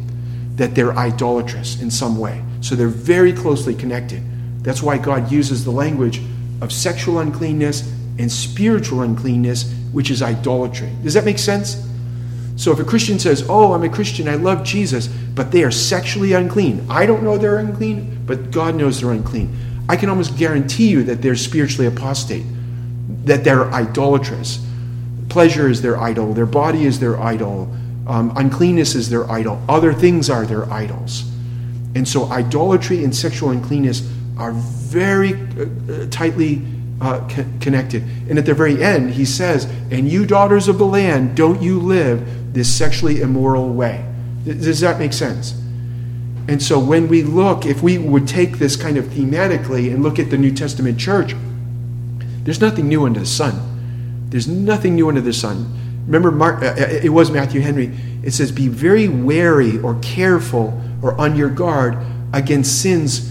that 0.57 0.75
they're 0.75 0.97
idolatrous 0.97 1.81
in 1.81 1.91
some 1.91 2.19
way. 2.19 2.43
So 2.61 2.75
they're 2.75 2.89
very 2.89 3.33
closely 3.33 3.75
connected. 3.75 4.23
That's 4.65 4.83
why 4.83 4.99
God 4.99 5.31
uses 5.31 5.65
the 5.65 5.71
language 5.71 6.23
of 6.63 6.73
sexual 6.73 7.19
uncleanness 7.19 7.93
and 8.19 8.33
spiritual 8.33 9.03
uncleanness, 9.03 9.73
which 9.93 10.11
is 10.11 10.23
idolatry. 10.23 10.91
Does 11.03 11.15
that 11.15 11.25
make 11.25 11.39
sense? 11.39 11.87
So 12.57 12.73
if 12.73 12.79
a 12.79 12.85
Christian 12.85 13.19
says, 13.19 13.45
Oh, 13.49 13.73
I'm 13.73 13.83
a 13.83 13.89
Christian, 13.89 14.29
I 14.29 14.37
love 14.37 14.65
Jesus, 14.65 15.09
but 15.09 15.51
they 15.51 15.65
are 15.65 15.71
sexually 15.71 16.33
unclean, 16.33 16.87
I 16.89 17.07
don't 17.07 17.23
know 17.23 17.37
they're 17.37 17.59
unclean, 17.59 18.23
but 18.27 18.51
God 18.51 18.75
knows 18.75 19.01
they're 19.01 19.13
unclean. 19.13 19.57
I 19.89 19.97
can 19.97 20.09
almost 20.09 20.37
guarantee 20.39 20.89
you 20.89 21.03
that 21.05 21.21
they're 21.21 21.37
spiritually 21.37 21.87
apostate, 21.87 22.45
that 23.25 23.45
they're 23.45 23.71
idolatrous. 23.73 24.65
Pleasure 25.29 25.69
is 25.69 25.83
their 25.83 25.99
idol, 26.01 26.33
their 26.33 26.47
body 26.47 26.85
is 26.85 27.01
their 27.01 27.21
idol, 27.21 27.75
um, 28.07 28.33
uncleanness 28.37 28.95
is 28.95 29.11
their 29.11 29.31
idol, 29.31 29.61
other 29.69 29.93
things 29.93 30.31
are 30.31 30.47
their 30.47 30.71
idols. 30.73 31.25
And 31.95 32.09
so 32.09 32.25
idolatry 32.27 33.05
and 33.05 33.15
sexual 33.15 33.51
uncleanness 33.51 34.09
are 34.39 34.53
very 34.53 35.35
uh, 35.35 36.07
tightly 36.11 36.63
uh, 37.01 37.27
co- 37.29 37.45
connected. 37.61 38.03
And 38.29 38.39
at 38.39 38.47
the 38.47 38.55
very 38.55 38.83
end, 38.83 39.11
he 39.11 39.25
says, 39.25 39.67
And 39.91 40.09
you 40.09 40.27
daughters 40.27 40.69
of 40.69 40.79
the 40.79 40.87
land, 40.87 41.37
don't 41.37 41.63
you 41.63 41.79
live 41.79 42.27
this 42.55 42.73
sexually 42.73 43.21
immoral 43.21 43.73
way. 43.73 44.05
Does 44.45 44.81
that 44.81 44.99
make 44.99 45.13
sense? 45.13 45.53
And 46.47 46.63
so 46.63 46.79
when 46.79 47.09
we 47.09 47.23
look, 47.23 47.67
if 47.67 47.83
we 47.83 47.99
would 47.99 48.29
take 48.29 48.59
this 48.59 48.77
kind 48.77 48.97
of 48.97 49.07
thematically 49.07 49.93
and 49.93 50.03
look 50.03 50.19
at 50.19 50.31
the 50.31 50.39
New 50.39 50.53
Testament 50.53 50.99
church, 50.99 51.35
there's 52.45 52.61
nothing 52.61 52.89
new 52.89 53.05
under 53.07 53.21
the 53.21 53.27
sun. 53.27 54.27
There's 54.29 54.47
nothing 54.47 54.95
new 54.95 55.09
under 55.09 55.21
the 55.21 55.33
sun. 55.33 56.03
Remember, 56.07 56.31
Mark, 56.31 56.63
uh, 56.63 56.67
uh, 56.67 56.75
it 56.77 57.09
was 57.11 57.31
Matthew 57.31 57.61
Henry. 57.61 57.97
It 58.23 58.33
says, 58.33 58.53
Be 58.53 58.69
very 58.69 59.09
wary 59.09 59.79
or 59.79 59.99
careful 60.01 60.81
or 61.03 61.19
on 61.19 61.35
your 61.35 61.49
guard 61.49 61.97
against 62.33 62.83
sins 62.83 63.31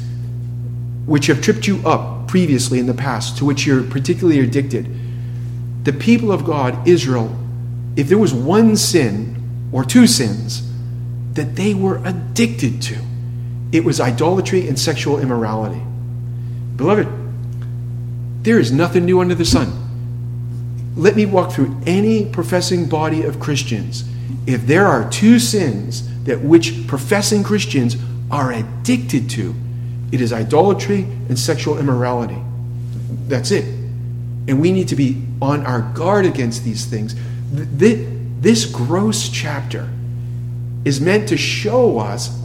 which 1.05 1.27
have 1.27 1.41
tripped 1.41 1.67
you 1.67 1.85
up 1.85 2.27
previously 2.27 2.79
in 2.79 2.87
the 2.87 2.93
past, 2.93 3.37
to 3.37 3.45
which 3.45 3.65
you're 3.65 3.83
particularly 3.83 4.39
addicted. 4.39 4.87
The 5.83 5.93
people 5.93 6.31
of 6.31 6.45
God, 6.45 6.87
Israel, 6.87 7.37
if 7.95 8.07
there 8.07 8.17
was 8.17 8.33
one 8.33 8.75
sin 8.75 9.69
or 9.71 9.83
two 9.83 10.07
sins 10.07 10.69
that 11.33 11.55
they 11.55 11.73
were 11.73 12.01
addicted 12.05 12.81
to, 12.83 12.97
it 13.71 13.83
was 13.83 13.99
idolatry 13.99 14.67
and 14.67 14.79
sexual 14.79 15.19
immorality. 15.19 15.81
Beloved, 16.75 17.07
there 18.43 18.59
is 18.59 18.71
nothing 18.71 19.05
new 19.05 19.19
under 19.19 19.35
the 19.35 19.45
sun. 19.45 19.79
Let 20.95 21.15
me 21.15 21.25
walk 21.25 21.51
through 21.51 21.75
any 21.87 22.25
professing 22.25 22.87
body 22.87 23.23
of 23.23 23.39
Christians. 23.39 24.03
If 24.45 24.67
there 24.67 24.85
are 24.85 25.09
two 25.09 25.39
sins 25.39 26.07
that 26.25 26.41
which 26.41 26.85
professing 26.87 27.43
Christians 27.43 27.97
are 28.29 28.51
addicted 28.51 29.29
to, 29.31 29.55
it 30.11 30.21
is 30.21 30.31
idolatry 30.31 31.03
and 31.29 31.39
sexual 31.39 31.79
immorality. 31.79 32.37
That's 33.27 33.51
it. 33.51 33.65
And 34.47 34.61
we 34.61 34.71
need 34.71 34.89
to 34.89 34.95
be 34.95 35.25
on 35.41 35.65
our 35.65 35.81
guard 35.93 36.25
against 36.25 36.63
these 36.63 36.85
things. 36.85 37.15
This 37.53 38.65
gross 38.65 39.29
chapter 39.29 39.89
is 40.85 40.99
meant 40.99 41.29
to 41.29 41.37
show 41.37 41.99
us 41.99 42.39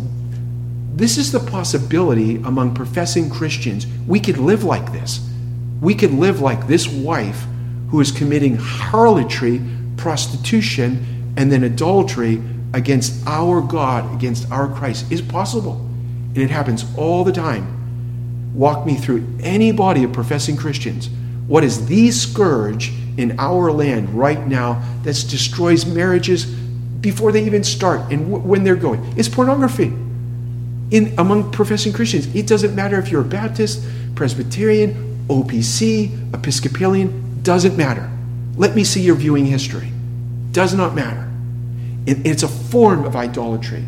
this 0.95 1.17
is 1.17 1.33
the 1.33 1.41
possibility 1.41 2.37
among 2.37 2.75
professing 2.75 3.31
Christians. 3.31 3.87
We 4.07 4.21
could 4.21 4.37
live 4.37 4.65
like 4.65 4.93
this. 4.93 5.21
We 5.81 5.95
could 5.95 6.13
live 6.13 6.41
like 6.41 6.67
this 6.67 6.89
wife 6.89 7.47
who 7.91 8.01
is 8.01 8.11
committing 8.11 8.57
harlotry, 8.57 9.63
prostitution, 9.97 11.33
and 11.37 11.51
then 11.51 11.65
adultery 11.65 12.43
against 12.75 13.27
our 13.27 13.61
God, 13.61 14.13
against 14.15 14.51
our 14.51 14.69
Christ, 14.69 15.11
is 15.11 15.23
possible. 15.23 15.77
And 16.35 16.39
it 16.39 16.51
happens 16.51 16.85
all 16.97 17.25
the 17.25 17.33
time. 17.33 18.53
Walk 18.55 18.85
me 18.85 18.97
through 18.97 19.27
any 19.41 19.73
body 19.73 20.05
of 20.05 20.13
professing 20.13 20.57
Christians. 20.57 21.09
What 21.47 21.65
is 21.65 21.87
the 21.87 22.11
scourge 22.11 22.93
in 23.19 23.39
our 23.39 23.71
land 23.71 24.09
right 24.11 24.47
now 24.47 24.83
that 25.03 25.15
destroys 25.29 25.85
marriages 25.85 26.47
before 26.47 27.33
they 27.33 27.45
even 27.45 27.65
start 27.65 28.01
and 28.13 28.31
w- 28.31 28.39
when 28.39 28.65
they're 28.65 28.77
going? 28.77 29.15
It's 29.17 29.29
pornography. 29.29 29.93
In 30.91 31.15
among 31.19 31.53
professing 31.53 31.93
Christians, 31.93 32.35
it 32.35 32.47
doesn't 32.47 32.75
matter 32.75 32.99
if 32.99 33.11
you're 33.11 33.21
a 33.21 33.25
Baptist, 33.25 33.85
Presbyterian, 34.15 35.27
OPC, 35.29 36.33
Episcopalian, 36.33 37.43
doesn't 37.43 37.77
matter. 37.77 38.11
Let 38.57 38.75
me 38.75 38.85
see 38.85 39.03
your 39.03 39.17
viewing 39.17 39.45
history. 39.45 39.93
Does 40.53 40.75
not 40.75 40.95
matter. 40.95 41.31
It, 42.07 42.27
it's 42.27 42.43
a 42.43 42.49
form 42.49 43.05
of 43.05 43.17
idolatry. 43.17 43.85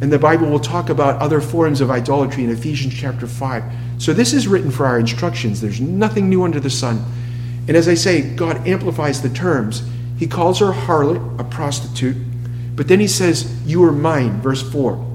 And 0.00 0.12
the 0.12 0.18
Bible 0.18 0.48
will 0.48 0.60
talk 0.60 0.90
about 0.90 1.20
other 1.20 1.40
forms 1.40 1.80
of 1.80 1.90
idolatry 1.90 2.44
in 2.44 2.50
Ephesians 2.50 2.94
chapter 2.94 3.26
5. 3.26 3.64
So 3.98 4.12
this 4.12 4.32
is 4.32 4.46
written 4.46 4.70
for 4.70 4.86
our 4.86 5.00
instructions. 5.00 5.60
There's 5.60 5.80
nothing 5.80 6.28
new 6.28 6.44
under 6.44 6.60
the 6.60 6.70
sun. 6.70 7.04
And 7.68 7.76
as 7.76 7.86
I 7.86 7.94
say, 7.94 8.22
God 8.22 8.66
amplifies 8.66 9.20
the 9.20 9.28
terms. 9.28 9.82
He 10.18 10.26
calls 10.26 10.58
her 10.58 10.70
a 10.70 10.74
harlot, 10.74 11.38
a 11.38 11.44
prostitute, 11.44 12.16
but 12.74 12.88
then 12.88 12.98
he 12.98 13.06
says, 13.06 13.54
You 13.66 13.84
are 13.84 13.92
mine, 13.92 14.40
verse 14.40 14.68
4. 14.72 15.06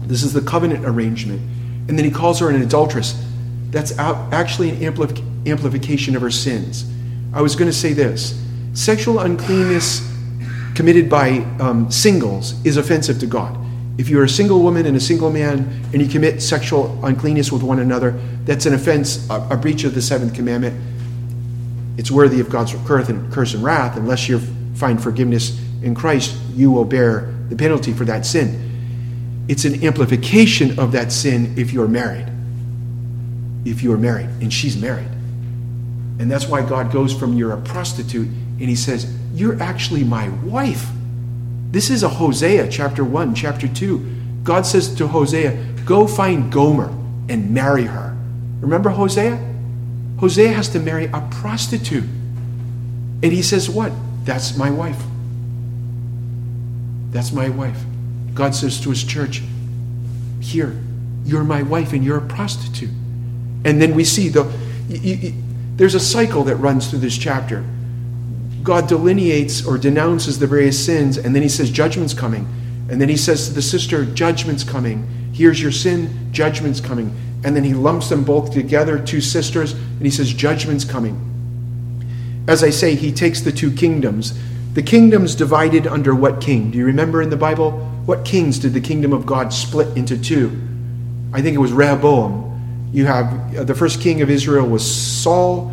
This 0.00 0.22
is 0.22 0.32
the 0.32 0.42
covenant 0.42 0.84
arrangement. 0.84 1.40
And 1.88 1.96
then 1.96 2.04
he 2.04 2.10
calls 2.10 2.40
her 2.40 2.50
an 2.50 2.60
adulteress. 2.60 3.22
That's 3.70 3.96
actually 3.98 4.70
an 4.70 4.82
amplification 5.46 6.16
of 6.16 6.22
her 6.22 6.30
sins. 6.30 6.84
I 7.32 7.40
was 7.40 7.56
going 7.56 7.70
to 7.70 7.76
say 7.76 7.92
this 7.92 8.40
sexual 8.74 9.20
uncleanness 9.20 10.10
committed 10.74 11.08
by 11.08 11.38
um, 11.60 11.90
singles 11.90 12.54
is 12.66 12.76
offensive 12.76 13.20
to 13.20 13.26
God. 13.26 13.56
If 13.98 14.08
you're 14.08 14.24
a 14.24 14.28
single 14.28 14.60
woman 14.60 14.86
and 14.86 14.96
a 14.96 15.00
single 15.00 15.30
man 15.30 15.68
and 15.92 16.02
you 16.02 16.08
commit 16.08 16.42
sexual 16.42 16.98
uncleanness 17.04 17.52
with 17.52 17.62
one 17.62 17.78
another, 17.78 18.20
that's 18.44 18.66
an 18.66 18.74
offense, 18.74 19.28
a, 19.30 19.48
a 19.50 19.56
breach 19.56 19.84
of 19.84 19.94
the 19.94 20.02
seventh 20.02 20.34
commandment. 20.34 20.74
It's 21.96 22.10
worthy 22.10 22.40
of 22.40 22.50
God's 22.50 22.74
curse 22.86 23.08
and, 23.08 23.62
wrath. 23.62 23.96
Unless 23.96 24.28
you 24.28 24.40
find 24.74 25.02
forgiveness 25.02 25.60
in 25.82 25.94
Christ, 25.94 26.36
you 26.54 26.70
will 26.70 26.84
bear 26.84 27.32
the 27.48 27.56
penalty 27.56 27.92
for 27.92 28.04
that 28.04 28.26
sin. 28.26 29.44
It's 29.48 29.64
an 29.64 29.84
amplification 29.84 30.78
of 30.78 30.92
that 30.92 31.12
sin 31.12 31.54
if 31.56 31.72
you're 31.72 31.88
married. 31.88 32.26
If 33.64 33.82
you're 33.82 33.98
married, 33.98 34.28
and 34.40 34.52
she's 34.52 34.76
married. 34.76 35.08
And 36.18 36.30
that's 36.30 36.46
why 36.46 36.66
God 36.66 36.92
goes 36.92 37.12
from 37.12 37.34
you're 37.34 37.52
a 37.52 37.60
prostitute 37.60 38.28
and 38.28 38.68
he 38.68 38.76
says, 38.76 39.12
You're 39.34 39.60
actually 39.62 40.04
my 40.04 40.28
wife. 40.44 40.86
This 41.70 41.90
is 41.90 42.02
a 42.02 42.08
Hosea 42.08 42.68
chapter 42.68 43.04
1, 43.04 43.34
chapter 43.34 43.66
2. 43.66 43.98
God 44.44 44.64
says 44.64 44.94
to 44.96 45.08
Hosea, 45.08 45.56
Go 45.84 46.06
find 46.06 46.52
Gomer 46.52 46.88
and 47.28 47.52
marry 47.52 47.84
her. 47.84 48.16
Remember 48.60 48.90
Hosea? 48.90 49.53
Hosea 50.24 50.54
has 50.54 50.70
to 50.70 50.80
marry 50.80 51.04
a 51.12 51.20
prostitute. 51.32 52.04
And 52.04 53.26
he 53.26 53.42
says, 53.42 53.68
What? 53.68 53.92
That's 54.24 54.56
my 54.56 54.70
wife. 54.70 54.98
That's 57.10 57.30
my 57.30 57.50
wife. 57.50 57.78
God 58.32 58.54
says 58.54 58.80
to 58.80 58.88
his 58.88 59.04
church, 59.04 59.42
Here, 60.40 60.80
you're 61.26 61.44
my 61.44 61.60
wife 61.60 61.92
and 61.92 62.02
you're 62.02 62.16
a 62.16 62.26
prostitute. 62.26 62.88
And 63.66 63.82
then 63.82 63.94
we 63.94 64.02
see 64.02 64.30
the, 64.30 64.50
there's 65.76 65.94
a 65.94 66.00
cycle 66.00 66.42
that 66.44 66.56
runs 66.56 66.88
through 66.88 67.00
this 67.00 67.18
chapter. 67.18 67.62
God 68.62 68.88
delineates 68.88 69.66
or 69.66 69.76
denounces 69.76 70.38
the 70.38 70.46
various 70.46 70.82
sins, 70.82 71.18
and 71.18 71.34
then 71.34 71.42
he 71.42 71.50
says, 71.50 71.70
Judgment's 71.70 72.14
coming. 72.14 72.46
And 72.88 72.98
then 72.98 73.10
he 73.10 73.18
says 73.18 73.48
to 73.48 73.52
the 73.52 73.60
sister, 73.60 74.06
Judgment's 74.06 74.64
coming. 74.64 75.06
Here's 75.34 75.60
your 75.60 75.72
sin, 75.72 76.32
judgment's 76.32 76.80
coming. 76.80 77.14
And 77.44 77.54
then 77.54 77.62
he 77.62 77.74
lumps 77.74 78.08
them 78.08 78.24
both 78.24 78.52
together, 78.52 78.98
two 78.98 79.20
sisters, 79.20 79.72
and 79.72 80.02
he 80.02 80.10
says, 80.10 80.32
Judgment's 80.32 80.84
coming. 80.84 81.30
As 82.48 82.64
I 82.64 82.70
say, 82.70 82.94
he 82.94 83.12
takes 83.12 83.40
the 83.40 83.52
two 83.52 83.70
kingdoms. 83.70 84.38
The 84.72 84.82
kingdoms 84.82 85.34
divided 85.34 85.86
under 85.86 86.14
what 86.14 86.40
king? 86.40 86.70
Do 86.70 86.78
you 86.78 86.86
remember 86.86 87.22
in 87.22 87.30
the 87.30 87.36
Bible? 87.36 87.72
What 88.06 88.24
kings 88.24 88.58
did 88.58 88.72
the 88.72 88.80
kingdom 88.80 89.12
of 89.12 89.24
God 89.24 89.52
split 89.52 89.96
into 89.96 90.18
two? 90.18 90.60
I 91.32 91.42
think 91.42 91.54
it 91.54 91.58
was 91.58 91.72
Rehoboam. 91.72 92.90
You 92.92 93.06
have 93.06 93.56
uh, 93.56 93.64
the 93.64 93.74
first 93.74 94.00
king 94.00 94.22
of 94.22 94.30
Israel 94.30 94.66
was 94.66 94.84
Saul, 94.84 95.72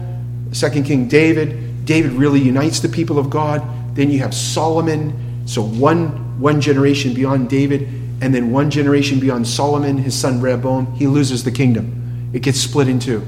second 0.52 0.84
king 0.84 1.08
David, 1.08 1.86
David 1.86 2.12
really 2.14 2.40
unites 2.40 2.80
the 2.80 2.90
people 2.90 3.18
of 3.18 3.30
God. 3.30 3.62
Then 3.96 4.10
you 4.10 4.20
have 4.20 4.34
Solomon. 4.34 5.48
So 5.48 5.62
one, 5.62 6.40
one 6.40 6.62
generation 6.62 7.14
beyond 7.14 7.50
David, 7.50 7.90
and 8.22 8.34
then 8.34 8.52
one 8.52 8.70
generation 8.70 9.20
beyond 9.20 9.48
Solomon, 9.48 9.98
his 9.98 10.18
son 10.18 10.40
Rehoboam, 10.40 10.94
he 10.94 11.08
loses 11.08 11.44
the 11.44 11.52
kingdom. 11.52 12.30
It 12.34 12.44
gets 12.44 12.60
split 12.60 12.88
in 12.88 13.00
two. 13.00 13.22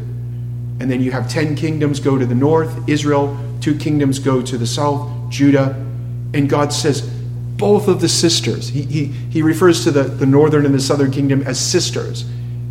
And 0.80 0.90
then 0.90 1.02
you 1.02 1.12
have 1.12 1.30
ten 1.30 1.56
kingdoms 1.56 2.00
go 2.00 2.18
to 2.18 2.26
the 2.26 2.36
north, 2.36 2.88
Israel, 2.88 3.38
two 3.60 3.76
kingdoms 3.76 4.20
go 4.20 4.42
to 4.42 4.58
the 4.58 4.68
south, 4.68 5.10
Judah. 5.30 5.76
And 6.34 6.50
God 6.50 6.72
says, 6.72 7.02
both 7.58 7.88
of 7.88 8.02
the 8.02 8.10
sisters, 8.10 8.70
he, 8.70 8.84
he, 8.84 9.06
he 9.06 9.42
refers 9.42 9.84
to 9.84 9.92
the, 9.92 10.04
the 10.04 10.26
northern 10.26 10.66
and 10.66 10.74
the 10.74 10.80
southern 10.80 11.12
kingdom 11.12 11.44
as 11.44 11.60
sisters. 11.60 12.24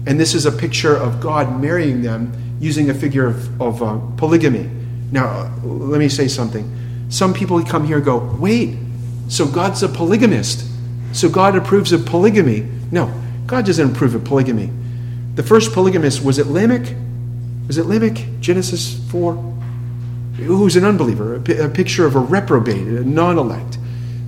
And 0.06 0.18
this 0.18 0.34
is 0.34 0.46
a 0.46 0.52
picture 0.52 0.96
of 0.96 1.20
God 1.20 1.60
marrying 1.60 2.02
them 2.02 2.32
using 2.60 2.90
a 2.90 2.94
figure 2.94 3.26
of, 3.26 3.60
of 3.60 3.82
uh, 3.82 3.98
polygamy. 4.16 4.68
Now, 5.10 5.52
let 5.64 5.98
me 5.98 6.08
say 6.08 6.28
something. 6.28 7.06
Some 7.08 7.34
people 7.34 7.62
come 7.64 7.86
here 7.86 8.00
go, 8.00 8.18
wait, 8.38 8.76
so 9.28 9.46
God's 9.46 9.82
a 9.82 9.88
polygamist. 9.88 10.68
So 11.12 11.28
God 11.28 11.56
approves 11.56 11.92
of 11.92 12.06
polygamy. 12.06 12.66
No, 12.90 13.12
God 13.46 13.66
doesn't 13.66 13.94
approve 13.94 14.14
of 14.14 14.24
polygamy. 14.24 14.70
The 15.34 15.42
first 15.42 15.72
polygamist, 15.72 16.24
was 16.24 16.38
it 16.38 16.46
Lamech? 16.46 16.94
Was 17.66 17.78
it 17.78 17.86
Lamech? 17.86 18.18
Genesis 18.40 18.98
4? 19.10 19.34
Who's 20.36 20.76
an 20.76 20.84
unbeliever, 20.84 21.36
a, 21.36 21.68
picture 21.68 22.06
of 22.06 22.16
a 22.16 22.18
reprobate, 22.18 22.86
a 22.86 23.04
non 23.04 23.38
elect. 23.38 23.78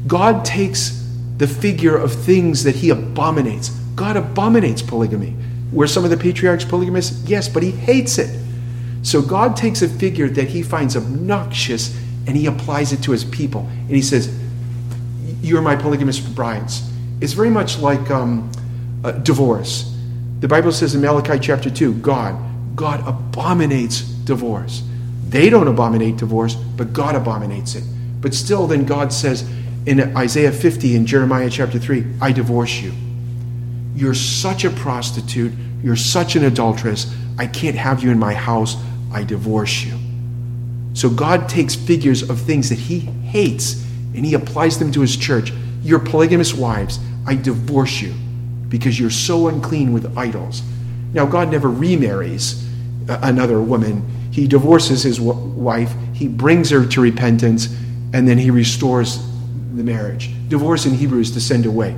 God 0.07 0.45
takes 0.45 1.03
the 1.39 1.47
figure 1.47 1.97
of 1.97 2.13
things 2.13 2.65
that 2.65 2.77
he 2.77 2.91
abominates. 2.91 3.71
God 3.97 4.17
abominates 4.17 4.83
polygamy. 4.83 5.35
Were 5.73 5.87
some 5.87 6.05
of 6.05 6.11
the 6.11 6.17
patriarchs 6.17 6.65
polygamists? 6.65 7.27
Yes, 7.29 7.49
but 7.49 7.63
he 7.63 7.71
hates 7.71 8.19
it. 8.19 8.39
So 9.03 9.21
God 9.21 9.57
takes 9.57 9.83
a 9.83 9.89
figure 9.89 10.29
that 10.29 10.49
he 10.49 10.63
finds 10.63 10.97
obnoxious 10.97 11.97
and 12.27 12.37
he 12.37 12.47
applies 12.47 12.93
it 12.93 13.03
to 13.03 13.13
his 13.13 13.25
people. 13.25 13.69
And 13.69 13.91
he 13.91 14.03
says, 14.03 14.29
You're 15.45 15.61
my 15.61 15.77
polygamous 15.77 16.19
brides. 16.19 16.91
It's 17.21 17.35
very 17.35 17.51
much 17.51 17.79
like 17.79 18.11
um, 18.11 18.51
divorce. 19.23 19.95
The 20.41 20.49
Bible 20.49 20.73
says 20.73 20.95
in 20.95 21.03
Malachi 21.03 21.39
chapter 21.39 21.69
2 21.69 21.95
God, 21.97 22.35
God 22.75 23.07
abominates 23.07 24.01
divorce. 24.01 24.83
They 25.29 25.51
don't 25.51 25.69
abominate 25.69 26.17
divorce, 26.17 26.55
but 26.55 26.95
God 26.95 27.15
abominates 27.15 27.75
it. 27.75 27.85
But 28.23 28.33
still, 28.33 28.67
then 28.67 28.87
God 28.87 29.13
says 29.13 29.47
in 29.85 30.17
Isaiah 30.17 30.51
50 30.51 30.97
and 30.97 31.07
Jeremiah 31.07 31.51
chapter 31.51 31.79
3, 31.79 32.07
I 32.23 32.33
divorce 32.33 32.81
you. 32.81 32.95
You're 33.95 34.15
such 34.15 34.65
a 34.65 34.71
prostitute. 34.71 35.53
You're 35.83 35.95
such 35.95 36.37
an 36.37 36.45
adulteress. 36.45 37.15
I 37.39 37.47
can't 37.47 37.77
have 37.77 38.03
you 38.03 38.11
in 38.11 38.19
my 38.19 38.33
house. 38.33 38.77
I 39.13 39.25
divorce 39.25 39.85
you. 39.85 39.99
So 40.95 41.11
God 41.11 41.51
takes 41.51 41.75
figures 41.75 42.29
of 42.31 42.41
things 42.41 42.71
that 42.71 42.79
he 42.79 43.01
hates 43.01 43.85
and 44.15 44.25
he 44.25 44.35
applies 44.35 44.79
them 44.79 44.93
to 44.93 45.01
his 45.01 45.17
church. 45.17 45.53
Your 45.83 45.99
polygamous 45.99 46.55
wives, 46.55 46.99
I 47.27 47.35
divorce 47.35 48.01
you 48.01 48.15
because 48.69 48.99
you're 48.99 49.11
so 49.11 49.49
unclean 49.49 49.93
with 49.93 50.17
idols. 50.17 50.63
Now, 51.13 51.27
God 51.27 51.51
never 51.51 51.69
remarries 51.69 52.69
another 53.09 53.61
woman. 53.61 54.05
He 54.33 54.49
divorces 54.49 55.03
his 55.03 55.21
wife, 55.21 55.95
he 56.13 56.27
brings 56.27 56.71
her 56.71 56.85
to 56.87 57.01
repentance, 57.01 57.67
and 58.13 58.27
then 58.27 58.39
he 58.39 58.51
restores 58.51 59.19
the 59.75 59.85
marriage. 59.85 60.31
Divorce 60.49 60.87
in 60.87 60.95
Hebrew 60.95 61.21
is 61.21 61.31
to 61.33 61.41
send 61.41 61.67
away. 61.67 61.97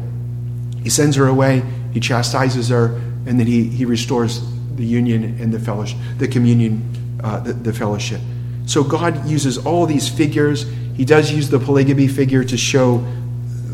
He 0.82 0.90
sends 0.90 1.16
her 1.16 1.26
away, 1.26 1.62
he 1.92 2.00
chastises 2.00 2.68
her, 2.68 2.94
and 3.26 3.40
then 3.40 3.46
he, 3.46 3.64
he 3.64 3.84
restores 3.84 4.40
the 4.76 4.84
union 4.84 5.38
and 5.40 5.52
the 5.52 5.58
fellowship, 5.58 5.98
the 6.18 6.28
communion, 6.28 7.18
uh, 7.24 7.40
the, 7.40 7.52
the 7.54 7.72
fellowship. 7.72 8.20
So 8.66 8.84
God 8.84 9.26
uses 9.26 9.58
all 9.58 9.86
these 9.86 10.08
figures. 10.08 10.64
He 10.96 11.04
does 11.04 11.30
use 11.30 11.50
the 11.50 11.58
polygamy 11.58 12.08
figure 12.08 12.42
to 12.44 12.56
show 12.56 13.04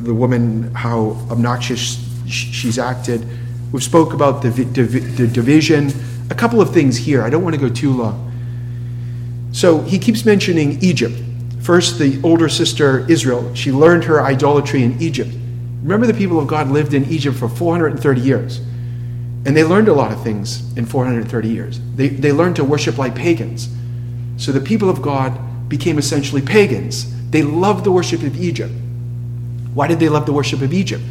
the 0.03 0.13
woman 0.13 0.75
how 0.75 1.17
obnoxious 1.31 2.05
she's 2.27 2.79
acted. 2.79 3.27
We've 3.71 3.83
spoke 3.83 4.13
about 4.13 4.43
the, 4.43 4.51
the 4.51 5.29
division. 5.29 5.93
A 6.31 6.35
couple 6.35 6.61
of 6.61 6.73
things 6.75 6.97
here. 6.97 7.23
I 7.23 7.31
don't 7.31 7.43
want 7.43 7.55
to 7.55 7.61
go 7.61 7.69
too 7.69 7.93
long. 7.93 8.31
So 9.53 9.81
he 9.83 9.99
keeps 9.99 10.25
mentioning 10.25 10.83
Egypt. 10.83 11.15
First, 11.61 11.99
the 11.99 12.21
older 12.25 12.49
sister 12.49 13.09
Israel. 13.09 13.55
She 13.55 13.71
learned 13.71 14.05
her 14.05 14.21
idolatry 14.21 14.83
in 14.83 15.01
Egypt. 15.01 15.31
Remember, 15.83 16.07
the 16.07 16.15
people 16.15 16.41
of 16.41 16.49
God 16.49 16.71
lived 16.71 16.93
in 16.95 17.05
Egypt 17.05 17.37
for 17.37 17.49
430 17.49 18.21
years. 18.21 18.59
And 19.45 19.57
they 19.57 19.65
learned 19.65 19.89
a 19.89 19.93
lot 19.93 20.13
of 20.13 20.23
things 20.23 20.77
in 20.77 20.87
430 20.87 21.49
years. 21.49 21.81
They, 21.95 22.09
they 22.09 22.33
learned 22.33 22.57
to 22.57 22.65
worship 22.65 22.99
like 22.99 23.15
pagans. 23.15 23.69
So 24.37 24.51
the 24.53 24.61
people 24.61 24.89
of 24.89 25.03
God 25.03 25.39
became 25.73 25.97
essentially 25.97 26.43
pagans. 26.43 27.07
They 27.31 27.43
loved 27.43 27.85
the 27.85 27.91
worship 27.91 28.23
of 28.23 28.37
Egypt. 28.39 28.75
Why 29.73 29.87
did 29.87 30.01
they 30.01 30.11
love 30.11 30.27
the 30.27 30.33
worship 30.35 30.61
of 30.61 30.75
Egypt? 30.75 31.03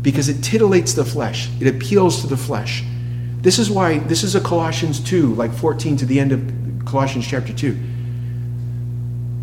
Because 0.00 0.30
it 0.30 0.38
titillates 0.38 0.96
the 0.96 1.04
flesh, 1.04 1.50
it 1.60 1.66
appeals 1.66 2.22
to 2.22 2.26
the 2.26 2.36
flesh. 2.36 2.82
This 3.42 3.58
is 3.58 3.70
why, 3.70 3.98
this 3.98 4.22
is 4.22 4.34
a 4.34 4.40
Colossians 4.40 5.00
2, 5.00 5.34
like 5.34 5.52
14 5.52 5.98
to 5.98 6.06
the 6.06 6.18
end 6.18 6.32
of 6.32 6.40
Colossians 6.86 7.26
chapter 7.26 7.52
2. 7.52 7.76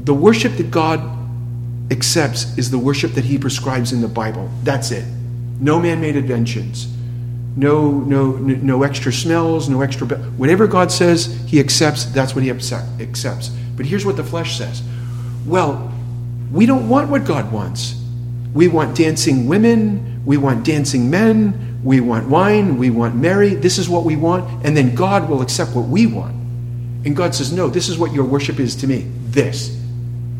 The 0.05 0.13
worship 0.15 0.57
that 0.57 0.71
God 0.71 1.01
accepts 1.91 2.57
is 2.57 2.71
the 2.71 2.79
worship 2.79 3.13
that 3.13 3.25
he 3.25 3.37
prescribes 3.37 3.93
in 3.93 4.01
the 4.01 4.07
Bible. 4.07 4.49
That's 4.63 4.89
it. 4.89 5.05
No 5.59 5.79
man 5.79 6.01
made 6.01 6.15
inventions. 6.15 6.87
No, 7.55 7.91
no, 7.91 8.31
no 8.31 8.81
extra 8.81 9.13
smells, 9.13 9.69
no 9.69 9.81
extra. 9.81 10.07
Whatever 10.07 10.65
God 10.65 10.91
says 10.91 11.27
he 11.45 11.59
accepts, 11.59 12.05
that's 12.05 12.33
what 12.33 12.43
he 12.43 12.49
accepts. 12.49 13.51
But 13.77 13.85
here's 13.85 14.05
what 14.05 14.17
the 14.17 14.23
flesh 14.23 14.57
says 14.57 14.83
Well, 15.45 15.91
we 16.51 16.65
don't 16.65 16.89
want 16.89 17.09
what 17.09 17.23
God 17.23 17.51
wants. 17.51 17.95
We 18.53 18.67
want 18.67 18.97
dancing 18.97 19.47
women, 19.47 20.23
we 20.25 20.37
want 20.37 20.65
dancing 20.65 21.09
men, 21.09 21.79
we 21.83 22.01
want 22.01 22.27
wine, 22.27 22.77
we 22.77 22.89
want 22.89 23.15
Mary. 23.15 23.53
This 23.55 23.77
is 23.77 23.87
what 23.87 24.03
we 24.03 24.15
want. 24.15 24.65
And 24.65 24.75
then 24.75 24.95
God 24.95 25.29
will 25.29 25.41
accept 25.41 25.75
what 25.75 25.87
we 25.87 26.07
want. 26.07 26.35
And 27.05 27.15
God 27.15 27.33
says, 27.33 27.53
No, 27.53 27.69
this 27.69 27.87
is 27.87 27.97
what 27.97 28.11
your 28.11 28.25
worship 28.25 28.59
is 28.59 28.75
to 28.77 28.87
me. 28.87 29.09
This. 29.29 29.77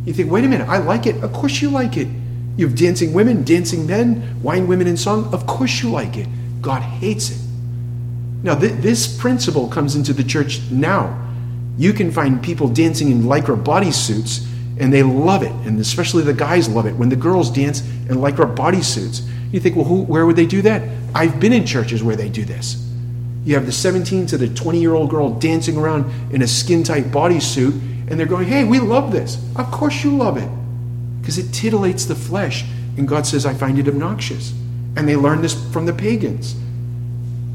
You 0.05 0.13
think, 0.13 0.31
wait 0.31 0.45
a 0.45 0.47
minute, 0.47 0.67
I 0.69 0.77
like 0.77 1.05
it. 1.05 1.21
Of 1.23 1.33
course 1.33 1.61
you 1.61 1.69
like 1.69 1.97
it. 1.97 2.07
You 2.55 2.67
have 2.67 2.77
dancing 2.77 3.13
women, 3.13 3.43
dancing 3.43 3.85
men, 3.85 4.41
wine 4.41 4.65
women 4.65 4.88
and 4.88 4.97
song. 4.97 5.31
Of 5.33 5.45
course 5.45 5.83
you 5.83 5.91
like 5.91 6.17
it. 6.17 6.27
God 6.61 6.81
hates 6.81 7.29
it. 7.29 7.38
Now, 8.41 8.57
th- 8.57 8.81
this 8.81 9.05
principle 9.05 9.67
comes 9.67 9.95
into 9.95 10.13
the 10.13 10.23
church 10.23 10.61
now. 10.71 11.26
You 11.78 11.93
can 11.93 12.11
find 12.11 12.41
people 12.41 12.67
dancing 12.67 13.11
in 13.11 13.23
lycra 13.23 13.61
bodysuits, 13.61 14.45
and 14.80 14.91
they 14.91 15.03
love 15.03 15.43
it, 15.43 15.51
and 15.65 15.80
especially 15.80 16.23
the 16.23 16.34
guys 16.34 16.67
love 16.67 16.86
it 16.86 16.95
when 16.95 17.09
the 17.09 17.15
girls 17.15 17.49
dance 17.49 17.82
in 17.82 18.17
lycra 18.17 18.53
bodysuits. 18.55 19.28
You 19.51 19.59
think, 19.59 19.75
well, 19.75 19.86
who, 19.86 20.01
where 20.03 20.25
would 20.25 20.36
they 20.36 20.45
do 20.45 20.61
that? 20.63 20.82
I've 21.15 21.39
been 21.39 21.53
in 21.53 21.65
churches 21.65 22.03
where 22.03 22.15
they 22.15 22.30
do 22.30 22.43
this. 22.43 22.84
You 23.45 23.55
have 23.55 23.65
the 23.65 23.71
17 23.71 24.25
to 24.28 24.38
the 24.38 24.49
20 24.49 24.80
year 24.80 24.93
old 24.93 25.09
girl 25.09 25.30
dancing 25.30 25.78
around 25.78 26.34
in 26.34 26.41
a 26.41 26.47
skin 26.47 26.84
tight 26.84 27.05
bodysuit, 27.05 27.71
and 28.09 28.19
they're 28.19 28.28
going, 28.28 28.47
hey, 28.47 28.63
we 28.63 28.80
love 28.80 29.11
this. 29.11 29.38
Of 29.55 29.71
course 29.71 30.03
you 30.03 30.15
love 30.15 30.38
it. 30.38 30.49
Because 31.21 31.38
it 31.38 31.47
titillates 31.47 32.07
the 32.07 32.15
flesh. 32.15 32.65
And 32.97 33.07
God 33.07 33.25
says, 33.25 33.45
I 33.45 33.53
find 33.53 33.78
it 33.80 33.88
obnoxious. 33.88 34.53
And 34.95 35.07
they 35.07 35.15
learn 35.15 35.41
this 35.41 35.53
from 35.71 35.86
the 35.86 35.93
pagans. 35.93 36.53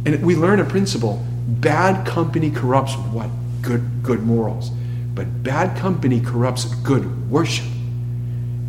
And 0.07 0.25
we 0.25 0.37
learn 0.37 0.61
a 0.61 0.65
principle 0.65 1.25
bad 1.47 2.07
company 2.07 2.51
corrupts 2.51 2.95
what? 3.13 3.29
Good, 3.63 4.03
good 4.03 4.23
morals. 4.23 4.71
But 5.15 5.43
bad 5.43 5.79
company 5.79 6.21
corrupts 6.21 6.65
good 6.65 7.31
worship. 7.31 7.67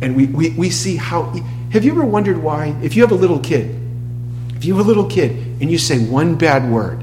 And 0.00 0.16
we, 0.16 0.26
we, 0.26 0.50
we 0.50 0.70
see 0.70 0.96
how. 0.96 1.24
Have 1.70 1.84
you 1.84 1.92
ever 1.92 2.04
wondered 2.04 2.42
why? 2.42 2.76
If 2.82 2.94
you 2.94 3.02
have 3.02 3.12
a 3.12 3.16
little 3.16 3.40
kid, 3.40 3.80
if 4.56 4.64
you 4.64 4.76
have 4.76 4.84
a 4.84 4.88
little 4.88 5.08
kid 5.08 5.32
and 5.60 5.70
you 5.70 5.78
say 5.78 6.04
one 6.06 6.36
bad 6.36 6.70
word, 6.70 7.02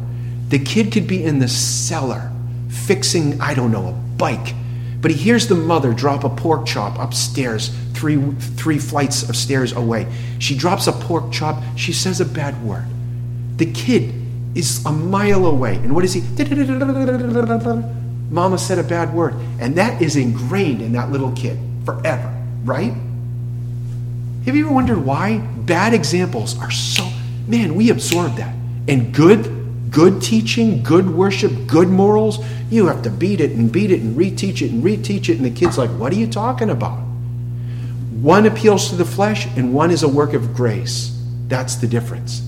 the 0.49 0.59
kid 0.59 0.91
could 0.91 1.07
be 1.07 1.23
in 1.23 1.39
the 1.39 1.47
cellar 1.47 2.31
fixing, 2.69 3.39
I 3.41 3.53
don't 3.53 3.71
know, 3.71 3.87
a 3.87 3.91
bike. 3.91 4.53
But 5.01 5.11
he 5.11 5.17
hears 5.17 5.47
the 5.47 5.55
mother 5.55 5.93
drop 5.93 6.23
a 6.23 6.29
pork 6.29 6.65
chop 6.65 6.99
upstairs, 6.99 7.69
three, 7.93 8.21
three 8.57 8.77
flights 8.77 9.27
of 9.27 9.35
stairs 9.35 9.73
away. 9.73 10.07
She 10.39 10.55
drops 10.55 10.87
a 10.87 10.91
pork 10.91 11.31
chop. 11.31 11.61
She 11.75 11.91
says 11.91 12.21
a 12.21 12.25
bad 12.25 12.63
word. 12.63 12.85
The 13.57 13.71
kid 13.71 14.13
is 14.55 14.85
a 14.85 14.91
mile 14.91 15.45
away. 15.45 15.75
And 15.75 15.93
what 15.93 16.03
is 16.03 16.13
he? 16.13 16.21
Mama 18.29 18.57
said 18.57 18.79
a 18.79 18.83
bad 18.83 19.13
word. 19.13 19.35
And 19.59 19.75
that 19.75 20.01
is 20.01 20.15
ingrained 20.15 20.81
in 20.81 20.93
that 20.93 21.11
little 21.11 21.31
kid 21.33 21.59
forever, 21.85 22.33
right? 22.63 22.93
Have 24.45 24.55
you 24.55 24.65
ever 24.65 24.73
wondered 24.73 25.05
why 25.05 25.37
bad 25.37 25.93
examples 25.93 26.59
are 26.59 26.71
so, 26.71 27.07
man, 27.47 27.75
we 27.75 27.91
absorb 27.91 28.35
that. 28.37 28.55
And 28.87 29.13
good, 29.13 29.91
good 29.91 30.21
teaching, 30.21 30.81
good 30.81 31.09
worship, 31.09 31.51
good 31.67 31.89
morals, 31.89 32.43
you 32.71 32.87
have 32.87 33.03
to 33.03 33.09
beat 33.09 33.41
it 33.41 33.51
and 33.51 33.71
beat 33.71 33.91
it 33.91 34.01
and 34.01 34.17
reteach 34.17 34.61
it 34.61 34.71
and 34.71 34.83
reteach 34.83 35.29
it. 35.29 35.37
And 35.37 35.45
the 35.45 35.51
kid's 35.51 35.77
like, 35.77 35.91
what 35.91 36.11
are 36.11 36.15
you 36.15 36.27
talking 36.27 36.69
about? 36.69 36.97
One 38.21 38.45
appeals 38.45 38.89
to 38.89 38.95
the 38.95 39.05
flesh 39.05 39.47
and 39.57 39.73
one 39.73 39.91
is 39.91 40.03
a 40.03 40.09
work 40.09 40.33
of 40.33 40.53
grace. 40.53 41.17
That's 41.47 41.75
the 41.75 41.87
difference. 41.87 42.47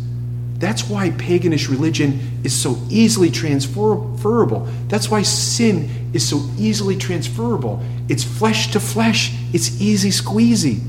That's 0.63 0.87
why 0.87 1.09
paganish 1.09 1.69
religion 1.69 2.39
is 2.45 2.55
so 2.55 2.77
easily 2.89 3.29
transferable. 3.29 4.65
That's 4.87 5.11
why 5.11 5.21
sin 5.23 6.09
is 6.13 6.25
so 6.25 6.39
easily 6.57 6.95
transferable. 6.95 7.83
It's 8.07 8.23
flesh 8.23 8.71
to 8.71 8.79
flesh, 8.79 9.33
it's 9.51 9.81
easy 9.81 10.09
squeezy. 10.09 10.79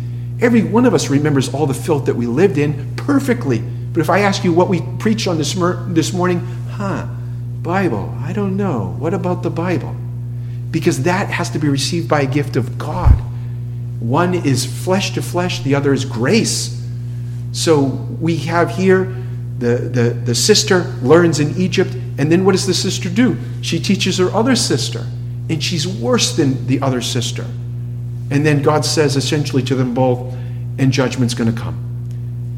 Every 0.40 0.62
one 0.62 0.86
of 0.86 0.94
us 0.94 1.10
remembers 1.10 1.52
all 1.52 1.66
the 1.66 1.74
filth 1.74 2.06
that 2.06 2.14
we 2.14 2.28
lived 2.28 2.56
in 2.56 2.94
perfectly. 2.94 3.58
But 3.92 4.00
if 4.00 4.10
I 4.10 4.20
ask 4.20 4.44
you 4.44 4.52
what 4.52 4.68
we 4.68 4.80
preached 5.00 5.26
on 5.26 5.38
this, 5.38 5.54
this 5.88 6.12
morning, 6.12 6.38
huh, 6.70 7.08
Bible, 7.60 8.14
I 8.20 8.32
don't 8.32 8.56
know. 8.56 8.94
What 9.00 9.12
about 9.12 9.42
the 9.42 9.50
Bible? 9.50 9.96
Because 10.70 11.02
that 11.02 11.30
has 11.30 11.50
to 11.50 11.58
be 11.58 11.68
received 11.68 12.08
by 12.08 12.20
a 12.20 12.26
gift 12.26 12.54
of 12.54 12.78
God. 12.78 13.20
One 13.98 14.34
is 14.34 14.64
flesh 14.84 15.14
to 15.14 15.22
flesh, 15.22 15.64
the 15.64 15.74
other 15.74 15.92
is 15.92 16.04
grace. 16.04 16.80
So 17.50 17.82
we 18.20 18.36
have 18.36 18.70
here 18.70 19.23
the, 19.58 19.76
the, 19.76 20.10
the 20.10 20.34
sister 20.34 20.84
learns 21.02 21.40
in 21.40 21.56
Egypt, 21.56 21.94
And 22.18 22.30
then 22.30 22.44
what 22.44 22.52
does 22.52 22.66
the 22.66 22.74
sister 22.74 23.08
do? 23.08 23.36
She 23.60 23.80
teaches 23.80 24.18
her 24.18 24.30
other 24.30 24.56
sister, 24.56 25.06
and 25.48 25.62
she's 25.62 25.86
worse 25.86 26.36
than 26.36 26.66
the 26.66 26.80
other 26.80 27.00
sister. 27.00 27.44
And 28.30 28.44
then 28.44 28.62
God 28.62 28.84
says 28.84 29.16
essentially 29.16 29.62
to 29.64 29.74
them 29.74 29.94
both, 29.94 30.34
and 30.78 30.92
judgment's 30.92 31.34
going 31.34 31.54
to 31.54 31.60
come. 31.60 31.80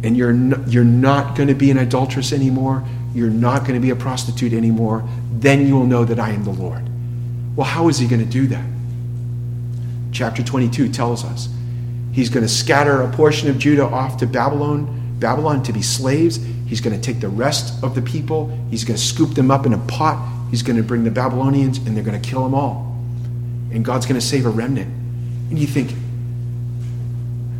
And 0.02 0.16
you're 0.16 0.32
you're 0.68 0.84
not 0.84 1.36
going 1.36 1.48
to 1.48 1.54
be 1.54 1.70
an 1.70 1.78
adulteress 1.78 2.32
anymore. 2.32 2.84
You're 3.14 3.30
not 3.30 3.62
going 3.62 3.74
to 3.74 3.80
be 3.80 3.90
a 3.90 3.96
prostitute 3.96 4.52
anymore. 4.52 5.06
Then 5.32 5.66
you 5.66 5.74
will 5.74 5.86
know 5.86 6.04
that 6.04 6.20
I 6.20 6.30
am 6.30 6.44
the 6.44 6.50
Lord. 6.50 6.88
Well, 7.56 7.66
how 7.66 7.88
is 7.88 7.98
he 7.98 8.06
going 8.06 8.22
to 8.22 8.30
do 8.30 8.46
that? 8.48 8.64
Chapter 10.12 10.42
22 10.42 10.90
tells 10.90 11.24
us 11.24 11.48
he's 12.12 12.30
going 12.30 12.44
to 12.44 12.48
scatter 12.48 13.02
a 13.02 13.10
portion 13.10 13.50
of 13.50 13.58
Judah 13.58 13.84
off 13.84 14.18
to 14.18 14.26
Babylon, 14.26 15.16
Babylon 15.18 15.62
to 15.64 15.72
be 15.72 15.82
slaves. 15.82 16.38
He's 16.66 16.80
going 16.80 16.94
to 16.94 17.02
take 17.02 17.20
the 17.20 17.28
rest 17.28 17.82
of 17.82 17.94
the 17.94 18.02
people. 18.02 18.48
He's 18.70 18.84
going 18.84 18.96
to 18.96 19.02
scoop 19.02 19.34
them 19.34 19.50
up 19.50 19.66
in 19.66 19.72
a 19.72 19.78
pot. 19.78 20.32
He's 20.50 20.62
going 20.62 20.76
to 20.76 20.82
bring 20.82 21.04
the 21.04 21.10
Babylonians 21.10 21.78
and 21.78 21.96
they're 21.96 22.04
going 22.04 22.20
to 22.20 22.28
kill 22.28 22.42
them 22.42 22.54
all. 22.54 22.96
And 23.72 23.84
God's 23.84 24.06
going 24.06 24.20
to 24.20 24.26
save 24.26 24.46
a 24.46 24.50
remnant. 24.50 24.88
And 25.50 25.58
you 25.58 25.66
think, 25.66 25.94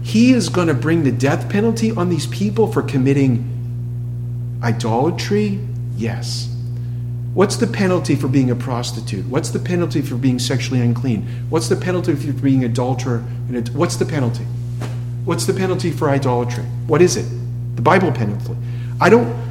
he 0.03 0.33
is 0.33 0.49
going 0.49 0.69
to 0.69 0.75
bring 0.75 1.05
the 1.05 1.13
death 1.13 1.49
penalty 1.51 1.91
on 1.91 2.09
these 2.09 2.27
people 2.27 2.71
for 2.71 2.83
committing 2.83 3.53
idolatry? 4.63 5.61
Yes. 5.97 6.53
What's 7.35 7.57
the 7.57 7.67
penalty 7.67 8.15
for 8.15 8.29
being 8.29 8.51
a 8.51 8.57
prostitute? 8.57 9.27
What's 9.27 9.51
the 9.51 9.59
penalty 9.59 10.01
for 10.01 10.15
being 10.15 10.39
sexually 10.39 10.81
unclean? 10.81 11.27
What's 11.51 11.69
the 11.69 11.77
penalty 11.77 12.15
for 12.15 12.33
being 12.33 12.65
adulterer? 12.65 13.19
What's 13.73 13.97
the 13.97 14.07
penalty? 14.07 14.45
What's 15.25 15.45
the 15.45 15.53
penalty 15.53 15.91
for 15.91 16.09
idolatry? 16.09 16.65
What 16.87 17.03
is 17.03 17.17
it? 17.17 17.27
The 17.77 17.83
Bible 17.83 18.13
penalty. 18.13 18.57
I 19.01 19.09
don't. 19.09 19.45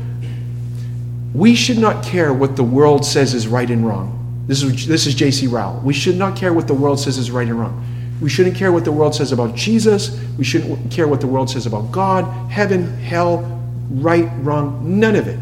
We 1.34 1.56
should 1.56 1.78
not 1.78 2.04
care 2.04 2.34
what 2.34 2.56
the 2.56 2.64
world 2.64 3.06
says 3.06 3.34
is 3.34 3.48
right 3.48 3.70
and 3.70 3.86
wrong. 3.86 4.44
This 4.48 4.64
is 4.64 4.88
this 4.88 5.08
is 5.08 5.16
J.C. 5.16 5.48
Ryle. 5.48 5.82
We 5.84 5.94
should 5.94 6.18
not 6.18 6.38
care 6.38 6.54
what 6.54 6.68
the 6.68 6.74
world 6.74 7.00
says 7.00 7.18
is 7.18 7.32
right 7.32 7.48
and 7.48 7.60
wrong. 7.60 7.84
We 8.22 8.30
shouldn't 8.30 8.56
care 8.56 8.72
what 8.72 8.86
the 8.86 8.92
world 8.92 9.14
says 9.14 9.32
about 9.32 9.56
Jesus. 9.56 10.20
We 10.38 10.44
shouldn't 10.44 10.92
care 10.92 11.08
what 11.08 11.20
the 11.20 11.28
world 11.28 11.50
says 11.50 11.66
about 11.66 11.92
God, 11.92 12.24
heaven, 12.50 12.98
hell, 13.00 13.42
right, 13.90 14.30
wrong, 14.38 15.00
none 15.00 15.16
of 15.16 15.28
it. 15.28 15.40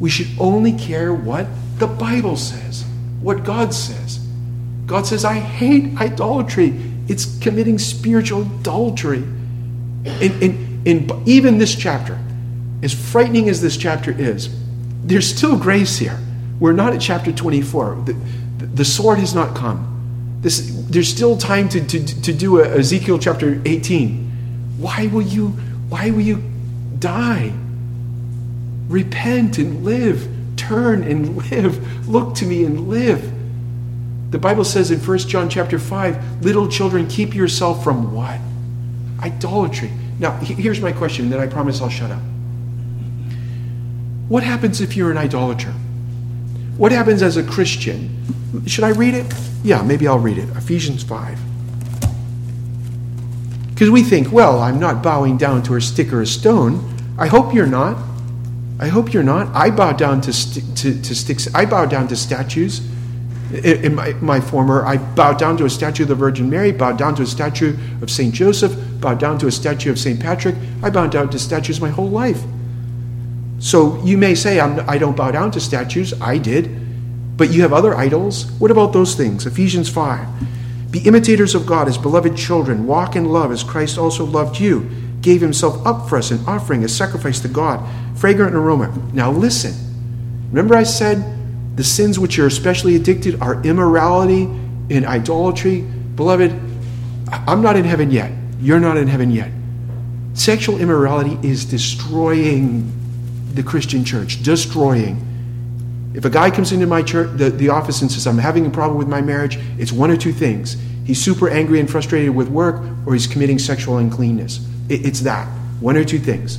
We 0.00 0.10
should 0.10 0.28
only 0.38 0.72
care 0.72 1.12
what 1.12 1.46
the 1.78 1.86
Bible 1.86 2.36
says, 2.36 2.84
what 3.20 3.44
God 3.44 3.72
says. 3.72 4.18
God 4.86 5.06
says, 5.06 5.24
I 5.24 5.34
hate 5.34 6.00
idolatry. 6.00 6.74
It's 7.08 7.38
committing 7.38 7.78
spiritual 7.78 8.42
adultery. 8.42 9.22
And, 10.04 10.42
and, 10.42 10.88
and 10.88 11.28
even 11.28 11.58
this 11.58 11.74
chapter, 11.76 12.18
as 12.82 12.92
frightening 12.92 13.48
as 13.48 13.60
this 13.60 13.76
chapter 13.76 14.10
is, 14.10 14.48
there's 15.04 15.26
still 15.26 15.58
grace 15.58 15.98
here. 15.98 16.18
We're 16.60 16.72
not 16.72 16.94
at 16.94 17.00
chapter 17.00 17.32
24. 17.32 18.02
The, 18.04 18.12
the 18.66 18.84
sword 18.84 19.18
has 19.18 19.34
not 19.34 19.56
come. 19.56 20.38
This, 20.40 20.70
there's 20.88 21.08
still 21.08 21.36
time 21.36 21.68
to, 21.70 21.84
to, 21.84 22.22
to 22.22 22.32
do 22.32 22.60
a 22.60 22.78
Ezekiel 22.78 23.18
chapter 23.18 23.60
18. 23.64 24.76
Why 24.78 25.06
will 25.08 25.22
you, 25.22 25.48
why 25.88 26.10
will 26.10 26.20
you 26.20 26.42
die? 26.98 27.52
Repent 28.88 29.58
and 29.58 29.84
live. 29.84 30.28
Turn 30.56 31.02
and 31.02 31.36
live. 31.50 32.08
Look 32.08 32.34
to 32.36 32.46
me 32.46 32.64
and 32.64 32.88
live. 32.88 33.32
The 34.30 34.38
Bible 34.38 34.64
says 34.64 34.90
in 34.90 35.00
1 35.00 35.18
John 35.20 35.48
chapter 35.48 35.78
5, 35.78 36.44
little 36.44 36.68
children, 36.68 37.08
keep 37.08 37.34
yourself 37.34 37.82
from 37.82 38.12
what? 38.12 38.38
Idolatry. 39.20 39.90
Now, 40.18 40.32
here's 40.32 40.80
my 40.80 40.92
question, 40.92 41.24
and 41.26 41.32
then 41.32 41.40
I 41.40 41.46
promise 41.46 41.80
I'll 41.80 41.88
shut 41.88 42.10
up. 42.10 42.20
What 44.28 44.42
happens 44.42 44.80
if 44.80 44.96
you're 44.96 45.10
an 45.10 45.16
idolater? 45.16 45.72
What 46.76 46.92
happens 46.92 47.22
as 47.22 47.36
a 47.36 47.42
Christian? 47.42 48.14
Should 48.66 48.84
I 48.84 48.90
read 48.90 49.14
it? 49.14 49.26
Yeah, 49.64 49.82
maybe 49.82 50.06
I'll 50.06 50.18
read 50.18 50.38
it. 50.38 50.48
Ephesians 50.50 51.02
5. 51.02 51.38
Because 53.70 53.90
we 53.90 54.02
think, 54.02 54.30
well, 54.32 54.60
I'm 54.60 54.78
not 54.78 55.02
bowing 55.02 55.36
down 55.38 55.62
to 55.64 55.76
a 55.76 55.80
stick 55.80 56.12
or 56.12 56.20
a 56.20 56.26
stone. 56.26 56.96
I 57.16 57.26
hope 57.26 57.54
you're 57.54 57.66
not. 57.66 57.96
I 58.78 58.88
hope 58.88 59.12
you're 59.12 59.22
not. 59.22 59.54
I 59.54 59.70
bow 59.70 59.92
down 59.92 60.20
to, 60.22 60.32
st- 60.32 60.76
to, 60.78 61.00
to 61.00 61.14
sticks. 61.14 61.52
I 61.54 61.64
bow 61.64 61.86
down 61.86 62.06
to 62.08 62.16
statues. 62.16 62.80
In 63.52 63.94
my, 63.94 64.12
my, 64.14 64.40
former, 64.40 64.84
I 64.84 64.98
bowed 64.98 65.38
down 65.38 65.56
to 65.56 65.64
a 65.64 65.70
statue 65.70 66.02
of 66.02 66.10
the 66.10 66.14
Virgin 66.14 66.50
Mary, 66.50 66.70
bowed 66.70 66.98
down 66.98 67.14
to 67.14 67.22
a 67.22 67.26
statue 67.26 67.78
of 68.02 68.10
St. 68.10 68.34
Joseph, 68.34 68.76
bowed 69.00 69.18
down 69.18 69.38
to 69.38 69.46
a 69.46 69.52
statue 69.52 69.90
of 69.90 69.98
St. 69.98 70.20
Patrick. 70.20 70.54
I 70.82 70.90
bowed 70.90 71.10
down 71.10 71.30
to 71.30 71.38
statues 71.38 71.80
my 71.80 71.88
whole 71.88 72.10
life. 72.10 72.42
So 73.58 74.02
you 74.04 74.16
may 74.16 74.34
say, 74.34 74.60
I'm, 74.60 74.88
I 74.88 74.98
don't 74.98 75.16
bow 75.16 75.30
down 75.30 75.50
to 75.52 75.60
statues. 75.60 76.18
I 76.20 76.38
did. 76.38 77.36
But 77.36 77.50
you 77.50 77.62
have 77.62 77.72
other 77.72 77.94
idols? 77.94 78.50
What 78.58 78.70
about 78.70 78.92
those 78.92 79.14
things? 79.14 79.46
Ephesians 79.46 79.88
5. 79.88 80.90
Be 80.90 81.00
imitators 81.00 81.54
of 81.54 81.66
God 81.66 81.86
as 81.86 81.98
beloved 81.98 82.36
children. 82.36 82.86
Walk 82.86 83.14
in 83.14 83.26
love 83.26 83.52
as 83.52 83.62
Christ 83.62 83.98
also 83.98 84.24
loved 84.24 84.58
you, 84.58 84.88
gave 85.20 85.40
himself 85.40 85.86
up 85.86 86.08
for 86.08 86.16
us, 86.16 86.30
an 86.30 86.40
offering, 86.46 86.84
a 86.84 86.88
sacrifice 86.88 87.40
to 87.40 87.48
God, 87.48 87.86
fragrant 88.18 88.54
aroma. 88.54 88.92
Now 89.12 89.30
listen. 89.30 89.74
Remember, 90.48 90.74
I 90.74 90.84
said 90.84 91.76
the 91.76 91.84
sins 91.84 92.18
which 92.18 92.36
you're 92.36 92.46
especially 92.46 92.96
addicted 92.96 93.40
are 93.40 93.62
immorality 93.62 94.44
and 94.90 95.04
idolatry? 95.04 95.82
Beloved, 96.16 96.50
I'm 97.30 97.60
not 97.60 97.76
in 97.76 97.84
heaven 97.84 98.10
yet. 98.10 98.32
You're 98.60 98.80
not 98.80 98.96
in 98.96 99.06
heaven 99.06 99.30
yet. 99.30 99.52
Sexual 100.32 100.80
immorality 100.80 101.38
is 101.46 101.64
destroying 101.64 102.97
the 103.54 103.62
Christian 103.62 104.04
church, 104.04 104.42
destroying. 104.42 105.24
If 106.14 106.24
a 106.24 106.30
guy 106.30 106.50
comes 106.50 106.72
into 106.72 106.86
my 106.86 107.02
church, 107.02 107.36
the, 107.36 107.50
the 107.50 107.68
office 107.68 108.02
and 108.02 108.10
says, 108.10 108.26
I'm 108.26 108.38
having 108.38 108.66
a 108.66 108.70
problem 108.70 108.98
with 108.98 109.08
my 109.08 109.20
marriage, 109.20 109.58
it's 109.78 109.92
one 109.92 110.10
or 110.10 110.16
two 110.16 110.32
things. 110.32 110.76
He's 111.04 111.22
super 111.22 111.48
angry 111.48 111.80
and 111.80 111.90
frustrated 111.90 112.34
with 112.34 112.48
work, 112.48 112.82
or 113.06 113.12
he's 113.14 113.26
committing 113.26 113.58
sexual 113.58 113.98
uncleanness. 113.98 114.66
It, 114.88 115.06
it's 115.06 115.20
that. 115.20 115.46
One 115.80 115.96
or 115.96 116.04
two 116.04 116.18
things. 116.18 116.58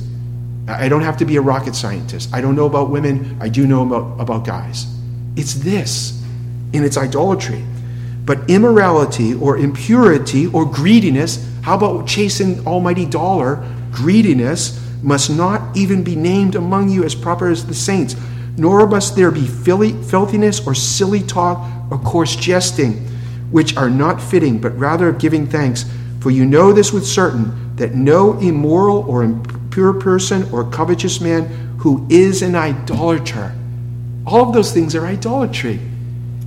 I 0.68 0.88
don't 0.88 1.02
have 1.02 1.16
to 1.18 1.24
be 1.24 1.36
a 1.36 1.40
rocket 1.40 1.74
scientist. 1.74 2.32
I 2.32 2.40
don't 2.40 2.54
know 2.54 2.66
about 2.66 2.90
women. 2.90 3.36
I 3.40 3.48
do 3.48 3.66
know 3.66 3.82
about, 3.82 4.20
about 4.20 4.46
guys. 4.46 4.86
It's 5.36 5.54
this, 5.54 6.22
and 6.72 6.84
it's 6.84 6.96
idolatry. 6.96 7.64
But 8.24 8.48
immorality 8.48 9.34
or 9.34 9.58
impurity 9.58 10.46
or 10.46 10.64
greediness, 10.64 11.44
how 11.62 11.76
about 11.76 12.06
chasing 12.06 12.66
almighty 12.66 13.04
dollar? 13.04 13.66
Greediness 13.90 14.78
must 15.02 15.30
not 15.30 15.76
even 15.76 16.02
be 16.02 16.16
named 16.16 16.54
among 16.54 16.90
you 16.90 17.04
as 17.04 17.14
proper 17.14 17.48
as 17.48 17.66
the 17.66 17.74
saints 17.74 18.14
nor 18.60 18.86
must 18.86 19.16
there 19.16 19.30
be 19.30 19.46
filthiness 19.46 20.66
or 20.66 20.74
silly 20.74 21.22
talk 21.22 21.66
or 21.90 21.98
coarse 21.98 22.36
jesting, 22.36 22.92
which 23.50 23.74
are 23.74 23.88
not 23.88 24.20
fitting, 24.20 24.58
but 24.58 24.76
rather 24.76 25.08
of 25.08 25.18
giving 25.18 25.46
thanks. 25.46 25.84
For 26.20 26.30
you 26.30 26.44
know 26.44 26.70
this 26.70 26.92
with 26.92 27.06
certain, 27.06 27.74
that 27.76 27.94
no 27.94 28.38
immoral 28.38 28.98
or 29.08 29.22
impure 29.22 29.94
person 29.94 30.46
or 30.52 30.70
covetous 30.70 31.22
man 31.22 31.44
who 31.78 32.06
is 32.10 32.42
an 32.42 32.54
idolater. 32.54 33.54
All 34.26 34.46
of 34.46 34.52
those 34.52 34.72
things 34.72 34.94
are 34.94 35.06
idolatry. 35.06 35.80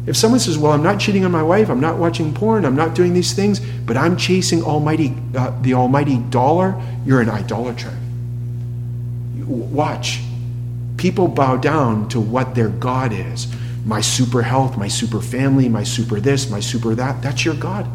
If 0.05 0.15
someone 0.15 0.39
says, 0.39 0.57
Well, 0.57 0.73
I'm 0.73 0.83
not 0.83 0.99
cheating 0.99 1.25
on 1.25 1.31
my 1.31 1.41
wife, 1.41 1.69
I'm 1.69 1.79
not 1.79 1.97
watching 1.97 2.31
porn, 2.33 2.65
I'm 2.65 2.75
not 2.75 2.93
doing 2.93 3.13
these 3.13 3.33
things, 3.33 3.59
but 3.59 3.97
I'm 3.97 4.17
chasing 4.17 4.61
almighty, 4.61 5.15
uh, 5.35 5.59
the 5.61 5.73
almighty 5.73 6.19
dollar, 6.29 6.79
you're 7.05 7.21
an 7.21 7.29
idolater. 7.29 7.91
Watch 9.45 10.19
people 11.03 11.27
bow 11.27 11.57
down 11.57 12.07
to 12.07 12.17
what 12.17 12.55
their 12.55 12.69
God 12.69 13.11
is. 13.11 13.53
My 13.85 13.99
super 13.99 14.41
health, 14.41 14.77
my 14.77 14.87
super 14.87 15.19
family, 15.19 15.67
my 15.67 15.83
super 15.83 16.21
this, 16.21 16.49
my 16.49 16.61
super 16.61 16.95
that. 16.95 17.21
That's 17.21 17.43
your 17.43 17.55
God. 17.55 17.85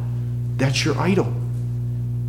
That's 0.58 0.84
your 0.84 0.98
idol. 0.98 1.32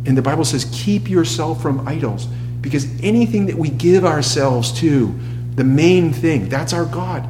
And 0.06 0.16
the 0.16 0.22
Bible 0.22 0.46
says, 0.46 0.66
keep 0.72 1.10
yourself 1.10 1.60
from 1.60 1.86
idols 1.86 2.26
because 2.62 2.86
anything 3.02 3.44
that 3.46 3.56
we 3.56 3.68
give 3.68 4.06
ourselves 4.06 4.72
to, 4.80 5.14
the 5.54 5.64
main 5.64 6.14
thing, 6.14 6.48
that's 6.48 6.72
our 6.72 6.86
God. 6.86 7.24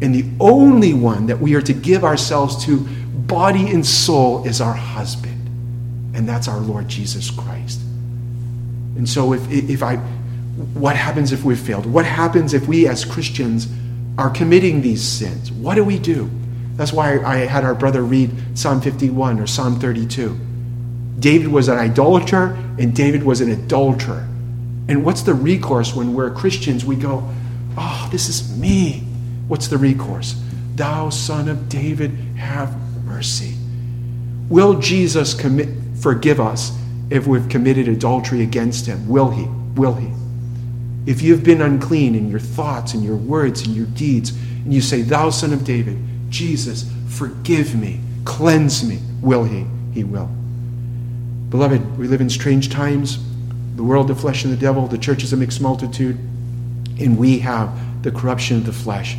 And 0.00 0.14
the 0.14 0.24
only 0.40 0.94
one 0.94 1.26
that 1.26 1.38
we 1.38 1.54
are 1.54 1.62
to 1.62 1.74
give 1.74 2.04
ourselves 2.04 2.64
to, 2.64 2.78
body 2.78 3.70
and 3.70 3.84
soul, 3.84 4.46
is 4.46 4.62
our 4.62 4.72
husband. 4.72 6.16
And 6.16 6.26
that's 6.26 6.48
our 6.48 6.60
Lord 6.60 6.88
Jesus 6.88 7.30
Christ. 7.30 7.80
And 8.96 9.06
so 9.06 9.34
if, 9.34 9.50
if 9.50 9.82
I 9.82 10.00
what 10.74 10.96
happens 10.96 11.32
if 11.32 11.44
we've 11.44 11.58
failed? 11.58 11.86
What 11.86 12.04
happens 12.04 12.52
if 12.52 12.68
we 12.68 12.86
as 12.86 13.04
Christians 13.04 13.68
are 14.18 14.30
committing 14.30 14.82
these 14.82 15.02
sins? 15.02 15.50
What 15.50 15.76
do 15.76 15.84
we 15.84 15.98
do? 15.98 16.30
That's 16.76 16.92
why 16.92 17.22
I 17.22 17.38
had 17.38 17.64
our 17.64 17.74
brother 17.74 18.02
read 18.02 18.58
Psalm 18.58 18.80
51 18.80 19.40
or 19.40 19.46
Psalm 19.46 19.78
32. 19.80 20.38
David 21.18 21.48
was 21.48 21.68
an 21.68 21.78
idolater 21.78 22.56
and 22.78 22.94
David 22.94 23.22
was 23.22 23.40
an 23.40 23.50
adulterer. 23.50 24.28
And 24.88 25.04
what's 25.04 25.22
the 25.22 25.34
recourse 25.34 25.94
when 25.94 26.12
we're 26.12 26.30
Christians? 26.30 26.84
We 26.84 26.96
go, 26.96 27.28
Oh, 27.76 28.08
this 28.12 28.28
is 28.28 28.56
me. 28.58 29.04
What's 29.48 29.68
the 29.68 29.78
recourse? 29.78 30.40
Thou 30.74 31.10
son 31.10 31.48
of 31.48 31.68
David, 31.68 32.10
have 32.36 32.76
mercy. 33.04 33.54
Will 34.48 34.78
Jesus 34.80 35.32
commit, 35.32 35.68
forgive 36.00 36.40
us 36.40 36.76
if 37.10 37.26
we've 37.26 37.48
committed 37.48 37.88
adultery 37.88 38.42
against 38.42 38.86
him? 38.86 39.08
Will 39.08 39.30
he? 39.30 39.44
Will 39.74 39.94
he? 39.94 40.12
If 41.06 41.22
you've 41.22 41.42
been 41.42 41.62
unclean 41.62 42.14
in 42.14 42.30
your 42.30 42.40
thoughts 42.40 42.94
and 42.94 43.04
your 43.04 43.16
words 43.16 43.66
and 43.66 43.74
your 43.74 43.86
deeds, 43.86 44.30
and 44.30 44.72
you 44.72 44.80
say, 44.80 45.02
Thou 45.02 45.30
son 45.30 45.52
of 45.52 45.64
David, 45.64 45.98
Jesus, 46.28 46.90
forgive 47.08 47.74
me, 47.74 48.00
cleanse 48.24 48.84
me, 48.84 49.00
will 49.20 49.44
he? 49.44 49.66
He 49.92 50.04
will. 50.04 50.30
Beloved, 51.50 51.98
we 51.98 52.06
live 52.08 52.20
in 52.20 52.30
strange 52.30 52.70
times. 52.70 53.18
The 53.76 53.82
world, 53.82 54.08
the 54.08 54.14
flesh, 54.14 54.44
and 54.44 54.52
the 54.52 54.56
devil, 54.56 54.86
the 54.86 54.98
church 54.98 55.24
is 55.24 55.32
a 55.32 55.36
mixed 55.36 55.60
multitude, 55.60 56.16
and 57.00 57.18
we 57.18 57.40
have 57.40 58.02
the 58.02 58.12
corruption 58.12 58.58
of 58.58 58.66
the 58.66 58.72
flesh. 58.72 59.16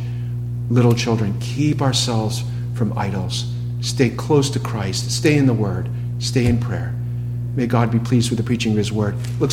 Little 0.70 0.94
children, 0.94 1.38
keep 1.40 1.82
ourselves 1.82 2.42
from 2.74 2.96
idols. 2.96 3.52
Stay 3.82 4.08
close 4.08 4.48
to 4.50 4.58
Christ. 4.58 5.10
Stay 5.10 5.36
in 5.36 5.46
the 5.46 5.52
Word. 5.52 5.90
Stay 6.18 6.46
in 6.46 6.58
prayer. 6.58 6.94
May 7.54 7.66
God 7.66 7.90
be 7.92 7.98
pleased 7.98 8.30
with 8.30 8.38
the 8.38 8.44
preaching 8.44 8.72
of 8.72 8.78
His 8.78 8.90
Word. 8.90 9.14
Looks 9.38 9.52